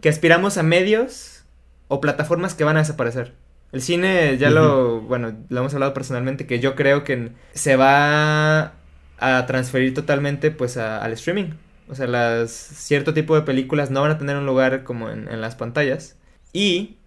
que 0.00 0.08
aspiramos 0.08 0.58
a 0.58 0.62
medios 0.62 1.44
o 1.88 2.00
plataformas 2.00 2.54
que 2.54 2.64
van 2.64 2.76
a 2.76 2.80
desaparecer. 2.80 3.34
El 3.72 3.82
cine 3.82 4.38
ya 4.38 4.50
lo, 4.50 5.00
bueno, 5.02 5.34
lo 5.48 5.60
hemos 5.60 5.74
hablado 5.74 5.92
personalmente 5.92 6.46
que 6.46 6.60
yo 6.60 6.74
creo 6.74 7.04
que 7.04 7.32
se 7.52 7.76
va 7.76 8.72
a 9.18 9.46
transferir 9.46 9.92
totalmente 9.92 10.50
pues 10.50 10.76
al 10.76 11.12
streaming. 11.12 11.52
O 11.88 11.94
sea, 11.94 12.06
las 12.06 12.50
cierto 12.50 13.14
tipo 13.14 13.34
de 13.34 13.42
películas 13.42 13.90
no 13.90 14.02
van 14.02 14.10
a 14.10 14.18
tener 14.18 14.36
un 14.36 14.46
lugar 14.46 14.84
como 14.84 15.10
en, 15.10 15.28
en, 15.28 15.40
las 15.40 15.54
pantallas. 15.54 16.16
Y 16.52 16.97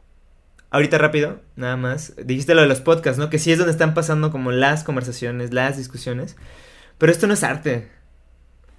ahorita 0.72 0.98
rápido, 0.98 1.40
nada 1.56 1.78
más, 1.78 2.14
dijiste 2.24 2.56
lo 2.56 2.62
de 2.62 2.68
los 2.68 2.82
podcasts, 2.82 3.20
¿no? 3.20 3.30
Que 3.30 3.40
sí 3.40 3.52
es 3.52 3.60
donde 3.60 3.72
están 3.72 3.94
pasando 3.94 4.32
como 4.32 4.52
las 4.52 4.84
conversaciones, 4.84 5.54
las 5.54 5.78
discusiones. 5.78 6.36
Pero 6.98 7.12
esto 7.12 7.28
no 7.28 7.34
es 7.34 7.44
arte. 7.44 7.88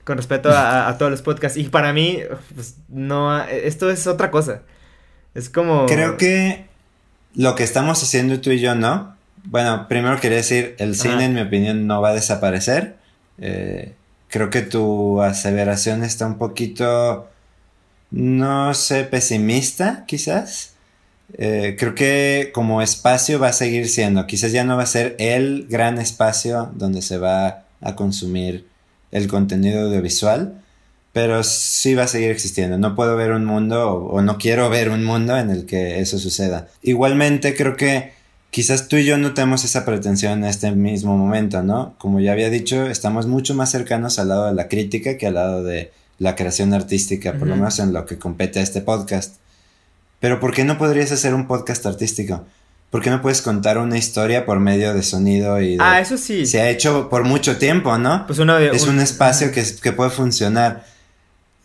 Con 0.05 0.17
respecto 0.17 0.51
a, 0.51 0.89
a 0.89 0.99
todos 0.99 1.13
los 1.13 1.23
podcasts. 1.23 1.57
Y 1.57 1.65
para 1.65 1.93
mí, 1.93 2.19
pues 2.57 2.77
no, 2.89 3.41
esto 3.45 3.89
es 3.89 4.09
otra 4.09 4.33
cosa. 4.33 4.63
Es 5.35 5.49
como... 5.49 5.87
Creo 5.87 6.17
que 6.17 6.67
lo 7.37 7.55
que 7.55 7.63
estamos 7.63 8.03
haciendo 8.03 8.41
tú 8.41 8.51
y 8.51 8.59
yo, 8.59 8.75
¿no? 8.75 9.17
Bueno, 9.45 9.87
primero 9.89 10.19
quería 10.21 10.39
decir, 10.39 10.75
el 10.79 10.97
cine 10.97 11.27
en 11.27 11.35
mi 11.35 11.41
opinión 11.41 11.87
no 11.87 12.01
va 12.01 12.11
a 12.11 12.15
desaparecer 12.15 12.97
eh, 13.39 13.95
creo 14.29 14.51
que 14.51 14.63
tu 14.63 15.21
aseveración 15.21 16.05
está 16.05 16.27
un 16.27 16.39
poquito, 16.39 17.29
no 18.11 18.75
sé, 18.75 19.05
pesimista 19.05 20.05
quizás. 20.07 20.72
Eh, 21.35 21.77
creo 21.79 21.95
que 21.95 22.51
como 22.53 22.83
espacio 22.83 23.39
va 23.39 23.49
a 23.49 23.53
seguir 23.53 23.89
siendo, 23.89 24.27
quizás 24.27 24.53
ya 24.53 24.65
no 24.65 24.77
va 24.77 24.83
a 24.83 24.87
ser 24.87 25.17
el 25.19 25.67
gran 25.69 25.99
espacio 25.99 26.71
donde 26.75 27.03
se 27.03 27.19
va 27.19 27.65
a 27.81 27.97
consumir 27.97 28.67
el 29.13 29.29
contenido 29.29 29.87
audiovisual, 29.87 30.63
pero 31.13 31.43
sí 31.43 31.95
va 31.95 32.05
a 32.05 32.09
seguir 32.09 32.31
existiendo. 32.31 32.79
No 32.79 32.95
puedo 32.95 33.17
ver 33.17 33.33
un 33.33 33.45
mundo 33.45 33.91
o, 33.91 34.17
o 34.17 34.23
no 34.23 34.39
quiero 34.39 34.69
ver 34.71 34.91
un 34.91 35.05
mundo 35.05 35.37
en 35.37 35.51
el 35.51 35.67
que 35.67 36.01
eso 36.01 36.19
suceda. 36.19 36.69
Igualmente 36.83 37.55
creo 37.55 37.77
que 37.77 38.13
quizás 38.53 38.89
tú 38.89 38.97
y 38.97 39.05
yo 39.05 39.17
no 39.17 39.35
tenemos 39.35 39.65
esa 39.65 39.85
pretensión 39.85 40.45
en 40.45 40.45
este 40.45 40.71
mismo 40.73 41.17
momento, 41.17 41.63
¿no? 41.63 41.95
Como 41.99 42.21
ya 42.21 42.33
había 42.33 42.51
dicho, 42.51 42.87
estamos 42.87 43.27
mucho 43.27 43.55
más 43.55 43.71
cercanos 43.71 44.19
al 44.19 44.29
lado 44.29 44.47
de 44.47 44.55
la 44.55 44.69
crítica 44.69 45.17
que 45.17 45.27
al 45.27 45.35
lado 45.35 45.65
de 45.65 45.91
la 46.19 46.37
creación 46.37 46.73
artística, 46.73 47.33
por 47.33 47.49
lo 47.49 47.57
menos 47.57 47.79
en 47.79 47.93
lo 47.93 48.07
que 48.07 48.19
compete 48.19 48.61
a 48.61 48.63
este 48.63 48.83
podcast. 48.83 49.37
Pero 50.23 50.39
¿por 50.39 50.55
qué 50.55 50.63
no 50.63 50.79
podrías 50.79 51.11
hacer 51.11 51.35
un 51.35 51.49
podcast 51.49 51.85
artístico? 51.85 52.47
¿Por 52.91 53.03
qué 53.03 53.11
no 53.11 53.21
puedes 53.21 53.43
contar 53.43 53.77
una 53.79 53.99
historia 53.99 54.47
por 54.47 54.61
medio 54.61 54.95
de 54.95 55.03
sonido 55.03 55.61
y 55.61 55.79
Ah, 55.81 55.99
eso 55.99 56.17
sí. 56.17 56.47
Se 56.47 56.61
ha 56.61 56.71
hecho 56.71 57.09
por 57.09 57.25
mucho 57.25 57.59
tiempo, 57.59 57.99
¿no? 57.99 58.25
Pues 58.29 58.39
una 58.39 58.61
Es 58.61 58.87
un, 58.87 59.01
espacio 59.01 59.51
que, 59.51 59.65
que, 59.83 59.93
puede 59.93 60.11
funcionar. 60.11 60.85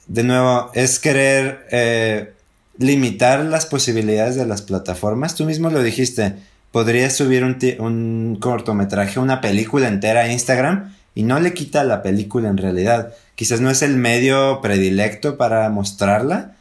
De 0.08 0.24
nuevo, 0.24 0.72
es 0.74 0.98
querer 0.98 1.68
eh, 1.70 2.34
limitar 2.80 3.46
las 3.46 3.68
posibilidades 3.68 4.36
de 4.36 4.48
las 4.48 4.64
plataformas. 4.64 5.36
Tú 5.36 5.46
mismo 5.46 5.70
lo 5.70 5.84
dijiste 5.84 6.34
podría 6.72 7.12
subir 7.12 7.44
un, 7.44 7.58
un 7.78 8.38
cortometraje, 8.40 9.20
una 9.20 9.40
película 9.40 9.88
entera 9.88 10.22
a 10.22 10.32
Instagram 10.32 10.96
y 11.14 11.22
no 11.22 11.40
le 11.40 11.54
quita 11.54 11.84
la 11.84 12.02
película 12.02 12.50
en 12.50 12.58
realidad. 12.58 13.14
Quizás 13.36 13.62
no 13.62 13.70
es 13.70 13.84
el 13.84 13.98
medio 13.98 14.62
predilecto 14.62 15.38
para 15.38 15.70
mostrarla, 15.70 16.56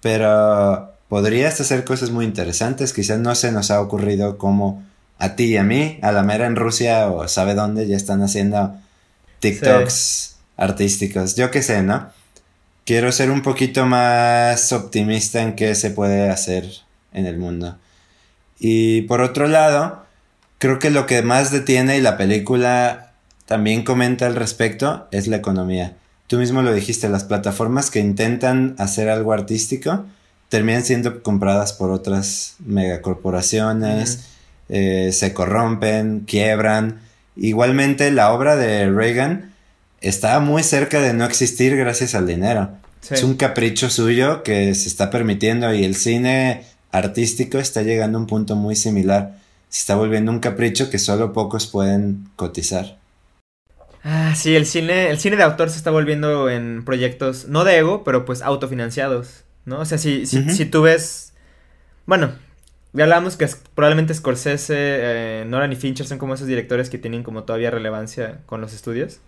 pero 0.00 0.91
podrías 1.12 1.60
hacer 1.60 1.84
cosas 1.84 2.08
muy 2.08 2.24
interesantes. 2.24 2.94
Quizás 2.94 3.18
no 3.18 3.34
se 3.34 3.52
nos 3.52 3.70
ha 3.70 3.82
ocurrido 3.82 4.38
como 4.38 4.82
a 5.18 5.36
ti 5.36 5.44
y 5.44 5.56
a 5.58 5.62
mí, 5.62 5.98
a 6.00 6.10
la 6.10 6.22
mera 6.22 6.46
en 6.46 6.56
Rusia 6.56 7.10
o 7.10 7.28
sabe 7.28 7.52
dónde 7.52 7.86
ya 7.86 7.98
están 7.98 8.22
haciendo 8.22 8.74
TikToks 9.40 10.36
artísticos. 10.56 11.36
Yo 11.36 11.50
qué 11.50 11.60
sé, 11.60 11.82
¿no? 11.82 12.08
Quiero 12.86 13.12
ser 13.12 13.30
un 13.30 13.42
poquito 13.42 13.84
más 13.84 14.72
optimista 14.72 15.42
en 15.42 15.54
qué 15.54 15.74
se 15.74 15.90
puede 15.90 16.30
hacer 16.30 16.66
en 17.12 17.26
el 17.26 17.36
mundo. 17.36 17.76
Y 18.58 19.02
por 19.02 19.20
otro 19.20 19.48
lado, 19.48 20.06
creo 20.56 20.78
que 20.78 20.88
lo 20.88 21.04
que 21.04 21.20
más 21.20 21.52
detiene 21.52 21.98
y 21.98 22.00
la 22.00 22.16
película 22.16 23.12
también 23.44 23.84
comenta 23.84 24.24
al 24.24 24.34
respecto 24.34 25.08
es 25.10 25.26
la 25.26 25.36
economía. 25.36 25.94
Tú 26.26 26.38
mismo 26.38 26.62
lo 26.62 26.72
dijiste, 26.72 27.10
las 27.10 27.24
plataformas 27.24 27.90
que 27.90 28.00
intentan 28.00 28.76
hacer 28.78 29.10
algo 29.10 29.34
artístico 29.34 30.06
terminan 30.52 30.84
siendo 30.84 31.22
compradas 31.22 31.72
por 31.72 31.90
otras 31.90 32.56
megacorporaciones, 32.58 34.28
eh, 34.68 35.08
se 35.10 35.32
corrompen, 35.32 36.26
quiebran. 36.26 37.00
Igualmente 37.36 38.10
la 38.10 38.34
obra 38.34 38.56
de 38.56 38.90
Reagan 38.90 39.54
está 40.02 40.38
muy 40.40 40.62
cerca 40.62 41.00
de 41.00 41.14
no 41.14 41.24
existir 41.24 41.74
gracias 41.74 42.14
al 42.14 42.26
dinero. 42.26 42.68
Es 43.10 43.22
un 43.22 43.36
capricho 43.36 43.88
suyo 43.88 44.42
que 44.42 44.74
se 44.74 44.88
está 44.88 45.08
permitiendo 45.08 45.72
y 45.72 45.84
el 45.84 45.96
cine 45.96 46.66
artístico 46.90 47.56
está 47.56 47.80
llegando 47.80 48.18
a 48.18 48.20
un 48.20 48.26
punto 48.26 48.54
muy 48.54 48.76
similar. 48.76 49.38
Se 49.70 49.80
está 49.80 49.96
volviendo 49.96 50.30
un 50.30 50.40
capricho 50.40 50.90
que 50.90 50.98
solo 50.98 51.32
pocos 51.32 51.66
pueden 51.66 52.28
cotizar. 52.36 52.98
Ah, 54.04 54.34
sí, 54.36 54.54
el 54.54 54.66
cine, 54.66 55.08
el 55.08 55.18
cine 55.18 55.36
de 55.36 55.44
autor 55.44 55.70
se 55.70 55.78
está 55.78 55.90
volviendo 55.90 56.50
en 56.50 56.84
proyectos, 56.84 57.48
no 57.48 57.64
de 57.64 57.78
ego, 57.78 58.04
pero 58.04 58.26
pues 58.26 58.42
autofinanciados, 58.42 59.44
¿no? 59.64 59.80
O 59.80 59.84
sea, 59.84 59.98
si, 59.98 60.26
si, 60.26 60.48
si 60.50 60.66
tú 60.66 60.82
ves, 60.82 61.32
bueno, 62.06 62.32
ya 62.92 63.04
hablábamos 63.04 63.36
que 63.36 63.48
probablemente 63.74 64.12
Scorsese, 64.12 64.74
eh, 64.76 65.44
Nolan 65.46 65.72
y 65.72 65.76
Fincher 65.76 66.06
son 66.06 66.18
como 66.18 66.34
esos 66.34 66.46
directores 66.46 66.90
que 66.90 66.98
tienen 66.98 67.22
como 67.22 67.44
todavía 67.44 67.70
relevancia 67.70 68.40
con 68.44 68.60
los 68.60 68.74
estudios. 68.74 69.20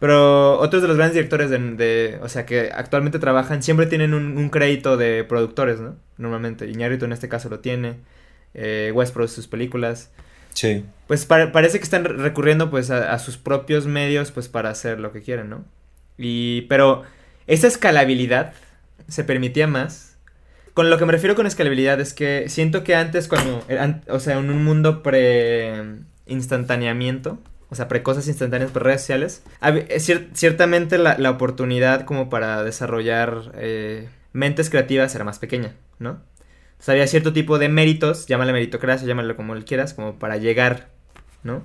Pero 0.00 0.58
otros 0.58 0.82
de 0.82 0.88
los 0.88 0.96
grandes 0.96 1.14
directores 1.14 1.50
de, 1.50 2.18
o 2.22 2.28
sea, 2.28 2.46
que 2.46 2.70
actualmente 2.74 3.18
trabajan, 3.18 3.62
siempre 3.62 3.86
tienen 3.86 4.14
un, 4.14 4.48
crédito 4.48 4.96
de 4.96 5.24
productores, 5.24 5.78
¿no? 5.78 5.96
Normalmente. 6.16 6.68
Iñárritu 6.68 7.04
en 7.04 7.12
este 7.12 7.28
caso 7.28 7.48
lo 7.48 7.60
tiene. 7.60 7.96
Eh, 8.54 8.90
West 8.94 9.14
produce 9.14 9.36
sus 9.36 9.46
películas. 9.46 10.10
Sí. 10.54 10.84
Pues 11.06 11.26
parece 11.26 11.78
que 11.78 11.84
están 11.84 12.04
recurriendo 12.04 12.70
pues 12.70 12.90
a, 12.90 13.16
sus 13.20 13.36
propios 13.36 13.86
medios 13.86 14.32
pues 14.32 14.48
para 14.48 14.70
hacer 14.70 14.98
lo 14.98 15.12
que 15.12 15.22
quieren, 15.22 15.48
¿no? 15.48 15.64
Y, 16.18 16.62
pero 16.62 17.04
esa 17.46 17.68
escalabilidad 17.68 18.52
se 19.10 19.24
permitía 19.24 19.66
más. 19.66 20.16
Con 20.72 20.88
lo 20.88 20.96
que 20.98 21.04
me 21.04 21.10
refiero 21.12 21.34
con 21.34 21.46
escalabilidad 21.46 22.00
es 22.00 22.14
que 22.14 22.48
siento 22.48 22.82
que 22.84 22.94
antes 22.94 23.28
cuando, 23.28 23.62
o 24.08 24.20
sea, 24.20 24.38
en 24.38 24.48
un 24.50 24.64
mundo 24.64 25.02
pre-instantaneamiento, 25.02 27.38
o 27.68 27.74
sea, 27.74 27.88
pre-cosas 27.88 28.28
instantáneas 28.28 28.70
por 28.70 28.84
redes 28.84 29.02
sociales, 29.02 29.42
ciertamente 30.32 30.96
la, 30.96 31.30
oportunidad 31.30 32.04
como 32.04 32.30
para 32.30 32.64
desarrollar 32.64 33.52
eh, 33.56 34.08
mentes 34.32 34.70
creativas 34.70 35.14
era 35.14 35.24
más 35.24 35.38
pequeña, 35.38 35.74
¿no? 35.98 36.22
O 36.86 36.90
había 36.90 37.06
cierto 37.06 37.32
tipo 37.32 37.58
de 37.58 37.68
méritos, 37.68 38.26
llámale 38.26 38.52
meritocracia, 38.52 39.06
llámalo 39.06 39.36
como 39.36 39.54
quieras, 39.64 39.92
como 39.92 40.18
para 40.18 40.38
llegar, 40.38 40.88
¿no? 41.42 41.62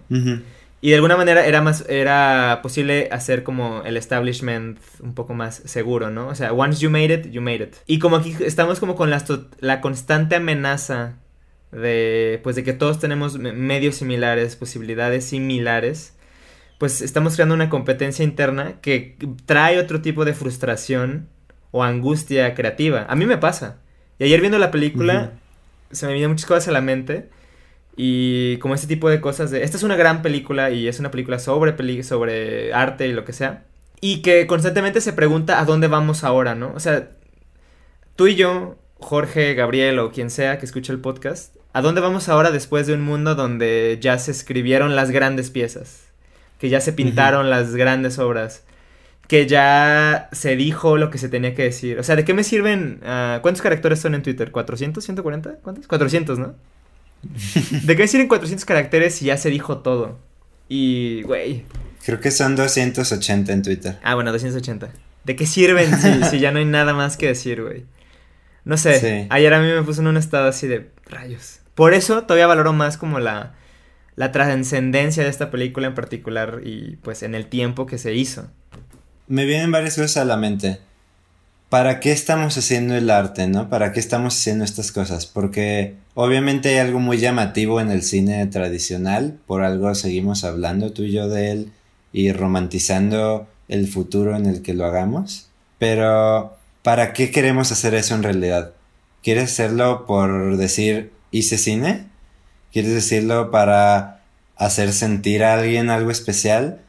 Y 0.85 0.89
de 0.89 0.97
alguna 0.97 1.17
manera 1.17 1.47
era 1.47 1.63
más, 1.63 1.83
era 1.89 2.59
posible 2.61 3.09
hacer 3.11 3.41
como 3.41 3.81
el 3.85 3.97
establishment 3.97 4.77
un 4.99 5.15
poco 5.15 5.33
más 5.33 5.63
seguro, 5.65 6.11
¿no? 6.11 6.27
O 6.27 6.35
sea, 6.35 6.53
once 6.53 6.79
you 6.79 6.91
made 6.91 7.11
it, 7.11 7.31
you 7.31 7.41
made 7.41 7.63
it. 7.63 7.75
Y 7.87 7.97
como 7.97 8.17
aquí 8.17 8.35
estamos 8.41 8.79
como 8.79 8.93
con 8.93 9.09
la, 9.09 9.25
la 9.61 9.81
constante 9.81 10.35
amenaza 10.35 11.15
de 11.71 12.39
pues 12.43 12.55
de 12.55 12.63
que 12.63 12.73
todos 12.73 12.99
tenemos 12.99 13.39
medios 13.39 13.95
similares, 13.95 14.55
posibilidades 14.55 15.25
similares, 15.25 16.13
pues 16.77 17.01
estamos 17.01 17.33
creando 17.33 17.55
una 17.55 17.71
competencia 17.71 18.23
interna 18.23 18.79
que 18.79 19.17
trae 19.47 19.79
otro 19.79 20.03
tipo 20.03 20.23
de 20.23 20.35
frustración 20.35 21.29
o 21.71 21.83
angustia 21.83 22.53
creativa. 22.53 23.07
A 23.09 23.15
mí 23.15 23.25
me 23.25 23.39
pasa. 23.39 23.79
Y 24.19 24.25
ayer 24.25 24.39
viendo 24.39 24.59
la 24.59 24.69
película 24.69 25.31
se 25.89 26.05
me 26.05 26.11
vinieron 26.11 26.33
muchas 26.33 26.45
cosas 26.45 26.67
a 26.67 26.73
la 26.73 26.81
mente 26.81 27.31
y 27.97 28.57
como 28.57 28.75
este 28.75 28.87
tipo 28.87 29.09
de 29.09 29.21
cosas 29.21 29.51
de 29.51 29.63
esta 29.63 29.77
es 29.77 29.83
una 29.83 29.95
gran 29.95 30.21
película 30.21 30.71
y 30.71 30.87
es 30.87 30.99
una 30.99 31.11
película 31.11 31.39
sobre 31.39 32.03
sobre 32.03 32.73
arte 32.73 33.07
y 33.07 33.13
lo 33.13 33.25
que 33.25 33.33
sea 33.33 33.63
y 34.01 34.21
que 34.21 34.47
constantemente 34.47 35.01
se 35.01 35.13
pregunta 35.13 35.59
a 35.59 35.65
dónde 35.65 35.87
vamos 35.87 36.23
ahora, 36.23 36.55
¿no? 36.55 36.73
O 36.75 36.79
sea, 36.79 37.09
tú 38.15 38.27
y 38.27 38.35
yo 38.35 38.77
Jorge, 38.99 39.53
Gabriel 39.53 39.99
o 39.99 40.11
quien 40.11 40.29
sea 40.29 40.57
que 40.57 40.65
escuche 40.65 40.91
el 40.91 40.99
podcast, 40.99 41.55
¿a 41.73 41.81
dónde 41.81 42.01
vamos 42.01 42.29
ahora 42.29 42.51
después 42.51 42.87
de 42.87 42.93
un 42.93 43.01
mundo 43.01 43.35
donde 43.35 43.97
ya 44.01 44.17
se 44.19 44.31
escribieron 44.31 44.95
las 44.95 45.11
grandes 45.11 45.49
piezas? 45.49 46.03
Que 46.59 46.69
ya 46.69 46.79
se 46.81 46.93
pintaron 46.93 47.49
las 47.49 47.75
grandes 47.75 48.17
obras, 48.17 48.63
que 49.27 49.47
ya 49.47 50.29
se 50.31 50.55
dijo 50.55 50.97
lo 50.97 51.09
que 51.09 51.17
se 51.17 51.29
tenía 51.29 51.53
que 51.53 51.63
decir. 51.63 51.99
O 51.99 52.03
sea, 52.03 52.15
¿de 52.15 52.25
qué 52.25 52.33
me 52.33 52.43
sirven? 52.43 53.01
Ah, 53.03 53.39
¿Cuántos 53.41 53.61
caracteres 53.61 53.99
son 53.99 54.15
en 54.15 54.23
Twitter? 54.23 54.51
¿400? 54.51 54.93
¿140? 54.93 55.57
¿Cuántos? 55.61 55.87
400, 55.87 56.39
¿no? 56.39 56.55
¿De 57.23 57.95
qué 57.95 58.03
me 58.03 58.07
sirven 58.07 58.27
400 58.27 58.65
caracteres 58.65 59.15
si 59.15 59.25
ya 59.25 59.37
se 59.37 59.49
dijo 59.49 59.79
todo? 59.79 60.19
Y, 60.69 61.23
güey. 61.23 61.65
Creo 62.05 62.19
que 62.19 62.31
son 62.31 62.55
280 62.55 63.51
en 63.51 63.61
Twitter. 63.61 63.97
Ah, 64.03 64.15
bueno, 64.15 64.31
280. 64.31 64.89
¿De 65.23 65.35
qué 65.35 65.45
sirven 65.45 65.97
si, 65.99 66.23
si 66.29 66.39
ya 66.39 66.51
no 66.51 66.59
hay 66.59 66.65
nada 66.65 66.93
más 66.93 67.17
que 67.17 67.27
decir, 67.27 67.63
güey? 67.63 67.85
No 68.63 68.77
sé, 68.77 69.27
ayer 69.29 69.53
a 69.53 69.61
mí 69.61 69.67
me 69.67 69.83
puso 69.83 70.01
en 70.01 70.07
un 70.07 70.17
estado 70.17 70.47
así 70.47 70.65
de 70.65 70.89
rayos. 71.05 71.59
Por 71.75 71.93
eso 71.93 72.23
todavía 72.23 72.47
valoro 72.47 72.73
más 72.73 72.97
como 72.97 73.19
la, 73.19 73.53
la 74.15 74.31
trascendencia 74.31 75.23
de 75.23 75.29
esta 75.29 75.51
película 75.51 75.85
en 75.85 75.93
particular 75.93 76.61
y 76.63 76.95
pues 76.97 77.21
en 77.21 77.35
el 77.35 77.45
tiempo 77.45 77.85
que 77.85 77.99
se 77.99 78.15
hizo. 78.15 78.49
Me 79.27 79.45
vienen 79.45 79.71
varias 79.71 79.95
cosas 79.95 80.17
a 80.17 80.25
la 80.25 80.37
mente. 80.37 80.79
¿Para 81.75 81.99
qué 81.99 82.13
estamos 82.13 82.57
haciendo 82.57 82.95
el 82.95 83.09
arte, 83.09 83.49
no? 83.49 83.69
¿Para 83.69 83.91
qué 83.91 83.99
estamos 83.99 84.37
haciendo 84.37 84.63
estas 84.63 84.93
cosas? 84.93 85.25
Porque 85.25 85.95
obviamente 86.13 86.69
hay 86.69 86.77
algo 86.77 86.99
muy 87.01 87.17
llamativo 87.17 87.81
en 87.81 87.91
el 87.91 88.01
cine 88.01 88.47
tradicional, 88.47 89.37
por 89.45 89.61
algo 89.61 89.93
seguimos 89.93 90.45
hablando 90.45 90.93
tú 90.93 91.03
y 91.03 91.11
yo 91.11 91.27
de 91.27 91.51
él 91.51 91.73
y 92.13 92.31
romantizando 92.31 93.49
el 93.67 93.89
futuro 93.89 94.37
en 94.37 94.45
el 94.45 94.61
que 94.61 94.73
lo 94.73 94.85
hagamos, 94.85 95.49
pero 95.77 96.55
¿para 96.81 97.11
qué 97.11 97.29
queremos 97.29 97.73
hacer 97.73 97.93
eso 97.93 98.15
en 98.15 98.23
realidad? 98.23 98.71
¿Quieres 99.21 99.51
hacerlo 99.51 100.05
por 100.05 100.55
decir 100.55 101.11
hice 101.31 101.57
cine? 101.57 102.05
¿Quieres 102.71 102.93
decirlo 102.93 103.51
para 103.51 104.21
hacer 104.55 104.93
sentir 104.93 105.43
a 105.43 105.55
alguien 105.55 105.89
algo 105.89 106.09
especial? 106.09 106.79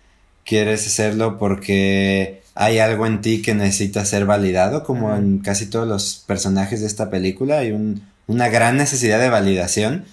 ¿Quieres 0.44 0.86
hacerlo 0.86 1.38
porque 1.38 2.45
hay 2.56 2.78
algo 2.78 3.06
en 3.06 3.20
ti 3.20 3.42
que 3.42 3.54
necesita 3.54 4.04
ser 4.04 4.24
validado? 4.24 4.82
Como 4.82 5.14
en 5.14 5.38
casi 5.38 5.66
todos 5.66 5.86
los 5.86 6.24
personajes 6.26 6.80
de 6.80 6.86
esta 6.86 7.10
película, 7.10 7.58
hay 7.58 8.00
una 8.26 8.48
gran 8.48 8.76
necesidad 8.78 9.20
de 9.20 9.28
validación. 9.28 10.06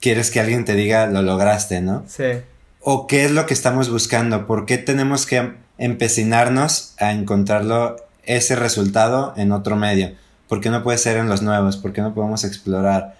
Quieres 0.00 0.30
que 0.30 0.40
alguien 0.40 0.64
te 0.64 0.74
diga 0.74 1.06
lo 1.06 1.20
lograste, 1.22 1.82
¿no? 1.82 2.04
Sí. 2.08 2.40
¿O 2.80 3.06
qué 3.06 3.26
es 3.26 3.30
lo 3.30 3.44
que 3.46 3.52
estamos 3.52 3.90
buscando? 3.90 4.46
¿Por 4.46 4.64
qué 4.64 4.78
tenemos 4.78 5.26
que 5.26 5.52
empecinarnos 5.76 6.94
a 6.98 7.12
encontrarlo 7.12 7.96
ese 8.24 8.56
resultado 8.56 9.34
en 9.36 9.52
otro 9.52 9.76
medio? 9.76 10.12
¿Por 10.48 10.62
qué 10.62 10.70
no 10.70 10.82
puede 10.82 10.96
ser 10.96 11.18
en 11.18 11.28
los 11.28 11.42
nuevos? 11.42 11.76
¿Por 11.76 11.92
qué 11.92 12.00
no 12.00 12.14
podemos 12.14 12.44
explorar? 12.44 13.16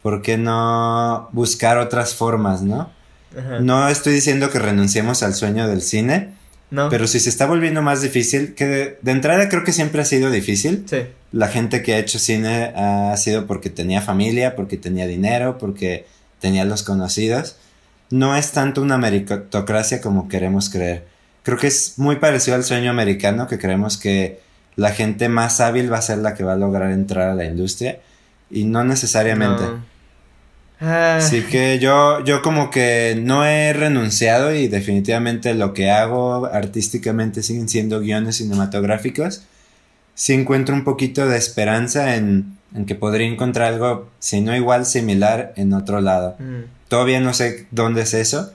¿Por 0.00 0.22
qué 0.22 0.38
no 0.38 1.28
buscar 1.32 1.78
otras 1.78 2.14
formas, 2.14 2.62
no? 2.62 2.90
No 3.60 3.88
estoy 3.88 4.12
diciendo 4.12 4.50
que 4.50 4.58
renunciemos 4.58 5.22
al 5.22 5.34
sueño 5.34 5.66
del 5.66 5.82
cine, 5.82 6.34
no. 6.72 6.88
pero 6.88 7.06
si 7.06 7.20
se 7.20 7.28
está 7.28 7.46
volviendo 7.46 7.80
más 7.82 8.02
difícil, 8.02 8.54
que 8.54 8.66
de, 9.00 9.12
entrada 9.12 9.48
creo 9.48 9.62
que 9.62 9.72
siempre 9.72 10.02
ha 10.02 10.04
sido 10.04 10.30
difícil. 10.30 10.84
Sí. 10.90 11.02
La 11.30 11.46
gente 11.46 11.82
que 11.82 11.94
ha 11.94 11.98
hecho 11.98 12.18
cine 12.18 12.72
ha 12.74 13.16
sido 13.16 13.46
porque 13.46 13.70
tenía 13.70 14.00
familia, 14.00 14.56
porque 14.56 14.76
tenía 14.76 15.06
dinero, 15.06 15.58
porque 15.58 16.06
tenía 16.40 16.64
los 16.64 16.82
conocidos. 16.82 17.54
No 18.10 18.36
es 18.36 18.50
tanto 18.50 18.82
una 18.82 18.98
meritocracia 18.98 20.00
como 20.00 20.28
queremos 20.28 20.68
creer 20.68 21.12
creo 21.42 21.58
que 21.58 21.66
es 21.66 21.98
muy 21.98 22.16
parecido 22.16 22.56
al 22.56 22.64
sueño 22.64 22.90
americano, 22.90 23.46
que 23.46 23.58
creemos 23.58 23.96
que 23.98 24.40
la 24.76 24.92
gente 24.92 25.28
más 25.28 25.60
hábil 25.60 25.92
va 25.92 25.98
a 25.98 26.02
ser 26.02 26.18
la 26.18 26.34
que 26.34 26.44
va 26.44 26.52
a 26.52 26.56
lograr 26.56 26.90
entrar 26.90 27.30
a 27.30 27.34
la 27.34 27.44
industria 27.44 27.98
y 28.50 28.64
no 28.64 28.84
necesariamente. 28.84 29.64
Así 30.82 31.42
que 31.42 31.78
yo, 31.78 32.24
yo 32.24 32.42
como 32.42 32.70
que 32.70 33.16
no 33.22 33.44
he 33.46 33.72
renunciado 33.72 34.54
y 34.54 34.66
definitivamente 34.66 35.54
lo 35.54 35.74
que 35.74 35.90
hago 35.90 36.46
artísticamente 36.46 37.42
siguen 37.42 37.68
siendo 37.68 38.00
guiones 38.00 38.36
cinematográficos. 38.36 39.44
Sí 40.14 40.32
encuentro 40.32 40.74
un 40.74 40.84
poquito 40.84 41.26
de 41.28 41.38
esperanza 41.38 42.16
en 42.16 42.58
en 42.74 42.86
que 42.86 42.94
podría 42.94 43.26
encontrar 43.26 43.72
algo, 43.72 44.10
si 44.18 44.40
no 44.40 44.54
igual, 44.56 44.86
similar 44.86 45.52
en 45.56 45.74
otro 45.74 46.00
lado. 46.00 46.36
Todavía 46.88 47.20
no 47.20 47.34
sé 47.34 47.66
dónde 47.70 48.02
es 48.02 48.14
eso. 48.14 48.52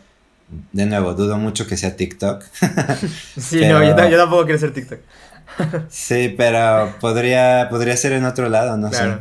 De 0.71 0.85
nuevo, 0.85 1.13
dudo 1.13 1.37
mucho 1.37 1.67
que 1.67 1.77
sea 1.77 1.95
TikTok. 1.95 2.43
sí, 3.37 3.65
no, 3.65 3.83
yo, 3.83 4.17
tampoco 4.17 4.45
quiero 4.45 4.59
ser 4.59 4.73
TikTok. 4.73 4.99
sí, 5.89 6.33
pero 6.37 6.95
podría, 6.99 7.67
podría 7.69 7.97
ser 7.97 8.13
en 8.13 8.25
otro 8.25 8.49
lado, 8.49 8.77
no 8.77 8.91
sé. 8.91 9.17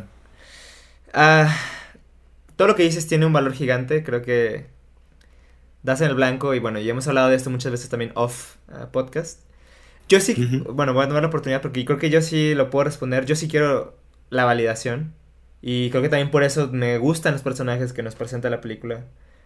Ah, 1.12 1.54
todo 2.56 2.68
lo 2.68 2.74
que 2.74 2.82
dices 2.82 3.06
tiene 3.06 3.26
un 3.26 3.32
valor 3.32 3.52
gigante, 3.52 4.02
creo 4.02 4.22
que 4.22 4.66
das 5.82 6.00
en 6.00 6.08
el 6.08 6.14
blanco 6.14 6.54
y 6.54 6.58
bueno, 6.58 6.80
ya 6.80 6.90
hemos 6.90 7.06
hablado 7.06 7.28
de 7.28 7.36
esto 7.36 7.50
muchas 7.50 7.70
veces 7.70 7.88
también 7.88 8.12
off 8.14 8.56
ah, 8.68 8.88
podcast. 8.90 9.40
Yo 10.08 10.20
sí, 10.20 10.62
bueno, 10.70 10.94
voy 10.94 11.04
a 11.04 11.08
tomar 11.08 11.22
la 11.22 11.28
oportunidad 11.28 11.62
porque 11.62 11.84
creo 11.84 11.98
que 11.98 12.10
yo 12.10 12.22
sí 12.22 12.54
lo 12.54 12.70
puedo 12.70 12.84
responder. 12.84 13.26
Yo 13.26 13.34
sí 13.34 13.48
quiero 13.48 13.96
la 14.30 14.44
validación. 14.44 15.14
Y 15.62 15.90
creo 15.90 16.02
que 16.02 16.08
también 16.08 16.30
por 16.30 16.44
eso 16.44 16.68
me 16.70 16.98
gustan 16.98 17.32
los 17.32 17.42
personajes 17.42 17.92
que 17.92 18.04
nos 18.04 18.14
presenta 18.14 18.48
la 18.48 18.60
película. 18.60 19.04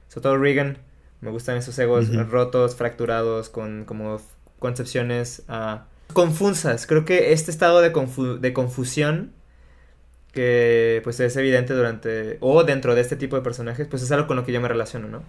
Sobre 0.09 0.23
todo 0.23 0.37
Regan. 0.37 0.79
Me 1.23 1.31
gustan 1.31 1.57
esos 1.57 1.79
egos 1.79 2.15
rotos, 2.29 2.77
fracturados, 2.77 3.51
con 3.51 3.85
como 3.85 4.21
concepciones 4.59 5.45
uh, 5.49 5.81
confusas. 6.13 6.87
Creo 6.87 7.05
que 7.05 7.33
este 7.33 7.51
estado 7.51 7.81
de, 7.81 7.91
de 8.41 8.53
confusión 8.53 9.33
que 10.33 11.01
pues 11.03 11.19
es 11.21 11.37
evidente 11.37 11.75
durante 11.75 12.39
o 12.41 12.63
dentro 12.65 12.95
de 12.95 13.01
este 13.01 13.17
tipo 13.17 13.37
de 13.37 13.43
personajes, 13.43 13.87
pues 13.89 14.03
es 14.03 14.13
algo 14.13 14.27
con 14.27 14.37
lo 14.37 14.45
que 14.45 14.53
yo 14.53 14.61
me 14.61 14.69
relaciono, 14.69 15.09
¿no? 15.09 15.23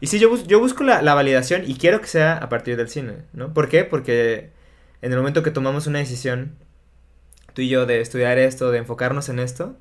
Y 0.00 0.06
sí, 0.08 0.18
yo, 0.18 0.36
yo 0.46 0.58
busco 0.58 0.82
la, 0.82 1.02
la, 1.02 1.14
validación 1.14 1.62
y 1.66 1.74
quiero 1.76 2.00
que 2.00 2.08
sea 2.08 2.36
a 2.36 2.48
partir 2.48 2.76
del 2.76 2.88
cine, 2.88 3.18
¿no? 3.32 3.54
¿Por 3.54 3.68
qué? 3.68 3.84
Porque 3.84 4.50
en 5.02 5.12
el 5.12 5.18
momento 5.18 5.42
que 5.42 5.50
tomamos 5.50 5.86
una 5.86 6.00
decisión, 6.00 6.56
tú 7.52 7.62
y 7.62 7.68
yo, 7.68 7.86
de 7.86 8.00
estudiar 8.00 8.38
esto, 8.38 8.70
de 8.70 8.78
enfocarnos 8.78 9.28
en 9.28 9.38
esto, 9.38 9.76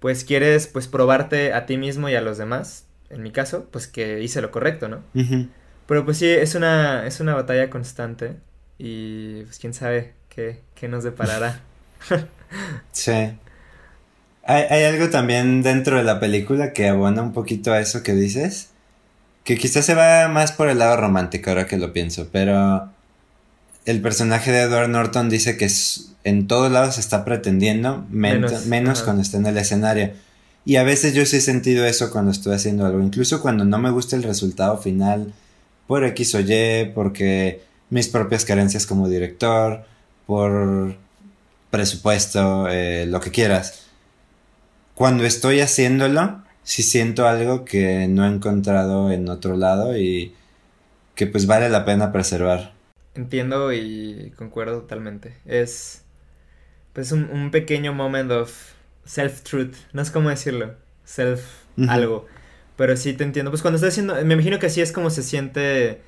pues 0.00 0.24
quieres 0.24 0.66
pues 0.66 0.88
probarte 0.88 1.52
a 1.52 1.66
ti 1.66 1.76
mismo 1.76 2.08
y 2.08 2.14
a 2.14 2.22
los 2.22 2.38
demás, 2.38 2.86
en 3.10 3.22
mi 3.22 3.30
caso, 3.30 3.68
pues 3.70 3.86
que 3.86 4.22
hice 4.22 4.40
lo 4.40 4.50
correcto, 4.50 4.88
¿no? 4.88 5.02
Pero 5.86 6.04
pues 6.04 6.16
sí, 6.16 6.28
es 6.28 6.54
una, 6.54 7.06
es 7.06 7.20
una 7.20 7.34
batalla 7.34 7.68
constante 7.70 8.36
y 8.78 9.42
pues 9.42 9.58
quién 9.58 9.74
sabe 9.74 10.14
qué, 10.28 10.62
qué 10.74 10.88
nos 10.88 11.04
deparará. 11.04 11.60
sí. 12.92 13.38
Hay, 14.46 14.62
hay, 14.70 14.84
algo 14.84 15.10
también 15.10 15.62
dentro 15.62 15.96
de 15.96 16.04
la 16.04 16.20
película 16.20 16.72
que 16.72 16.88
abona 16.88 17.20
un 17.22 17.32
poquito 17.32 17.72
a 17.72 17.80
eso 17.80 18.02
que 18.02 18.14
dices. 18.14 18.68
Que 19.44 19.56
quizás 19.56 19.84
se 19.84 19.94
va 19.94 20.28
más 20.28 20.52
por 20.52 20.68
el 20.68 20.78
lado 20.78 20.96
romántico 20.96 21.50
ahora 21.50 21.66
que 21.66 21.76
lo 21.76 21.92
pienso, 21.92 22.28
pero 22.32 22.90
el 23.86 24.00
personaje 24.02 24.50
de 24.50 24.62
Edward 24.62 24.88
Norton 24.88 25.28
dice 25.28 25.56
que 25.56 25.70
en 26.24 26.48
todos 26.48 26.70
lados 26.70 26.96
se 26.96 27.00
está 27.00 27.24
pretendiendo, 27.24 28.04
menos, 28.10 29.02
cuando 29.02 29.22
está 29.22 29.36
en 29.36 29.46
el 29.46 29.56
escenario. 29.56 30.10
Y 30.64 30.76
a 30.76 30.82
veces 30.82 31.14
yo 31.14 31.24
sí 31.24 31.36
he 31.36 31.40
sentido 31.40 31.86
eso 31.86 32.10
cuando 32.10 32.32
estoy 32.32 32.54
haciendo 32.54 32.84
algo, 32.84 33.00
incluso 33.00 33.40
cuando 33.40 33.64
no 33.64 33.78
me 33.78 33.90
gusta 33.90 34.16
el 34.16 34.24
resultado 34.24 34.78
final, 34.78 35.32
por 35.86 36.04
X 36.04 36.34
o 36.34 36.40
Y, 36.40 36.90
porque 36.92 37.62
mis 37.90 38.08
propias 38.08 38.44
carencias 38.44 38.86
como 38.86 39.08
director, 39.08 39.84
por 40.26 40.96
presupuesto, 41.70 42.68
eh, 42.68 43.06
lo 43.06 43.20
que 43.20 43.30
quieras 43.30 43.85
cuando 44.96 45.24
estoy 45.24 45.60
haciéndolo, 45.60 46.42
sí 46.62 46.82
siento 46.82 47.28
algo 47.28 47.66
que 47.66 48.08
no 48.08 48.24
he 48.24 48.28
encontrado 48.28 49.10
en 49.12 49.28
otro 49.28 49.54
lado 49.54 49.96
y 49.96 50.34
que 51.14 51.26
pues 51.26 51.46
vale 51.46 51.68
la 51.68 51.84
pena 51.84 52.12
preservar. 52.12 52.72
Entiendo 53.14 53.74
y 53.74 54.32
concuerdo 54.38 54.80
totalmente. 54.80 55.36
Es 55.44 56.02
pues 56.94 57.12
un, 57.12 57.50
pequeño 57.50 57.92
moment 57.92 58.32
of 58.32 58.72
self-truth. 59.04 59.74
No 59.92 60.00
es 60.00 60.10
como 60.10 60.30
decirlo. 60.30 60.74
Self 61.04 61.42
algo. 61.88 62.26
Pero 62.78 62.96
sí 62.96 63.12
te 63.12 63.24
entiendo. 63.24 63.50
Pues 63.50 63.60
cuando 63.60 63.76
estás 63.76 63.92
haciendo... 63.92 64.14
Me 64.24 64.32
imagino 64.32 64.58
que 64.58 64.66
así 64.66 64.80
es 64.80 64.92
como 64.92 65.10
se 65.10 65.22
siente 65.22 66.00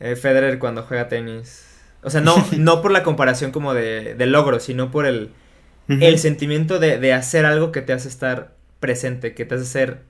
eh, 0.00 0.16
Federer 0.16 0.58
cuando 0.58 0.82
juega 0.82 1.06
tenis. 1.06 1.66
O 2.02 2.10
sea, 2.10 2.20
no, 2.20 2.34
no 2.58 2.82
por 2.82 2.90
la 2.90 3.04
comparación 3.04 3.52
como 3.52 3.74
de, 3.74 4.16
de 4.16 4.26
logro, 4.26 4.58
sino 4.58 4.90
por 4.90 5.06
el 5.06 5.30
el 5.88 6.18
sentimiento 6.18 6.78
de, 6.78 7.12
hacer 7.12 7.44
algo 7.44 7.72
que 7.72 7.82
te 7.82 7.92
hace 7.92 8.08
estar 8.08 8.52
presente, 8.80 9.34
que 9.34 9.44
te 9.44 9.56
hace 9.56 9.64
ser 9.64 10.00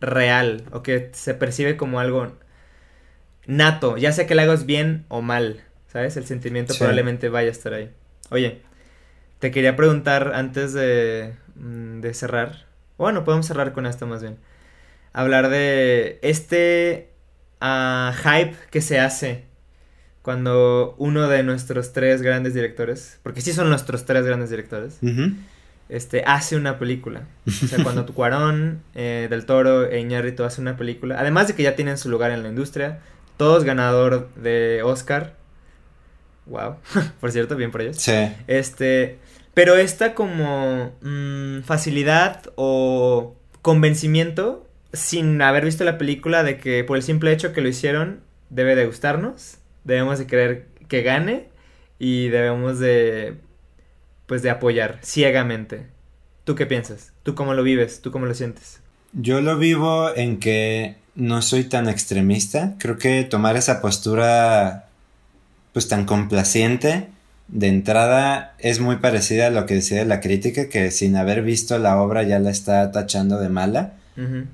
real 0.00 0.64
o 0.72 0.82
que 0.82 1.10
se 1.12 1.34
percibe 1.34 1.76
como 1.76 2.00
algo 2.00 2.32
nato, 3.46 3.96
ya 3.96 4.12
sea 4.12 4.26
que 4.26 4.34
lo 4.34 4.42
hagas 4.42 4.66
bien 4.66 5.04
o 5.08 5.22
mal, 5.22 5.62
¿sabes? 5.88 6.16
El 6.16 6.26
sentimiento 6.26 6.74
probablemente 6.76 7.28
vaya 7.28 7.48
a 7.48 7.52
estar 7.52 7.74
ahí. 7.74 7.90
Oye, 8.30 8.62
te 9.38 9.50
quería 9.50 9.76
preguntar 9.76 10.32
antes 10.34 10.72
de, 10.72 11.34
mm, 11.56 12.00
de 12.00 12.14
cerrar, 12.14 12.66
bueno, 12.98 13.24
podemos 13.24 13.46
cerrar 13.46 13.72
con 13.72 13.86
esto 13.86 14.06
más 14.06 14.22
bien, 14.22 14.38
hablar 15.12 15.48
de 15.48 16.18
este 16.22 17.10
ah, 17.60 18.14
hype 18.22 18.56
que 18.70 18.80
se 18.80 18.98
hace 18.98 19.44
cuando 20.22 20.94
uno 20.98 21.28
de 21.28 21.42
nuestros 21.42 21.92
tres 21.92 22.22
grandes 22.22 22.54
directores, 22.54 23.18
porque 23.22 23.40
sí 23.40 23.52
son 23.52 23.68
nuestros 23.68 24.04
tres 24.04 24.24
grandes 24.24 24.50
directores, 24.50 24.98
este, 25.88 26.22
hace 26.24 26.56
una 26.56 26.78
película. 26.78 27.22
O 27.46 27.50
sea, 27.50 27.82
cuando 27.82 28.06
Cuarón, 28.14 28.82
eh, 28.94 29.26
Del 29.28 29.44
Toro 29.46 29.84
e 29.84 29.98
Iñárritu 30.00 30.44
hace 30.44 30.60
una 30.60 30.76
película, 30.76 31.18
además 31.18 31.48
de 31.48 31.54
que 31.54 31.64
ya 31.64 31.74
tienen 31.74 31.98
su 31.98 32.08
lugar 32.08 32.30
en 32.30 32.44
la 32.44 32.48
industria, 32.48 33.00
todos 33.36 33.64
ganador 33.64 34.28
de 34.36 34.82
Oscar. 34.84 35.34
Wow, 36.46 36.76
por 37.20 37.32
cierto, 37.32 37.56
bien 37.56 37.72
por 37.72 37.82
ellos. 37.82 37.96
Sí. 37.96 38.32
Este, 38.46 39.18
pero 39.54 39.74
esta 39.74 40.14
como 40.14 40.92
mm, 41.02 41.62
facilidad 41.62 42.42
o 42.54 43.34
convencimiento 43.60 44.68
sin 44.92 45.42
haber 45.42 45.64
visto 45.64 45.82
la 45.84 45.98
película 45.98 46.44
de 46.44 46.58
que 46.58 46.84
por 46.84 46.96
el 46.96 47.02
simple 47.02 47.32
hecho 47.32 47.52
que 47.52 47.60
lo 47.60 47.68
hicieron 47.68 48.20
debe 48.50 48.76
de 48.76 48.86
gustarnos 48.86 49.58
debemos 49.84 50.18
de 50.18 50.26
querer 50.26 50.66
que 50.88 51.02
gane 51.02 51.48
y 51.98 52.28
debemos 52.28 52.78
de 52.78 53.36
pues 54.26 54.42
de 54.42 54.50
apoyar 54.50 54.98
ciegamente. 55.02 55.86
¿Tú 56.44 56.54
qué 56.54 56.66
piensas? 56.66 57.12
¿Tú 57.22 57.34
cómo 57.34 57.54
lo 57.54 57.62
vives? 57.62 58.00
¿Tú 58.00 58.10
cómo 58.10 58.26
lo 58.26 58.34
sientes? 58.34 58.80
Yo 59.12 59.40
lo 59.40 59.58
vivo 59.58 60.14
en 60.14 60.38
que 60.38 60.96
no 61.14 61.42
soy 61.42 61.64
tan 61.64 61.88
extremista. 61.88 62.74
Creo 62.78 62.98
que 62.98 63.24
tomar 63.24 63.56
esa 63.56 63.80
postura 63.80 64.88
pues 65.72 65.88
tan 65.88 66.04
complaciente 66.04 67.08
de 67.48 67.68
entrada 67.68 68.54
es 68.58 68.80
muy 68.80 68.96
parecida 68.96 69.48
a 69.48 69.50
lo 69.50 69.66
que 69.66 69.74
decía 69.74 70.04
la 70.04 70.20
crítica, 70.20 70.68
que 70.68 70.90
sin 70.90 71.16
haber 71.16 71.42
visto 71.42 71.78
la 71.78 72.00
obra 72.00 72.22
ya 72.22 72.38
la 72.38 72.50
está 72.50 72.90
tachando 72.92 73.38
de 73.38 73.48
mala. 73.48 73.94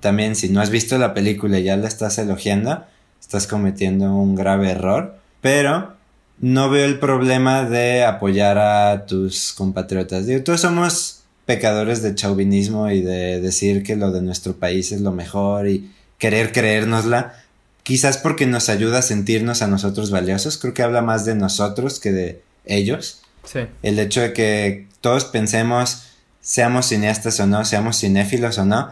También 0.01 0.37
si 0.37 0.49
no 0.51 0.61
has 0.61 0.71
visto 0.71 0.99
la 0.99 1.15
película 1.15 1.59
y 1.59 1.65
ya 1.65 1.77
la 1.77 1.89
estás 1.89 2.19
elogiando, 2.19 2.85
estás 3.29 3.47
cometiendo 3.47 4.15
un 4.15 4.35
grave 4.35 4.71
error, 4.71 5.19
pero 5.43 5.93
no 6.41 6.71
veo 6.71 6.87
el 6.87 6.99
problema 6.99 7.69
de 7.69 8.03
apoyar 8.03 8.57
a 8.57 9.05
tus 9.05 9.53
compatriotas. 9.53 10.25
Digo, 10.25 10.43
todos 10.43 10.63
somos 10.63 11.25
pecadores 11.45 12.01
de 12.01 12.15
chauvinismo 12.15 12.91
y 12.91 13.03
de 13.03 13.43
decir 13.43 13.83
que 13.83 13.97
lo 13.97 14.13
de 14.13 14.23
nuestro 14.23 14.57
país 14.57 14.93
es 14.93 15.03
lo 15.03 15.13
mejor 15.13 15.69
y 15.69 15.93
querer 16.17 16.53
creérnosla. 16.53 17.35
Quizás 17.83 18.17
porque 18.17 18.47
nos 18.47 18.71
ayuda 18.71 19.01
a 19.01 19.03
sentirnos 19.03 19.61
a 19.61 19.67
nosotros 19.67 20.11
valiosos. 20.11 20.57
Creo 20.57 20.73
que 20.73 20.83
habla 20.83 21.03
más 21.03 21.27
de 21.27 21.35
nosotros 21.35 22.01
que 22.01 22.13
de 22.13 22.43
ellos. 22.65 23.21
Sí. 23.45 23.61
El 23.83 23.99
hecho 23.99 24.23
de 24.23 24.33
que 24.33 24.87
todos 25.03 25.27
pensemos, 25.27 26.05
seamos 26.41 26.87
cineastas 26.87 27.39
o 27.41 27.47
no, 27.47 27.67
seamos 27.67 27.99
cinéfilos 28.01 28.57
o 28.57 28.65
no, 28.65 28.91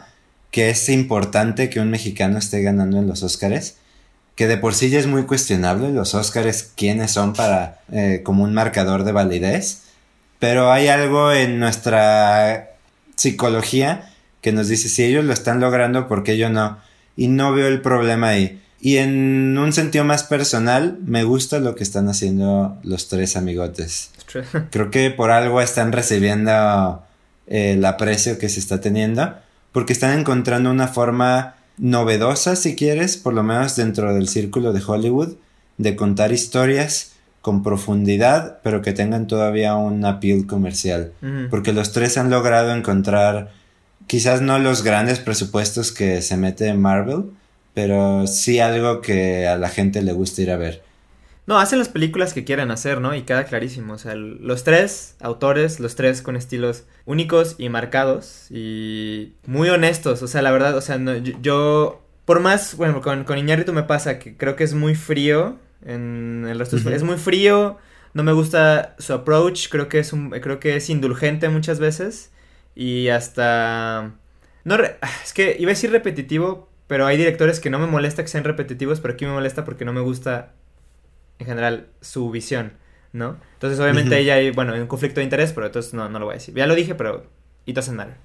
que 0.51 0.68
es 0.68 0.91
importante 0.91 1.70
que 1.70 1.80
un 1.80 1.89
mexicano 1.89 2.37
esté 2.37 2.61
ganando 2.61 2.99
en 2.99 3.07
los 3.07 3.22
Óscares 3.22 3.76
que 4.37 4.47
de 4.47 4.59
por 4.59 4.74
sí 4.74 4.91
ya 4.91 5.01
es 5.01 5.07
muy 5.07 5.24
cuestionable 5.24 5.91
los 5.91 6.14
Óscares 6.14 6.70
quiénes 6.76 7.11
son 7.11 7.32
para 7.32 7.80
eh, 7.91 8.20
como 8.22 8.45
un 8.45 8.55
marcador 8.55 9.03
de 9.03 9.12
validez, 9.12 9.82
pero 10.39 10.70
hay 10.70 10.89
algo 10.89 11.32
en 11.32 11.59
nuestra 11.59 12.70
psicología 13.16 14.12
que 14.43 14.53
nos 14.53 14.68
dice 14.68 14.89
si 14.89 15.03
ellos 15.03 15.24
lo 15.24 15.32
están 15.32 15.59
logrando, 15.59 16.07
¿por 16.07 16.22
qué 16.22 16.37
yo 16.37 16.51
no? 16.51 16.78
Y 17.16 17.28
no 17.28 17.53
veo 17.53 17.66
el 17.66 17.80
problema 17.80 18.28
ahí. 18.28 18.62
Y 18.78 18.99
en 18.99 19.57
un 19.57 19.72
sentido 19.72 20.05
más 20.05 20.22
personal, 20.22 20.99
me 21.05 21.24
gusta 21.24 21.59
lo 21.59 21.74
que 21.74 21.82
están 21.82 22.09
haciendo 22.09 22.78
los 22.82 23.09
tres 23.09 23.37
amigotes. 23.37 24.11
Creo 24.70 24.91
que 24.91 25.11
por 25.11 25.30
algo 25.30 25.62
están 25.62 25.93
recibiendo 25.93 27.03
eh, 27.47 27.72
el 27.72 27.84
aprecio 27.87 28.39
que 28.39 28.51
se 28.51 28.61
está 28.61 28.82
teniendo, 28.82 29.34
porque 29.72 29.95
están 29.95 30.18
encontrando 30.18 30.70
una 30.70 30.89
forma 30.89 31.57
novedosa, 31.79 32.57
si 32.57 32.74
quieres, 32.77 33.16
por 33.16 33.35
lo 33.35 33.43
menos 33.43 33.77
dentro 33.77 34.14
del 34.14 34.29
círculo 34.29 34.72
de 34.72 34.83
Hollywood, 34.87 35.35
de 35.79 35.97
contar 35.97 36.33
historias 36.33 37.12
con 37.41 37.62
profundidad, 37.62 38.59
pero 38.62 38.83
que 38.83 38.93
tengan 38.93 39.27
todavía 39.27 39.77
un 39.77 40.05
appeal 40.05 40.47
comercial. 40.47 41.12
Porque 41.51 41.72
los 41.72 41.93
tres 41.93 42.18
han 42.18 42.31
logrado 42.31 42.74
encontrar, 42.74 43.53
quizás 44.07 44.41
no 44.43 44.59
los 44.59 44.83
grandes 44.83 45.20
presupuestos 45.20 45.93
que 45.93 46.22
se 46.22 46.37
mete 46.37 46.66
en 46.66 46.81
Marvel, 46.81 47.24
pero 47.72 48.27
sí 48.27 48.59
algo 48.59 49.01
que 49.01 49.47
a 49.47 49.57
la 49.59 49.68
gente 49.68 50.03
le 50.03 50.12
gusta 50.12 50.43
ir 50.43 50.51
a 50.51 50.57
ver. 50.57 50.83
No, 51.47 51.59
hacen 51.59 51.79
las 51.79 51.89
películas 51.89 52.35
que 52.35 52.45
quieran 52.45 52.73
hacer, 52.73 53.01
¿no? 53.01 53.15
Y 53.15 53.23
queda 53.23 53.45
clarísimo. 53.45 53.95
O 53.95 53.99
sea, 53.99 54.17
los 54.17 54.65
tres 54.65 55.17
autores, 55.21 55.79
los 55.79 55.95
tres 55.95 56.21
con 56.21 56.35
estilos 56.35 56.85
únicos 57.05 57.55
y 57.59 57.69
marcados 57.69 58.47
y 58.51 59.35
muy 59.47 59.69
honestos. 59.69 60.23
O 60.23 60.27
sea, 60.27 60.43
la 60.43 60.51
verdad, 60.51 60.77
o 60.77 60.81
sea, 60.81 60.99
yo, 61.41 62.03
por 62.25 62.41
más, 62.41 62.77
bueno, 62.77 63.01
con, 63.01 63.23
con 63.25 63.39
Iñárritu 63.39 63.73
me 63.73 63.85
pasa 63.85 64.19
que 64.19 64.37
creo 64.37 64.57
que 64.57 64.65
es 64.65 64.75
muy 64.75 64.97
frío 64.97 65.57
en 65.85 66.47
el 66.49 66.59
resto 66.59 66.77
Es 66.77 67.03
muy 67.05 67.17
frío, 67.17 67.79
no 68.13 68.25
me 68.25 68.33
gusta 68.33 68.97
su 68.99 69.13
approach, 69.13 69.69
creo 69.69 69.89
que 69.89 70.01
es, 70.01 70.13
un, 70.13 70.31
creo 70.31 70.59
que 70.59 70.77
es 70.77 70.91
indulgente 70.91 71.49
muchas 71.49 71.79
veces 71.79 72.33
y 72.75 73.09
hasta... 73.09 74.15
No, 74.65 74.77
es 75.25 75.33
que 75.33 75.57
iba 75.59 75.71
a 75.71 75.75
decir 75.75 75.93
repetitivo, 75.93 76.69
pero 76.89 77.07
hay 77.07 77.17
directores 77.17 77.61
que 77.61 77.71
no 77.71 77.79
me 77.79 77.87
molesta 77.87 78.23
que 78.23 78.29
sean 78.29 78.45
repetitivos, 78.45 79.01
pero 79.01 79.15
aquí 79.15 79.25
me 79.27 79.33
molesta 79.33 79.65
porque 79.65 79.85
no 79.85 79.93
me 79.93 80.01
gusta 80.01 80.55
en 81.39 81.47
general 81.47 81.89
su 82.01 82.30
visión, 82.30 82.72
¿no? 83.12 83.39
Entonces, 83.55 83.78
obviamente 83.80 84.18
ella 84.18 84.34
hay, 84.34 84.51
bueno, 84.51 84.74
un 84.74 84.87
conflicto 84.87 85.20
de 85.20 85.24
interés, 85.24 85.53
pero 85.53 85.66
entonces 85.66 85.95
no, 85.95 86.09
no 86.09 86.18
lo 86.18 86.26
voy 86.26 86.34
a 86.34 86.39
decir. 86.39 86.55
Ya 86.55 86.66
lo 86.66 86.74
dije, 86.74 86.95
pero 86.95 87.26
it 87.64 87.74
doesn't 87.74 87.97
matter. 87.97 88.16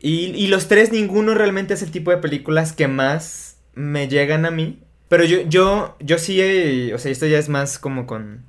y, 0.00 0.14
y 0.26 0.46
los 0.48 0.68
tres, 0.68 0.92
ninguno 0.92 1.34
realmente 1.34 1.74
es 1.74 1.82
el 1.82 1.90
tipo 1.90 2.10
de 2.10 2.18
películas 2.18 2.72
que 2.72 2.88
más 2.88 3.58
me 3.74 4.08
llegan 4.08 4.44
a 4.44 4.50
mí. 4.50 4.82
Pero 5.08 5.24
yo, 5.24 5.42
yo, 5.48 5.96
yo 6.00 6.18
sí, 6.18 6.92
o 6.92 6.98
sea, 6.98 7.10
esto 7.10 7.26
ya 7.26 7.38
es 7.38 7.48
más 7.48 7.78
como 7.78 8.06
con 8.06 8.44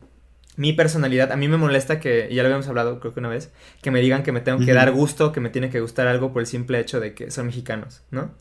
mi 0.58 0.74
personalidad. 0.74 1.32
A 1.32 1.38
mí 1.38 1.48
me 1.48 1.56
molesta 1.56 2.02
que, 2.02 2.28
ya 2.32 2.44
lo 2.44 2.48
habíamos 2.48 2.68
hablado 2.68 3.00
creo 3.00 3.14
que 3.14 3.22
una 3.22 3.30
vez, 3.30 3.52
que 3.82 3.92
me 3.92 4.02
digan 4.02 4.24
que 4.24 4.34
me 4.34 4.42
tengo 4.42 4.60
que 4.60 4.74
dar 4.74 4.92
gusto, 4.92 5.32
que 5.32 5.40
me 5.40 5.50
tiene 5.50 5.70
que 5.70 5.80
gustar 5.80 6.08
algo 6.08 6.34
por 6.34 6.42
el 6.42 6.48
simple 6.48 6.80
hecho 6.80 7.00
de 7.00 7.14
que 7.14 7.32
son 7.32 7.46
mexicanos, 7.46 8.02
¿no? 8.12 8.32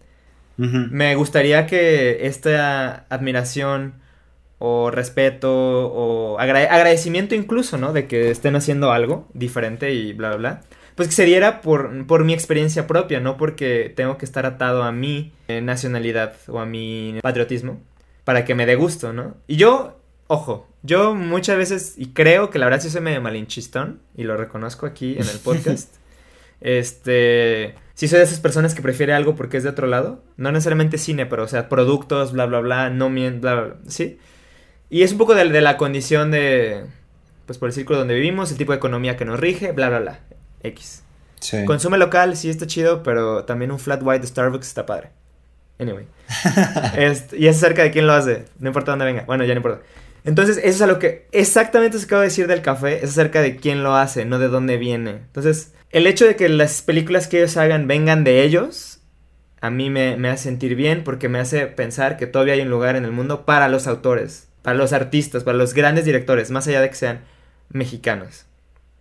Me 0.57 1.15
gustaría 1.15 1.67
que 1.67 2.27
esta 2.27 3.07
admiración 3.09 3.95
o 4.59 4.91
respeto 4.91 5.51
o 5.53 6.39
agradecimiento 6.39 7.35
incluso, 7.35 7.79
¿no? 7.79 7.93
De 7.93 8.07
que 8.07 8.31
estén 8.31 8.57
haciendo 8.57 8.93
algo 8.93 9.29
diferente 9.35 9.93
y 9.93 10.13
bla, 10.13 10.31
bla, 10.31 10.37
bla. 10.37 10.61
Pues 10.95 11.09
que 11.09 11.15
se 11.15 11.25
diera 11.25 11.61
por, 11.61 12.07
por 12.07 12.25
mi 12.25 12.35
experiencia 12.35 12.89
propia, 12.89 13.21
no 13.21 13.37
porque 13.37 13.93
tengo 13.95 14.19
que 14.19 14.25
estar 14.25 14.47
atado 14.47 14.83
a 14.83 14.91
mi 14.91 15.33
eh, 15.47 15.61
nacionalidad 15.61 16.35
o 16.49 16.59
a 16.59 16.67
mi 16.67 17.21
patriotismo 17.23 17.81
para 18.25 18.45
que 18.45 18.55
me 18.55 18.67
dé 18.67 18.75
gusto, 18.75 19.13
¿no? 19.13 19.37
Y 19.47 19.57
yo, 19.57 20.01
ojo, 20.27 20.69
yo 20.83 21.15
muchas 21.15 21.57
veces, 21.57 21.95
y 21.97 22.09
creo 22.09 22.51
que 22.51 22.59
la 22.59 22.67
verdad 22.67 22.81
sí 22.81 22.91
soy 22.91 23.01
medio 23.01 23.21
malinchistón, 23.23 24.01
y 24.17 24.25
lo 24.25 24.37
reconozco 24.37 24.87
aquí 24.87 25.13
en 25.13 25.29
el 25.29 25.39
podcast, 25.39 25.95
este, 26.61 27.75
sí 27.95 28.09
soy 28.09 28.19
de 28.19 28.25
esas 28.25 28.41
personas 28.41 28.75
que 28.75 28.83
prefiere 28.83 29.15
algo 29.15 29.35
porque 29.35 29.57
es 29.57 29.63
de 29.63 29.71
otro 29.71 29.87
lado, 29.87 30.23
no 30.37 30.53
necesariamente 30.53 30.99
cine, 30.99 31.27
pero 31.27 31.45
o 31.45 31.49
sea, 31.49 31.69
productos, 31.69 32.33
bla, 32.33 32.47
bla, 32.47 32.61
bla, 32.61 32.91
no 32.91 33.09
miento, 33.09 33.41
bla, 33.41 33.55
bla, 33.55 33.77
¿sí? 33.87 34.19
Y 34.91 35.03
es 35.03 35.13
un 35.13 35.19
poco 35.19 35.35
de, 35.35 35.45
la 35.61 35.77
condición 35.77 36.31
de, 36.31 36.85
pues 37.47 37.59
por 37.59 37.69
el 37.69 37.75
círculo 37.75 37.99
donde 37.99 38.15
vivimos, 38.15 38.51
el 38.51 38.57
tipo 38.57 38.73
de 38.73 38.79
economía 38.79 39.17
que 39.17 39.25
nos 39.25 39.39
rige, 39.39 39.73
bla, 39.73 39.89
bla, 39.89 39.99
bla. 39.99 40.21
X. 40.63 41.03
Sí. 41.41 41.65
Consume 41.67 41.99
local, 41.99 42.37
sí 42.37 42.49
está 42.49 42.67
chido, 42.67 43.03
pero 43.03 43.45
también 43.45 43.71
un 43.71 43.79
flat 43.79 44.01
white 44.03 44.21
de 44.21 44.27
Starbucks 44.27 44.67
está 44.67 44.87
padre. 44.87 45.11
Anyway. 45.79 46.07
y 47.39 47.47
es 47.47 47.57
acerca 47.57 47.83
de 47.83 47.91
quién 47.91 48.07
lo 48.07 48.15
hace, 48.15 48.47
no 48.59 48.69
importa 48.69 48.93
dónde 48.93 49.05
venga. 49.05 49.25
Bueno, 49.27 49.45
ya 49.45 49.55
no 49.55 49.59
importa. 49.59 49.83
Entonces, 50.25 50.57
eso 50.59 50.69
es 50.69 50.83
a 50.83 50.87
lo 50.87 50.99
que 50.99 51.29
exactamente 51.33 51.99
se 51.99 52.07
acaba 52.07 52.23
de 52.23 52.29
decir 52.29 52.49
del 52.49 52.63
café, 52.63 53.05
es 53.05 53.11
acerca 53.11 53.41
de 53.41 53.57
quién 53.57 53.83
lo 53.83 53.95
hace, 53.95 54.25
no 54.25 54.39
de 54.39 54.49
dónde 54.49 54.77
viene. 54.79 55.11
Entonces, 55.11 55.75
el 55.91 56.07
hecho 56.07 56.27
de 56.27 56.35
que 56.35 56.49
las 56.49 56.83
películas 56.83 57.29
que 57.29 57.39
ellos 57.39 57.57
hagan 57.57 57.87
vengan 57.87 58.25
de 58.25 58.43
ellos, 58.43 59.01
a 59.61 59.71
mí 59.71 59.91
me, 59.91 60.17
me 60.17 60.29
hace 60.29 60.45
sentir 60.45 60.75
bien 60.75 61.05
porque 61.05 61.29
me 61.29 61.39
hace 61.39 61.67
pensar 61.67 62.17
que 62.17 62.27
todavía 62.27 62.55
hay 62.55 62.63
un 62.63 62.71
lugar 62.71 62.97
en 62.97 63.05
el 63.05 63.13
mundo 63.13 63.45
para 63.45 63.69
los 63.69 63.87
autores 63.87 64.48
para 64.69 64.77
los 64.77 64.93
artistas, 64.93 65.45
para 65.45 65.57
los 65.57 65.73
grandes 65.73 66.05
directores, 66.05 66.51
más 66.51 66.69
allá 66.69 66.83
de 66.83 66.91
que 66.91 66.95
sean 66.95 67.21
mexicanos. 67.71 68.45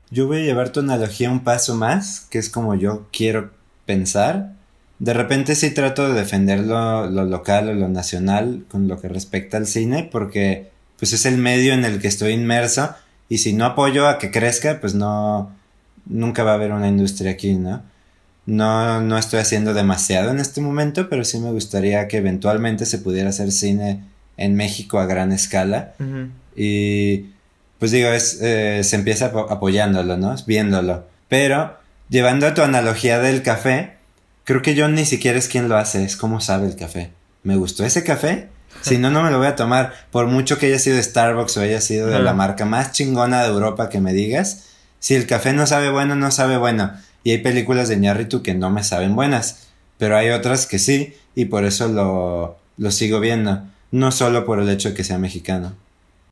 Yo 0.10 0.26
voy 0.26 0.38
a 0.38 0.46
llevar 0.46 0.70
tu 0.70 0.80
analogía 0.80 1.30
un 1.30 1.44
paso 1.44 1.76
más, 1.76 2.22
que 2.30 2.40
es 2.40 2.50
como 2.50 2.74
yo 2.76 3.08
quiero 3.12 3.52
pensar. 3.86 4.54
De 5.00 5.14
repente 5.14 5.56
sí 5.56 5.72
trato 5.72 6.08
de 6.08 6.18
defender 6.18 6.62
lo, 6.62 7.10
local 7.10 7.68
o 7.68 7.74
lo 7.74 7.90
nacional 7.90 8.64
con 8.70 8.88
lo 8.88 9.02
que 9.02 9.10
respecta 9.10 9.58
al 9.58 9.68
cine, 9.68 10.08
porque 10.10 10.72
pues 10.98 11.12
es 11.12 11.26
el 11.26 11.38
medio 11.38 11.74
en 11.74 11.84
el 11.84 12.00
que 12.00 12.08
estoy 12.08 12.32
inmerso 12.32 12.96
y 13.28 13.40
si 13.40 13.52
no 13.52 13.66
apoyo 13.66 14.08
a 14.08 14.20
que 14.20 14.32
crezca, 14.32 14.80
pues 14.80 14.96
no, 14.96 15.52
nunca 16.06 16.46
va 16.46 16.52
a 16.52 16.56
haber 16.56 16.72
una 16.72 16.88
industria 16.88 17.32
aquí, 17.32 17.56
¿no? 17.56 17.84
No, 18.46 19.02
no 19.02 19.18
estoy 19.18 19.42
haciendo 19.42 19.74
demasiado 19.74 20.32
en 20.32 20.40
este 20.40 20.62
momento, 20.62 21.10
pero 21.10 21.26
sí 21.26 21.42
me 21.42 21.52
gustaría 21.52 22.08
que 22.08 22.20
eventualmente 22.20 22.86
se 22.86 23.00
pudiera 23.00 23.32
hacer 23.32 23.52
cine 23.52 24.06
en 24.38 24.56
México 24.56 25.00
a 25.00 25.06
gran 25.06 25.32
escala. 25.32 25.94
Y 26.56 27.26
pues 27.80 27.92
digo, 27.92 28.10
es, 28.10 28.40
eh, 28.42 28.84
se 28.84 28.96
empieza 28.96 29.26
apoyándolo, 29.26 30.18
¿no? 30.18 30.36
Viéndolo. 30.46 31.06
Pero, 31.28 31.78
llevando 32.10 32.48
a 32.48 32.54
tu 32.54 32.62
analogía 32.62 33.20
del 33.20 33.44
café, 33.44 33.98
creo 34.46 34.62
que 34.62 34.76
yo 34.76 34.88
ni 34.88 35.06
siquiera 35.06 35.38
es 35.38 35.48
quien 35.48 35.68
lo 35.70 35.78
hace, 35.78 36.04
es 36.04 36.16
cómo 36.16 36.40
sabe 36.40 36.68
el 36.68 36.76
café. 36.76 37.12
¿Me 37.44 37.56
gustó 37.56 37.86
ese 37.86 38.04
café? 38.04 38.50
Si 38.82 38.98
no, 38.98 39.10
no 39.10 39.24
me 39.24 39.32
lo 39.32 39.40
voy 39.40 39.48
a 39.48 39.56
tomar. 39.56 39.94
Por 40.12 40.28
mucho 40.28 40.58
que 40.58 40.68
haya 40.68 40.80
sido 40.80 40.98
de 40.98 41.04
Starbucks 41.04 41.58
o 41.58 41.62
haya 41.62 41.82
sido 41.82 42.08
de 42.08 42.20
la 42.20 42.34
marca 42.34 42.66
más 42.66 42.92
chingona 42.92 43.42
de 43.42 43.50
Europa 43.50 43.90
que 43.90 44.02
me 44.02 44.14
digas, 44.14 44.66
si 45.00 45.16
el 45.16 45.26
café 45.26 45.54
no 45.54 45.66
sabe 45.66 45.90
bueno, 45.90 46.16
no 46.16 46.32
sabe 46.32 46.58
bueno. 46.58 46.94
Y 47.24 47.32
hay 47.32 47.40
películas 47.40 47.90
de 47.90 47.98
Ñarritu 47.98 48.44
que 48.44 48.54
no 48.54 48.70
me 48.70 48.84
saben 48.84 49.16
buenas, 49.16 49.68
pero 49.98 50.16
hay 50.16 50.30
otras 50.30 50.68
que 50.68 50.80
sí, 50.80 51.16
y 51.36 51.46
por 51.46 51.66
eso 51.66 51.88
lo, 51.88 52.58
lo 52.78 52.92
sigo 52.92 53.20
viendo 53.20 53.64
no 53.92 54.12
solo 54.12 54.46
por 54.46 54.60
el 54.60 54.70
hecho 54.70 54.90
de 54.90 54.96
que 54.96 55.04
sea 55.04 55.18
mexicano. 55.18 55.76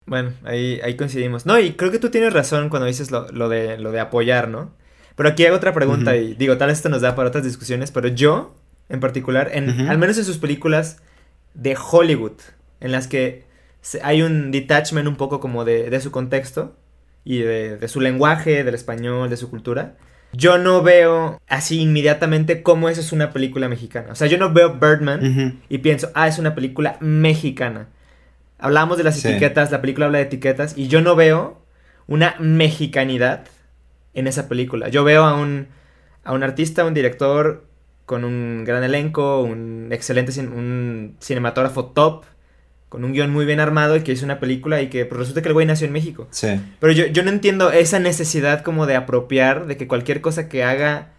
Bueno, 0.06 0.34
ahí, 0.44 0.80
ahí 0.84 0.96
coincidimos. 0.96 1.46
No, 1.46 1.60
y 1.60 1.74
creo 1.74 1.92
que 1.92 2.00
tú 2.00 2.10
tienes 2.10 2.34
razón 2.34 2.70
cuando 2.70 2.86
dices 2.86 3.12
lo, 3.12 3.50
de, 3.50 3.78
lo 3.78 3.92
de 3.92 4.00
apoyar, 4.00 4.50
¿no? 4.50 4.72
Pero 5.16 5.30
aquí 5.30 5.46
hay 5.46 5.52
otra 5.52 5.74
pregunta 5.74 6.16
y 6.18 6.34
digo, 6.36 6.58
tal 6.58 6.68
vez 6.68 6.78
esto 6.78 6.90
nos 6.90 7.02
da 7.02 7.16
para 7.16 7.30
otras 7.30 7.44
discusiones, 7.44 7.92
pero 7.92 8.10
yo, 8.10 8.54
en 8.90 9.00
particular, 9.00 9.50
en, 9.54 9.88
al 9.88 9.98
menos 9.98 10.18
en 10.18 10.26
sus 10.26 10.38
películas 10.38 10.98
de 11.54 11.78
Hollywood, 11.78 12.34
en 12.82 12.92
las 12.92 13.08
que 13.08 13.46
hay 14.04 14.22
un 14.22 14.52
detachment 14.52 15.08
un 15.08 15.16
poco 15.16 15.40
como 15.40 15.64
de, 15.64 15.90
de 15.90 16.02
su 16.02 16.12
contexto 16.12 16.76
y 17.24 17.40
de, 17.40 17.78
de, 17.78 17.88
su 17.88 18.02
lenguaje, 18.02 18.64
del 18.66 18.76
español, 18.76 19.30
de 19.30 19.38
su 19.38 19.50
cultura, 19.50 19.96
yo 20.36 20.58
no 20.58 20.82
veo 20.82 21.42
así 21.48 21.82
inmediatamente 21.82 22.62
cómo 22.62 22.90
eso 22.90 23.02
es 23.02 23.12
una 23.12 23.32
película 23.32 23.70
mexicana. 23.70 24.12
O 24.12 24.16
sea, 24.16 24.28
yo 24.28 24.38
no 24.38 24.52
veo 24.52 24.74
Birdman 24.74 25.62
y 25.70 25.78
pienso, 25.80 26.12
ah, 26.14 26.28
es 26.28 26.38
una 26.40 26.56
película 26.56 26.98
mexicana. 27.00 27.88
Hablamos 28.58 28.98
de 28.98 29.04
las 29.04 29.24
etiquetas, 29.24 29.72
la 29.72 29.82
película 29.82 30.08
habla 30.08 30.20
de 30.20 30.26
etiquetas 30.26 30.78
y 30.78 30.88
yo 30.88 31.02
no 31.02 31.16
veo 31.16 31.62
una 32.08 32.36
mexicanidad 32.40 33.46
en 34.14 34.28
esa 34.28 34.48
película. 34.48 34.90
Yo 34.90 35.04
veo 35.04 35.24
a 35.24 35.36
un, 35.36 35.68
a 36.24 36.34
un 36.34 36.44
artista, 36.44 36.86
un 36.86 36.94
director 36.94 37.66
con 38.06 38.24
un 38.24 38.64
gran 38.66 38.84
elenco, 38.84 39.42
un 39.42 39.90
excelente 39.92 40.40
un 40.42 41.18
cinematógrafo 41.20 41.88
top, 41.88 42.26
con 42.90 43.04
un 43.04 43.14
guion 43.14 43.32
muy 43.32 43.46
bien 43.46 43.60
armado 43.60 43.96
y 43.96 44.02
que 44.02 44.12
hizo 44.12 44.26
una 44.26 44.40
película 44.40 44.82
y 44.82 44.88
que 44.90 45.06
pues, 45.06 45.20
resulta 45.20 45.42
que 45.42 45.50
el 45.50 45.54
güey 45.54 45.66
nació 45.66 45.88
en 45.88 45.94
México. 45.94 46.28
Sí. 46.32 46.60
Pero 46.80 46.94
yo, 46.94 47.08
yo 47.08 47.24
no 47.24 47.30
entiendo 47.30 47.72
esa 47.72 48.00
necesidad 48.00 48.62
como 48.62 48.86
de 48.86 48.96
apropiar, 48.96 49.68
de 49.68 49.78
que 49.78 49.88
cualquier 49.88 50.22
cosa 50.22 50.48
que 50.48 50.64
haga 50.64 51.10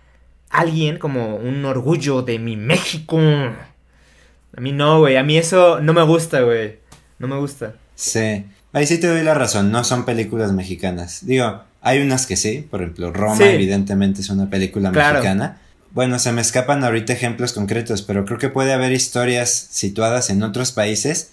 alguien 0.50 0.98
como 0.98 1.36
un 1.36 1.64
orgullo 1.64 2.22
de 2.22 2.38
mi 2.38 2.56
México. 2.56 3.18
A 3.18 4.60
mí 4.60 4.72
no, 4.72 5.00
güey. 5.00 5.16
A 5.16 5.22
mí 5.22 5.36
eso 5.36 5.80
no 5.80 5.92
me 5.92 6.02
gusta, 6.02 6.40
güey. 6.40 6.78
No 7.18 7.28
me 7.28 7.36
gusta. 7.36 7.74
Sí. 7.94 8.44
Ahí 8.72 8.86
sí 8.86 8.98
te 8.98 9.08
doy 9.08 9.22
la 9.22 9.34
razón. 9.34 9.70
No 9.70 9.84
son 9.84 10.04
películas 10.04 10.52
mexicanas. 10.52 11.26
Digo, 11.26 11.62
hay 11.82 12.00
unas 12.00 12.26
que 12.26 12.36
sí. 12.36 12.66
Por 12.70 12.82
ejemplo, 12.82 13.12
Roma 13.12 13.44
evidentemente 13.44 14.20
es 14.20 14.30
una 14.30 14.48
película 14.48 14.90
mexicana. 14.90 15.60
Bueno, 15.90 16.18
se 16.18 16.32
me 16.32 16.42
escapan 16.42 16.84
ahorita 16.84 17.12
ejemplos 17.12 17.54
concretos, 17.54 18.02
pero 18.02 18.26
creo 18.26 18.38
que 18.38 18.50
puede 18.50 18.72
haber 18.74 18.92
historias 18.92 19.50
situadas 19.50 20.28
en 20.28 20.42
otros 20.42 20.72
países 20.72 21.32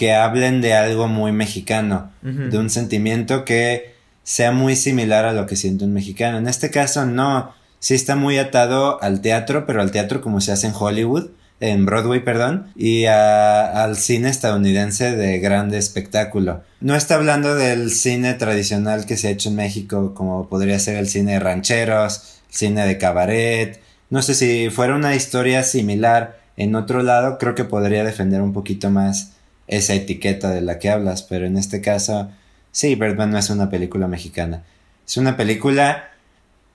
que 0.00 0.14
hablen 0.14 0.62
de 0.62 0.72
algo 0.72 1.08
muy 1.08 1.30
mexicano, 1.30 2.10
de 2.22 2.56
un 2.56 2.70
sentimiento 2.70 3.44
que 3.44 3.96
sea 4.22 4.50
muy 4.50 4.74
similar 4.74 5.26
a 5.26 5.34
lo 5.34 5.44
que 5.44 5.56
siente 5.56 5.84
un 5.84 5.92
mexicano. 5.92 6.38
En 6.38 6.48
este 6.48 6.70
caso 6.70 7.04
no, 7.04 7.52
sí 7.80 7.92
está 7.96 8.16
muy 8.16 8.38
atado 8.38 8.98
al 9.02 9.20
teatro, 9.20 9.66
pero 9.66 9.82
al 9.82 9.90
teatro 9.90 10.22
como 10.22 10.40
se 10.40 10.52
hace 10.52 10.68
en 10.68 10.72
Hollywood, 10.74 11.32
en 11.60 11.84
Broadway, 11.84 12.24
perdón, 12.24 12.72
y 12.74 13.04
al 13.04 13.94
cine 13.98 14.30
estadounidense 14.30 15.14
de 15.14 15.38
grande 15.38 15.76
espectáculo. 15.76 16.62
No 16.80 16.94
está 16.94 17.16
hablando 17.16 17.54
del 17.54 17.90
cine 17.90 18.32
tradicional 18.32 19.04
que 19.04 19.18
se 19.18 19.28
ha 19.28 19.32
hecho 19.32 19.50
en 19.50 19.56
México, 19.56 20.14
como 20.14 20.48
podría 20.48 20.78
ser 20.78 20.96
el 20.96 21.08
cine 21.08 21.32
de 21.32 21.40
rancheros, 21.40 22.40
el 22.48 22.54
cine 22.54 22.86
de 22.86 22.96
cabaret. 22.96 23.82
No 24.08 24.22
sé 24.22 24.32
si 24.32 24.70
fuera 24.70 24.96
una 24.96 25.14
historia 25.14 25.62
similar 25.62 26.40
en 26.56 26.74
otro 26.74 27.02
lado, 27.02 27.36
creo 27.36 27.54
que 27.54 27.64
podría 27.64 28.02
defender 28.02 28.40
un 28.40 28.54
poquito 28.54 28.88
más 28.88 29.32
esa 29.70 29.94
etiqueta 29.94 30.50
de 30.50 30.60
la 30.60 30.78
que 30.78 30.90
hablas, 30.90 31.22
pero 31.22 31.46
en 31.46 31.56
este 31.56 31.80
caso, 31.80 32.30
sí, 32.72 32.96
Birdman 32.96 33.30
no 33.30 33.38
es 33.38 33.50
una 33.50 33.70
película 33.70 34.08
mexicana. 34.08 34.64
Es 35.06 35.16
una 35.16 35.36
película 35.36 36.10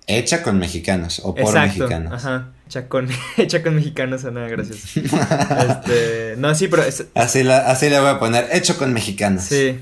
hecha 0.07 0.41
con 0.41 0.57
mexicanos 0.57 1.21
o 1.23 1.35
por 1.35 1.53
mexicanos. 1.53 2.13
Ajá. 2.13 2.51
Hecha 2.65 2.87
con, 2.87 3.09
hecha 3.37 3.61
con 3.61 3.75
mexicanos, 3.75 4.23
nada, 4.23 4.47
gracias. 4.47 4.97
este, 4.97 6.35
no, 6.37 6.55
sí, 6.55 6.67
pero... 6.69 6.83
Así, 7.13 7.43
la, 7.43 7.69
así 7.69 7.89
le 7.89 7.99
voy 7.99 8.09
a 8.09 8.19
poner, 8.19 8.47
hecho 8.53 8.77
con 8.77 8.93
mexicanos. 8.93 9.43
Sí. 9.43 9.79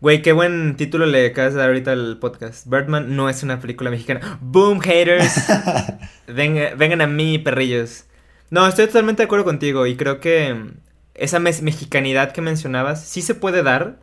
Güey, 0.00 0.20
qué 0.20 0.32
buen 0.32 0.74
título 0.76 1.06
le 1.06 1.28
acabas 1.28 1.52
de 1.52 1.60
dar 1.60 1.68
ahorita 1.68 1.92
al 1.92 2.18
podcast. 2.18 2.66
Birdman 2.66 3.14
no 3.14 3.30
es 3.30 3.44
una 3.44 3.60
película 3.60 3.88
mexicana. 3.88 4.38
¡Boom, 4.40 4.80
haters! 4.80 5.32
vengan 6.26 7.00
a 7.00 7.06
mí, 7.06 7.38
perrillos. 7.38 8.04
No, 8.50 8.66
estoy 8.66 8.86
totalmente 8.86 9.22
de 9.22 9.26
acuerdo 9.26 9.44
contigo 9.44 9.86
y 9.86 9.94
creo 9.94 10.18
que 10.18 10.72
esa 11.14 11.38
mexicanidad 11.38 12.32
que 12.32 12.40
mencionabas 12.40 13.04
sí 13.04 13.22
se 13.22 13.34
puede 13.34 13.62
dar 13.62 13.98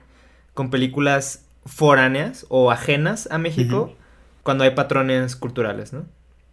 con 0.54 0.70
películas 0.70 1.46
foráneas 1.66 2.46
o 2.50 2.72
ajenas 2.72 3.28
a 3.32 3.38
México 3.38 3.96
cuando 4.44 4.64
hay 4.64 4.72
patrones 4.72 5.36
culturales, 5.36 5.94
¿no? 5.94 6.06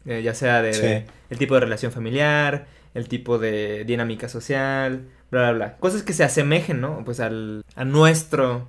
Eh, 0.04 0.22
ya 0.22 0.34
sea 0.34 0.62
de, 0.62 1.06
el 1.30 1.38
tipo 1.38 1.54
de 1.54 1.60
relación 1.60 1.90
familiar, 1.92 2.66
el 2.94 3.08
tipo 3.08 3.38
de 3.38 3.84
dinámica 3.84 4.28
social, 4.28 5.08
bla, 5.30 5.42
bla, 5.42 5.52
bla. 5.52 5.76
Cosas 5.78 6.02
que 6.02 6.12
se 6.12 6.24
asemejen, 6.24 6.80
¿no? 6.80 7.02
Pues 7.04 7.20
al, 7.20 7.64
a 7.74 7.84
nuestro 7.84 8.68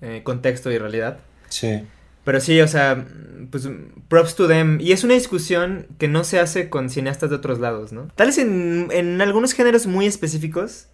eh, 0.00 0.22
contexto 0.24 0.70
y 0.72 0.78
realidad. 0.78 1.18
Sí. 1.48 1.84
Pero 2.24 2.40
sí, 2.40 2.60
o 2.60 2.68
sea, 2.68 3.04
pues 3.50 3.68
props 4.08 4.34
to 4.34 4.48
them. 4.48 4.80
Y 4.80 4.92
es 4.92 5.04
una 5.04 5.14
discusión 5.14 5.86
que 5.98 6.08
no 6.08 6.24
se 6.24 6.40
hace 6.40 6.70
con 6.70 6.90
cineastas 6.90 7.30
de 7.30 7.36
otros 7.36 7.60
lados, 7.60 7.92
¿no? 7.92 8.08
Tal 8.16 8.28
vez 8.28 8.38
en, 8.38 8.88
en 8.90 9.20
algunos 9.20 9.52
géneros 9.52 9.86
muy 9.86 10.06
específicos, 10.06 10.88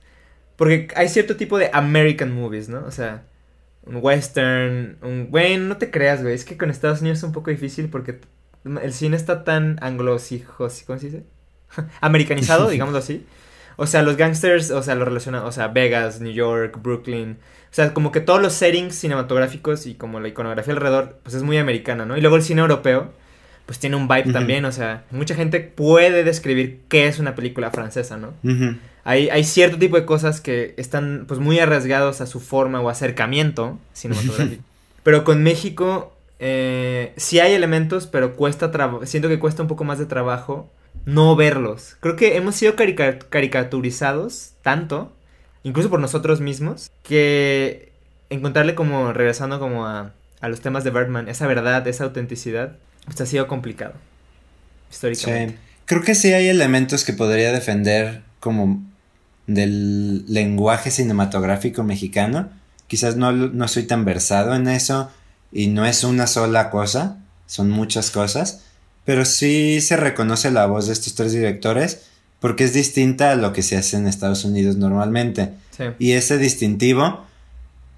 porque 0.61 0.89
hay 0.95 1.09
cierto 1.09 1.37
tipo 1.37 1.57
de 1.57 1.71
American 1.73 2.35
movies, 2.35 2.69
¿no? 2.69 2.85
O 2.85 2.91
sea, 2.91 3.23
un 3.87 3.97
western, 4.03 4.99
un... 5.01 5.29
Güey, 5.31 5.57
no 5.57 5.79
te 5.79 5.91
creas, 5.91 6.21
güey. 6.21 6.35
Es 6.35 6.45
que 6.45 6.59
con 6.59 6.69
Estados 6.69 7.01
Unidos 7.01 7.17
es 7.17 7.25
un 7.25 7.33
poco 7.33 7.51
difícil 7.51 7.89
porque 7.89 8.21
el 8.83 8.93
cine 8.93 9.17
está 9.17 9.43
tan 9.43 9.79
anglosijos... 9.81 10.83
¿Cómo 10.87 10.99
se 10.99 11.07
dice? 11.07 11.25
Americanizado, 12.03 12.69
digámoslo 12.69 12.99
así. 12.99 13.25
O 13.77 13.87
sea, 13.87 14.03
los 14.03 14.19
gangsters, 14.19 14.71
o 14.71 14.83
sea, 14.83 14.95
lo 14.97 15.07
relacionan, 15.07 15.45
o 15.45 15.51
sea, 15.51 15.69
Vegas, 15.69 16.21
New 16.21 16.35
York, 16.35 16.79
Brooklyn. 16.83 17.39
O 17.41 17.75
sea, 17.75 17.95
como 17.95 18.13
que 18.13 18.21
todos 18.21 18.43
los 18.43 18.53
settings 18.53 18.97
cinematográficos 18.97 19.87
y 19.87 19.95
como 19.95 20.21
la 20.21 20.29
iconografía 20.29 20.75
alrededor, 20.75 21.21
pues 21.23 21.37
es 21.37 21.43
muy 21.43 21.57
americana, 21.57 22.05
¿no? 22.05 22.19
Y 22.19 22.21
luego 22.21 22.37
el 22.37 22.43
cine 22.43 22.61
europeo, 22.61 23.15
pues 23.65 23.79
tiene 23.79 23.97
un 23.97 24.09
vibe 24.09 24.31
también, 24.31 24.67
o 24.67 24.73
sea, 24.73 25.05
mucha 25.11 25.35
gente 25.35 25.61
puede 25.61 26.23
describir 26.23 26.83
qué 26.89 27.07
es 27.07 27.19
una 27.19 27.35
película 27.35 27.71
francesa, 27.71 28.19
¿no? 28.19 28.35
Hay, 29.05 29.45
cierto 29.45 29.79
tipo 29.79 29.97
de 29.97 30.05
cosas 30.05 30.41
que 30.41 30.75
están 30.77 31.25
pues 31.27 31.41
muy 31.41 31.59
arriesgados 31.59 32.21
a 32.21 32.27
su 32.27 32.41
forma 32.41 32.81
o 32.81 32.89
acercamiento 32.89 33.79
cinematográfico. 33.93 34.63
pero 35.03 35.25
con 35.25 35.43
México 35.43 36.15
eh, 36.39 37.13
sí 37.17 37.41
hay 37.41 37.53
elementos, 37.53 38.07
pero 38.07 38.37
cuesta 38.37 38.71
siento 39.05 39.29
que 39.29 39.39
cuesta 39.39 39.63
un 39.63 39.69
poco 39.69 39.85
más 39.85 39.99
de 39.99 40.07
trabajo 40.07 40.71
no 41.05 41.37
verlos. 41.37 41.97
Creo 42.01 42.17
que 42.17 42.37
hemos 42.37 42.57
sido 42.57 42.75
caricaturizados 42.77 44.53
tanto, 44.63 45.13
incluso 45.63 45.91
por 45.91 46.01
nosotros 46.01 46.41
mismos, 46.41 46.91
que 47.03 47.93
encontrarle 48.29 48.75
como, 48.75 49.13
regresando 49.13 49.59
como 49.59 49.87
a, 49.87 50.13
a 50.41 50.49
los 50.49 50.61
temas 50.61 50.85
de 50.85 50.91
Birdman, 50.91 51.29
esa 51.29 51.47
verdad, 51.47 51.87
esa 51.89 52.05
autenticidad, 52.05 52.77
pues 53.07 53.21
ha 53.21 53.27
sido 53.27 53.47
complicado, 53.47 53.95
históricamente. 54.91 55.59
Creo 55.87 56.03
que 56.03 56.15
sí 56.15 56.33
hay 56.33 56.49
elementos 56.49 57.05
que 57.05 57.13
podría 57.13 57.53
defender 57.53 58.23
como 58.39 58.83
del 59.47 60.25
lenguaje 60.27 60.91
cinematográfico 60.91 61.83
mexicano. 61.83 62.49
Quizás 62.87 63.17
no, 63.17 63.33
no 63.33 63.69
soy 63.69 63.85
tan 63.85 64.05
versado 64.05 64.55
en 64.55 64.69
eso 64.69 65.11
y 65.53 65.69
no 65.69 65.87
es 65.87 66.05
una 66.05 66.27
sola 66.27 66.71
cosa, 66.71 67.19
son 67.47 67.71
muchas 67.71 68.11
cosas 68.11 68.63
pero 69.05 69.25
sí 69.25 69.81
se 69.81 69.97
reconoce 69.97 70.51
la 70.51 70.67
voz 70.67 70.87
de 70.87 70.93
estos 70.93 71.15
tres 71.15 71.33
directores 71.33 72.03
porque 72.39 72.65
es 72.65 72.73
distinta 72.73 73.33
a 73.33 73.35
lo 73.35 73.53
que 73.53 73.63
se 73.63 73.77
hace 73.77 73.97
en 73.97 74.07
Estados 74.07 74.45
Unidos 74.45 74.77
normalmente. 74.77 75.53
Y 75.99 76.13
ese 76.13 76.39
distintivo, 76.39 77.25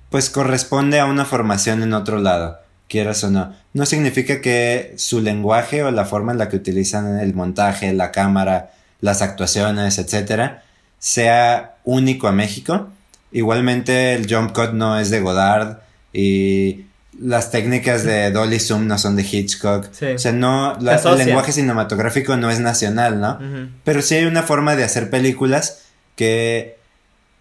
pues 0.08 0.30
corresponde 0.30 1.00
a 1.00 1.04
una 1.04 1.24
formación 1.24 1.82
en 1.82 1.92
otro 1.92 2.18
lado, 2.18 2.58
quieras 2.88 3.24
o 3.24 3.30
no. 3.30 3.54
No 3.72 3.86
significa 3.86 4.40
que 4.40 4.94
su 4.96 5.20
lenguaje 5.20 5.82
o 5.82 5.90
la 5.90 6.04
forma 6.06 6.32
en 6.32 6.38
la 6.38 6.48
que 6.48 6.56
utilizan 6.56 7.18
el 7.18 7.34
montaje, 7.34 7.92
la 7.92 8.10
cámara, 8.10 8.70
las 9.00 9.20
actuaciones, 9.20 9.98
etcétera, 9.98 10.62
sea 11.02 11.74
único 11.82 12.28
a 12.28 12.32
México. 12.32 12.88
Igualmente 13.32 14.14
el 14.14 14.32
jump 14.32 14.52
cut 14.52 14.70
no 14.70 15.00
es 15.00 15.10
de 15.10 15.20
Godard 15.20 15.78
y 16.12 16.84
las 17.18 17.50
técnicas 17.50 18.04
de 18.04 18.30
Dolly 18.30 18.60
Zoom 18.60 18.86
no 18.86 18.96
son 18.98 19.16
de 19.16 19.22
Hitchcock. 19.22 19.90
O 19.90 20.18
sea, 20.18 20.30
no, 20.30 20.78
el 20.78 21.18
lenguaje 21.18 21.50
cinematográfico 21.50 22.36
no 22.36 22.50
es 22.50 22.60
nacional, 22.60 23.20
¿no? 23.20 23.38
Pero 23.82 24.00
sí 24.00 24.14
hay 24.14 24.26
una 24.26 24.44
forma 24.44 24.76
de 24.76 24.84
hacer 24.84 25.10
películas 25.10 25.82
que, 26.14 26.78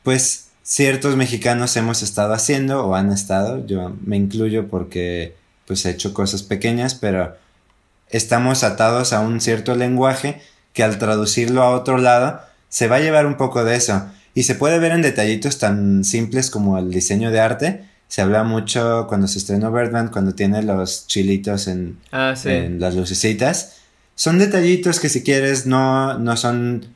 pues, 0.01 0.47
ciertos 0.64 1.16
mexicanos 1.16 1.78
hemos 1.78 2.01
estado 2.01 2.34
haciendo 2.34 2.84
o 2.88 2.95
han 2.95 3.12
estado. 3.12 3.64
Yo 3.68 3.95
me 4.03 4.18
incluyo 4.18 4.70
porque, 4.70 5.36
pues, 5.68 5.86
he 5.86 5.91
hecho 5.91 6.16
cosas 6.16 6.41
pequeñas, 6.41 6.95
pero 6.95 7.36
estamos 8.09 8.64
atados 8.64 9.14
a 9.14 9.20
un 9.20 9.39
cierto 9.39 9.76
lenguaje 9.76 10.41
que 10.74 10.84
al 10.84 10.97
traducirlo 10.97 11.62
a 11.62 11.70
otro 11.70 11.97
lado 11.99 12.41
se 12.72 12.88
va 12.88 12.96
a 12.96 13.02
llevar 13.02 13.28
un 13.28 13.38
poco 13.38 13.64
de 13.64 13.76
eso. 13.76 14.08
Y 14.34 14.44
se 14.44 14.56
puede 14.56 14.80
ver 14.80 14.94
en 14.94 15.04
detallitos 15.04 15.60
tan 15.60 16.04
simples 16.04 16.50
como 16.50 16.80
el 16.80 16.90
diseño 16.90 17.30
de 17.30 17.40
arte 17.40 17.92
se 18.12 18.22
habla 18.22 18.44
mucho 18.44 19.06
cuando 19.08 19.26
se 19.30 19.38
estrenó 19.38 19.72
Birdman, 19.72 20.10
cuando 20.10 20.36
tiene 20.36 20.62
los 20.64 21.08
chilitos 21.08 21.70
en, 21.70 21.98
ah, 22.12 22.36
en 22.44 22.78
las 22.78 22.94
lucecitas. 22.94 23.78
Son 24.16 24.38
detallitos 24.38 25.00
que 25.00 25.08
si 25.08 25.24
quieres 25.24 25.66
no, 25.66 26.20
no 26.20 26.36
son, 26.36 26.88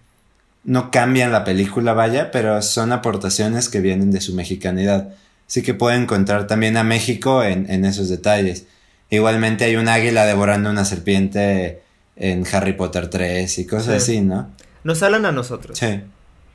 no 0.65 0.91
cambian 0.91 1.31
la 1.31 1.45
película, 1.45 1.93
vaya, 1.93 2.31
pero 2.31 2.61
son 2.61 2.91
aportaciones 2.91 3.69
que 3.69 3.79
vienen 3.79 4.11
de 4.11 4.19
su 4.19 4.35
mexicanidad. 4.35 5.13
Así 5.47 5.61
que 5.61 5.73
pueden 5.73 6.01
encontrar 6.01 6.47
también 6.47 6.75
a 6.75 6.83
México 6.83 7.45
en, 7.45 7.71
en 7.71 7.85
esos 7.85 8.09
detalles. 8.09 8.65
Igualmente 9.09 9.63
hay 9.63 9.77
un 9.77 9.87
águila 9.87 10.25
devorando 10.25 10.69
una 10.69 10.83
serpiente 10.83 11.81
en 12.17 12.43
Harry 12.51 12.73
Potter 12.73 13.09
3 13.09 13.57
y 13.57 13.65
cosas 13.65 14.03
así, 14.03 14.19
¿no? 14.19 14.49
Nos 14.85 15.01
hablan 15.01 15.25
a 15.25 15.31
nosotros. 15.31 15.79
Sí. 15.79 16.01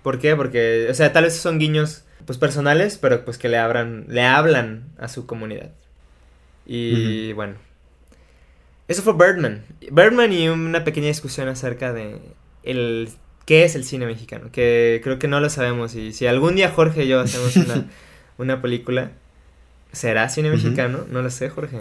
¿Por 0.04 0.20
qué? 0.20 0.36
Porque, 0.36 0.86
o 0.88 0.94
sea, 0.94 1.12
tal 1.12 1.24
vez 1.24 1.36
son 1.36 1.58
guiños 1.58 2.04
pues 2.24 2.38
personales, 2.38 2.96
pero 2.96 3.24
pues 3.24 3.38
que 3.38 3.48
le 3.48 3.58
abran, 3.58 4.04
le 4.08 4.22
hablan 4.22 4.84
a 4.98 5.08
su 5.08 5.26
comunidad. 5.26 5.72
Y 6.64 7.32
bueno. 7.32 7.56
Eso 8.86 9.02
fue 9.02 9.14
Birdman. 9.14 9.64
Birdman 9.90 10.32
y 10.32 10.48
una 10.48 10.84
pequeña 10.84 11.08
discusión 11.08 11.48
acerca 11.48 11.92
de 11.92 12.20
el 12.62 13.08
qué 13.46 13.64
es 13.64 13.74
el 13.74 13.82
cine 13.82 14.06
mexicano, 14.06 14.52
que 14.52 15.00
creo 15.02 15.18
que 15.18 15.26
no 15.26 15.40
lo 15.40 15.50
sabemos 15.50 15.96
y 15.96 16.12
si 16.12 16.28
algún 16.28 16.54
día 16.54 16.70
Jorge 16.70 17.04
y 17.04 17.08
yo 17.08 17.18
hacemos 17.18 17.56
una, 17.56 17.88
una 18.38 18.62
película, 18.62 19.10
¿será 19.92 20.28
cine 20.28 20.50
mexicano? 20.50 21.00
No 21.10 21.22
lo 21.22 21.30
sé, 21.30 21.48
Jorge. 21.48 21.78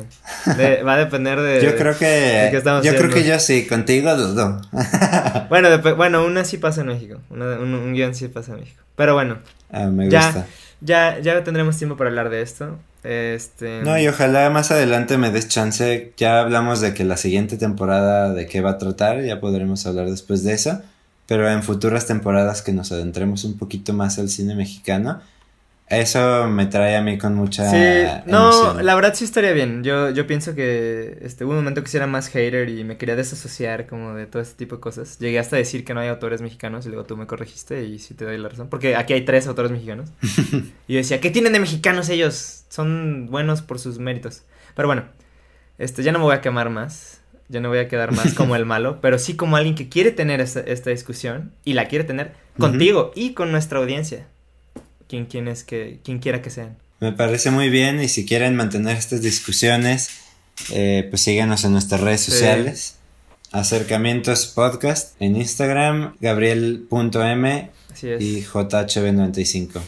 va 0.85 0.93
a 0.93 0.97
depender 0.97 1.39
de 1.39 1.61
Yo 1.63 1.75
creo 1.75 1.97
que 1.97 2.51
Yo 2.83 2.95
creo 2.95 3.09
que 3.09 3.23
yo 3.23 3.39
sí, 3.39 3.67
contigo 3.67 4.15
dudo. 4.15 4.61
bueno, 5.49 5.69
bueno, 5.95 6.25
una 6.25 6.45
sí 6.45 6.57
pasa 6.57 6.81
en 6.81 6.87
México, 6.87 7.19
un, 7.29 7.41
un 7.41 7.93
guion 7.93 8.15
sí 8.15 8.27
pasa 8.27 8.53
en 8.53 8.61
México. 8.61 8.81
Pero 8.95 9.13
bueno, 9.13 9.37
Ah, 9.71 9.87
me 9.87 10.05
gusta. 10.05 10.47
Ya, 10.81 11.19
ya 11.19 11.43
tendremos 11.43 11.77
tiempo 11.77 11.97
para 11.97 12.09
hablar 12.09 12.29
de 12.29 12.41
esto. 12.41 12.79
Este... 13.03 13.81
No, 13.83 13.97
y 13.97 14.07
ojalá 14.07 14.49
más 14.49 14.71
adelante 14.71 15.17
me 15.17 15.31
des 15.31 15.47
chance. 15.47 16.13
Ya 16.17 16.39
hablamos 16.39 16.81
de 16.81 16.93
que 16.93 17.03
la 17.03 17.17
siguiente 17.17 17.57
temporada 17.57 18.33
de 18.33 18.47
qué 18.47 18.61
va 18.61 18.71
a 18.71 18.77
tratar, 18.77 19.21
ya 19.23 19.39
podremos 19.39 19.85
hablar 19.85 20.09
después 20.09 20.43
de 20.43 20.53
eso. 20.53 20.81
Pero 21.27 21.49
en 21.49 21.63
futuras 21.63 22.07
temporadas 22.07 22.61
que 22.61 22.71
nos 22.71 22.91
adentremos 22.91 23.43
un 23.43 23.57
poquito 23.57 23.93
más 23.93 24.17
al 24.17 24.29
cine 24.29 24.55
mexicano, 24.55 25.21
eso 25.89 26.47
me 26.47 26.67
trae 26.67 26.95
a 26.95 27.01
mí 27.01 27.17
con 27.17 27.33
mucha. 27.33 27.67
Sí, 27.69 28.21
no, 28.27 28.79
la 28.79 28.93
verdad 28.93 29.15
sí 29.15 29.25
estaría 29.25 29.53
bien. 29.53 29.83
Yo, 29.83 30.11
yo 30.11 30.27
pienso 30.27 30.53
que 30.53 31.17
este, 31.21 31.45
hubo 31.45 31.51
un 31.53 31.57
momento 31.57 31.83
que 31.83 31.97
era 31.97 32.05
más 32.05 32.29
hater 32.29 32.69
y 32.69 32.83
me 32.83 32.97
quería 32.97 33.15
desasociar 33.15 33.87
como 33.87 34.13
de 34.13 34.27
todo 34.27 34.39
este 34.39 34.55
tipo 34.55 34.75
de 34.75 34.81
cosas. 34.81 35.17
Llegué 35.17 35.39
hasta 35.39 35.55
a 35.55 35.59
decir 35.59 35.83
que 35.83 35.95
no 35.95 35.99
hay 35.99 36.07
autores 36.09 36.43
mexicanos 36.43 36.85
y 36.85 36.89
luego 36.89 37.05
tú 37.05 37.17
me 37.17 37.25
corregiste 37.25 37.85
y 37.85 37.97
sí 37.97 38.13
te 38.13 38.25
doy 38.25 38.37
la 38.37 38.49
razón. 38.49 38.69
Porque 38.69 38.95
aquí 38.95 39.13
hay 39.13 39.25
tres 39.25 39.47
autores 39.47 39.71
mexicanos. 39.71 40.11
y 40.87 40.93
yo 40.93 40.97
decía, 40.97 41.19
¿qué 41.19 41.31
tienen 41.31 41.53
de 41.53 41.59
mexicanos 41.59 42.09
ellos? 42.09 42.65
Son 42.69 43.27
buenos 43.31 43.63
por 43.63 43.79
sus 43.79 43.97
méritos. 43.97 44.43
Pero 44.75 44.87
bueno, 44.87 45.05
este, 45.79 46.03
ya 46.03 46.11
no 46.11 46.19
me 46.19 46.25
voy 46.25 46.35
a 46.35 46.41
quemar 46.41 46.69
más. 46.69 47.21
Ya 47.47 47.61
no 47.61 47.69
voy 47.69 47.79
a 47.79 47.87
quedar 47.87 48.11
más 48.11 48.35
como 48.35 48.55
el 48.55 48.67
malo, 48.67 48.99
pero 49.01 49.17
sí 49.17 49.35
como 49.35 49.55
alguien 49.57 49.73
que 49.73 49.89
quiere 49.89 50.11
tener 50.11 50.39
esta, 50.39 50.89
discusión 50.91 51.51
y 51.65 51.73
la 51.73 51.87
quiere 51.87 52.03
tener 52.03 52.33
contigo 52.59 53.11
y 53.15 53.33
con 53.33 53.51
nuestra 53.51 53.79
audiencia 53.79 54.27
quien, 55.09 55.25
que, 55.25 55.99
quien 56.03 56.19
quiera 56.19 56.41
que 56.41 56.49
sean. 56.49 56.77
Me 57.01 57.11
parece 57.11 57.51
muy 57.51 57.69
bien 57.69 58.01
y 58.01 58.07
si 58.07 58.25
quieren 58.25 58.55
mantener 58.55 58.95
estas 58.95 59.21
discusiones, 59.21 60.09
eh, 60.71 61.07
pues 61.09 61.21
síganos 61.21 61.65
en 61.65 61.73
nuestras 61.73 61.99
redes 62.01 62.21
sociales. 62.21 62.95
Acercamientos 63.51 64.45
Podcast 64.45 65.19
en 65.19 65.35
Instagram, 65.35 66.15
gabriel.m 66.21 67.71
y 68.01 68.43
JHB95. 68.43 69.81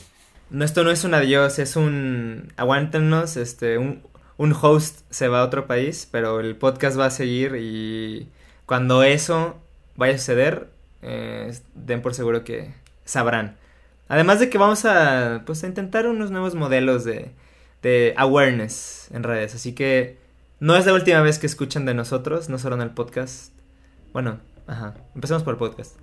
No, 0.49 0.65
esto 0.65 0.83
no 0.83 0.91
es 0.91 1.03
un 1.03 1.13
adiós, 1.13 1.59
es 1.59 1.75
un 1.75 2.51
aguántenos, 2.57 3.37
este, 3.37 3.77
un, 3.77 4.01
un 4.37 4.55
host 4.59 5.01
se 5.09 5.27
va 5.27 5.41
a 5.41 5.45
otro 5.45 5.67
país, 5.67 6.07
pero 6.11 6.39
el 6.39 6.55
podcast 6.57 6.99
va 6.99 7.05
a 7.05 7.11
seguir 7.11 7.55
y 7.55 8.27
cuando 8.65 9.03
eso 9.03 9.61
vaya 9.95 10.15
a 10.15 10.17
suceder, 10.17 10.69
eh, 11.01 11.53
den 11.75 12.01
por 12.01 12.15
seguro 12.15 12.43
que 12.43 12.73
sabrán. 13.05 13.57
Además 14.11 14.41
de 14.41 14.49
que 14.49 14.57
vamos 14.57 14.83
a, 14.83 15.43
pues, 15.45 15.63
intentar 15.63 16.05
unos 16.05 16.31
nuevos 16.31 16.53
modelos 16.53 17.05
de, 17.05 17.31
de 17.81 18.13
awareness 18.17 19.07
en 19.13 19.23
redes. 19.23 19.55
Así 19.55 19.73
que 19.73 20.17
no 20.59 20.75
es 20.75 20.85
la 20.85 20.93
última 20.93 21.21
vez 21.21 21.39
que 21.39 21.47
escuchan 21.47 21.85
de 21.85 21.93
nosotros, 21.93 22.49
no 22.49 22.57
solo 22.57 22.75
en 22.75 22.81
el 22.81 22.89
podcast. 22.89 23.53
Bueno, 24.11 24.41
ajá. 24.67 24.95
Empecemos 25.15 25.43
por 25.43 25.53
el 25.53 25.59
podcast. 25.59 25.95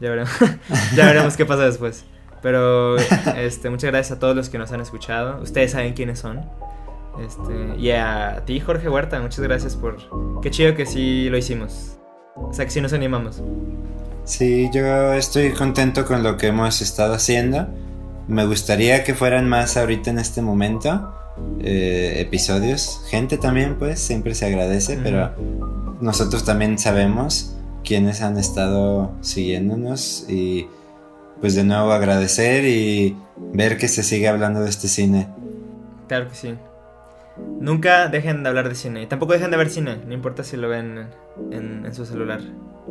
Ya 0.00 0.08
veremos, 0.08 0.30
ya 0.96 1.04
veremos 1.04 1.36
qué 1.36 1.44
pasa 1.44 1.66
después. 1.66 2.06
Pero 2.40 2.96
este, 3.36 3.68
muchas 3.68 3.90
gracias 3.90 4.16
a 4.16 4.18
todos 4.18 4.34
los 4.34 4.48
que 4.48 4.56
nos 4.56 4.72
han 4.72 4.80
escuchado. 4.80 5.42
Ustedes 5.42 5.72
saben 5.72 5.92
quiénes 5.92 6.20
son. 6.20 6.48
Este, 7.20 7.76
y 7.76 7.90
a 7.90 8.44
ti, 8.46 8.60
Jorge 8.60 8.88
Huerta, 8.88 9.20
muchas 9.20 9.40
gracias 9.40 9.76
por... 9.76 9.98
Qué 10.40 10.50
chido 10.50 10.74
que 10.74 10.86
sí 10.86 11.28
lo 11.28 11.36
hicimos. 11.36 11.98
O 12.34 12.54
sea, 12.54 12.64
que 12.64 12.70
sí 12.70 12.80
nos 12.80 12.94
animamos. 12.94 13.42
Sí, 14.24 14.70
yo 14.72 15.12
estoy 15.12 15.50
contento 15.52 16.04
con 16.04 16.22
lo 16.22 16.36
que 16.36 16.48
hemos 16.48 16.80
estado 16.80 17.14
haciendo. 17.14 17.68
Me 18.28 18.46
gustaría 18.46 19.04
que 19.04 19.14
fueran 19.14 19.48
más 19.48 19.76
ahorita 19.76 20.10
en 20.10 20.18
este 20.18 20.42
momento. 20.42 21.12
Eh, 21.60 22.14
episodios. 22.18 23.02
Gente 23.08 23.38
también, 23.38 23.76
pues, 23.78 24.00
siempre 24.00 24.34
se 24.34 24.46
agradece, 24.46 24.98
pero 25.02 25.34
nosotros 26.00 26.44
también 26.44 26.78
sabemos 26.78 27.56
quiénes 27.84 28.20
han 28.22 28.38
estado 28.38 29.12
siguiéndonos 29.20 30.26
y 30.28 30.68
pues 31.40 31.54
de 31.56 31.64
nuevo 31.64 31.90
agradecer 31.90 32.64
y 32.64 33.16
ver 33.52 33.76
que 33.76 33.88
se 33.88 34.02
sigue 34.02 34.28
hablando 34.28 34.60
de 34.60 34.70
este 34.70 34.88
cine. 34.88 35.28
Claro 36.06 36.28
que 36.28 36.34
sí. 36.34 36.54
Nunca 37.60 38.08
dejen 38.08 38.42
de 38.42 38.48
hablar 38.48 38.68
de 38.68 38.74
cine. 38.74 39.02
Y 39.02 39.06
tampoco 39.06 39.32
dejen 39.32 39.50
de 39.50 39.56
ver 39.56 39.70
cine. 39.70 39.98
No 40.06 40.12
importa 40.14 40.44
si 40.44 40.56
lo 40.56 40.68
ven 40.68 41.06
en, 41.50 41.86
en, 41.86 41.94
su 41.94 42.04
celular. 42.04 42.40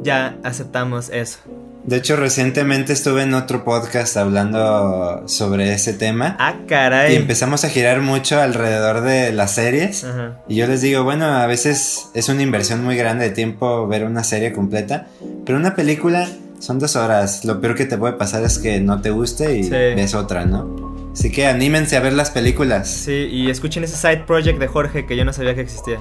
Ya 0.02 0.38
aceptamos 0.44 1.10
eso. 1.10 1.40
De 1.84 1.98
hecho, 1.98 2.16
recientemente 2.16 2.94
estuve 2.94 3.24
en 3.24 3.34
otro 3.34 3.64
podcast 3.64 4.16
hablando 4.16 5.24
sobre 5.28 5.74
ese 5.74 5.94
tema. 5.94 6.36
Ah, 6.40 6.56
caray. 6.68 7.14
Y 7.14 7.16
empezamos 7.18 7.66
a 7.66 7.70
girar 7.70 8.02
mucho 8.02 8.40
alrededor 8.40 9.02
de 9.02 9.34
las 9.34 9.56
series. 9.56 10.04
Ajá. 10.04 10.38
Y 10.48 10.56
yo 10.56 10.68
les 10.68 10.82
digo, 10.82 11.04
bueno, 11.04 11.26
a 11.26 11.46
veces 11.48 12.10
es 12.14 12.30
una 12.30 12.42
inversión 12.44 12.84
muy 12.84 12.96
grande 12.96 13.26
de 13.26 13.32
tiempo 13.32 13.88
ver 13.88 14.06
una 14.06 14.24
serie 14.24 14.54
completa. 14.54 15.08
Pero 15.46 15.58
una 15.58 15.76
película 15.76 16.28
son 16.60 16.80
dos 16.80 16.96
horas. 16.96 17.44
Lo 17.46 17.60
peor 17.60 17.76
que 17.76 17.86
te 17.86 17.98
puede 17.98 18.14
pasar 18.14 18.44
es 18.44 18.60
que 18.60 18.80
no 18.80 19.02
te 19.02 19.10
guste 19.10 19.58
y 19.58 19.64
Sí. 19.64 19.70
ves 19.72 20.14
otra, 20.16 20.46
¿no? 20.46 20.91
Así 21.12 21.32
que 21.32 21.46
anímense 21.46 21.98
a 21.98 22.00
ver 22.00 22.14
las 22.14 22.32
películas. 22.32 22.90
Sí, 22.90 23.28
y 23.32 23.50
escuchen 23.50 23.84
ese 23.84 23.98
side 23.98 24.24
project 24.26 24.60
de 24.60 24.68
Jorge 24.68 25.06
que 25.06 25.18
yo 25.18 25.26
no 25.26 25.34
sabía 25.34 25.56
que 25.56 25.62
existía. 25.62 26.00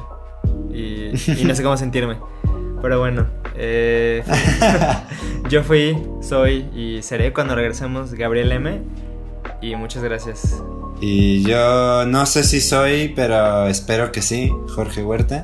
Y, 0.73 1.11
y 1.27 1.45
no 1.45 1.55
sé 1.55 1.63
cómo 1.63 1.77
sentirme. 1.77 2.17
Pero 2.83 2.99
bueno, 2.99 3.27
eh, 3.57 4.23
yo 5.51 5.63
fui, 5.63 5.97
soy 6.23 6.67
y 6.75 7.03
seré 7.03 7.33
cuando 7.33 7.55
regresemos 7.55 8.15
Gabriel 8.15 8.53
M. 8.53 8.81
Y 9.61 9.77
muchas 9.77 10.03
gracias. 10.03 10.63
Y 11.01 11.43
yo 11.43 12.07
no 12.07 12.25
sé 12.27 12.45
si 12.45 12.61
soy, 12.61 13.13
pero 13.15 13.67
espero 13.67 14.13
que 14.13 14.23
sí, 14.23 14.51
Jorge 14.75 15.03
Huerta. 15.03 15.43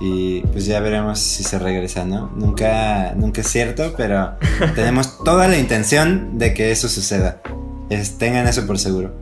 Y 0.00 0.40
pues 0.52 0.64
ya 0.64 0.80
veremos 0.80 1.18
si 1.18 1.42
se 1.42 1.58
regresa, 1.58 2.06
¿no? 2.06 2.30
Nunca, 2.34 3.12
nunca 3.16 3.42
es 3.42 3.48
cierto, 3.48 3.92
pero 3.96 4.32
tenemos 4.74 5.22
toda 5.22 5.46
la 5.48 5.58
intención 5.58 6.38
de 6.38 6.54
que 6.54 6.70
eso 6.70 6.88
suceda. 6.88 7.42
Es- 7.90 8.16
tengan 8.18 8.46
eso 8.46 8.66
por 8.66 8.78
seguro. 8.78 9.12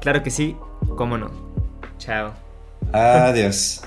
Claro 0.00 0.22
que 0.22 0.30
sí, 0.30 0.56
cómo 0.96 1.18
no. 1.18 1.30
Chao. 1.98 2.32
Adiós. 2.92 3.82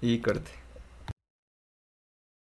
Y 0.00 0.20
corte. 0.20 0.50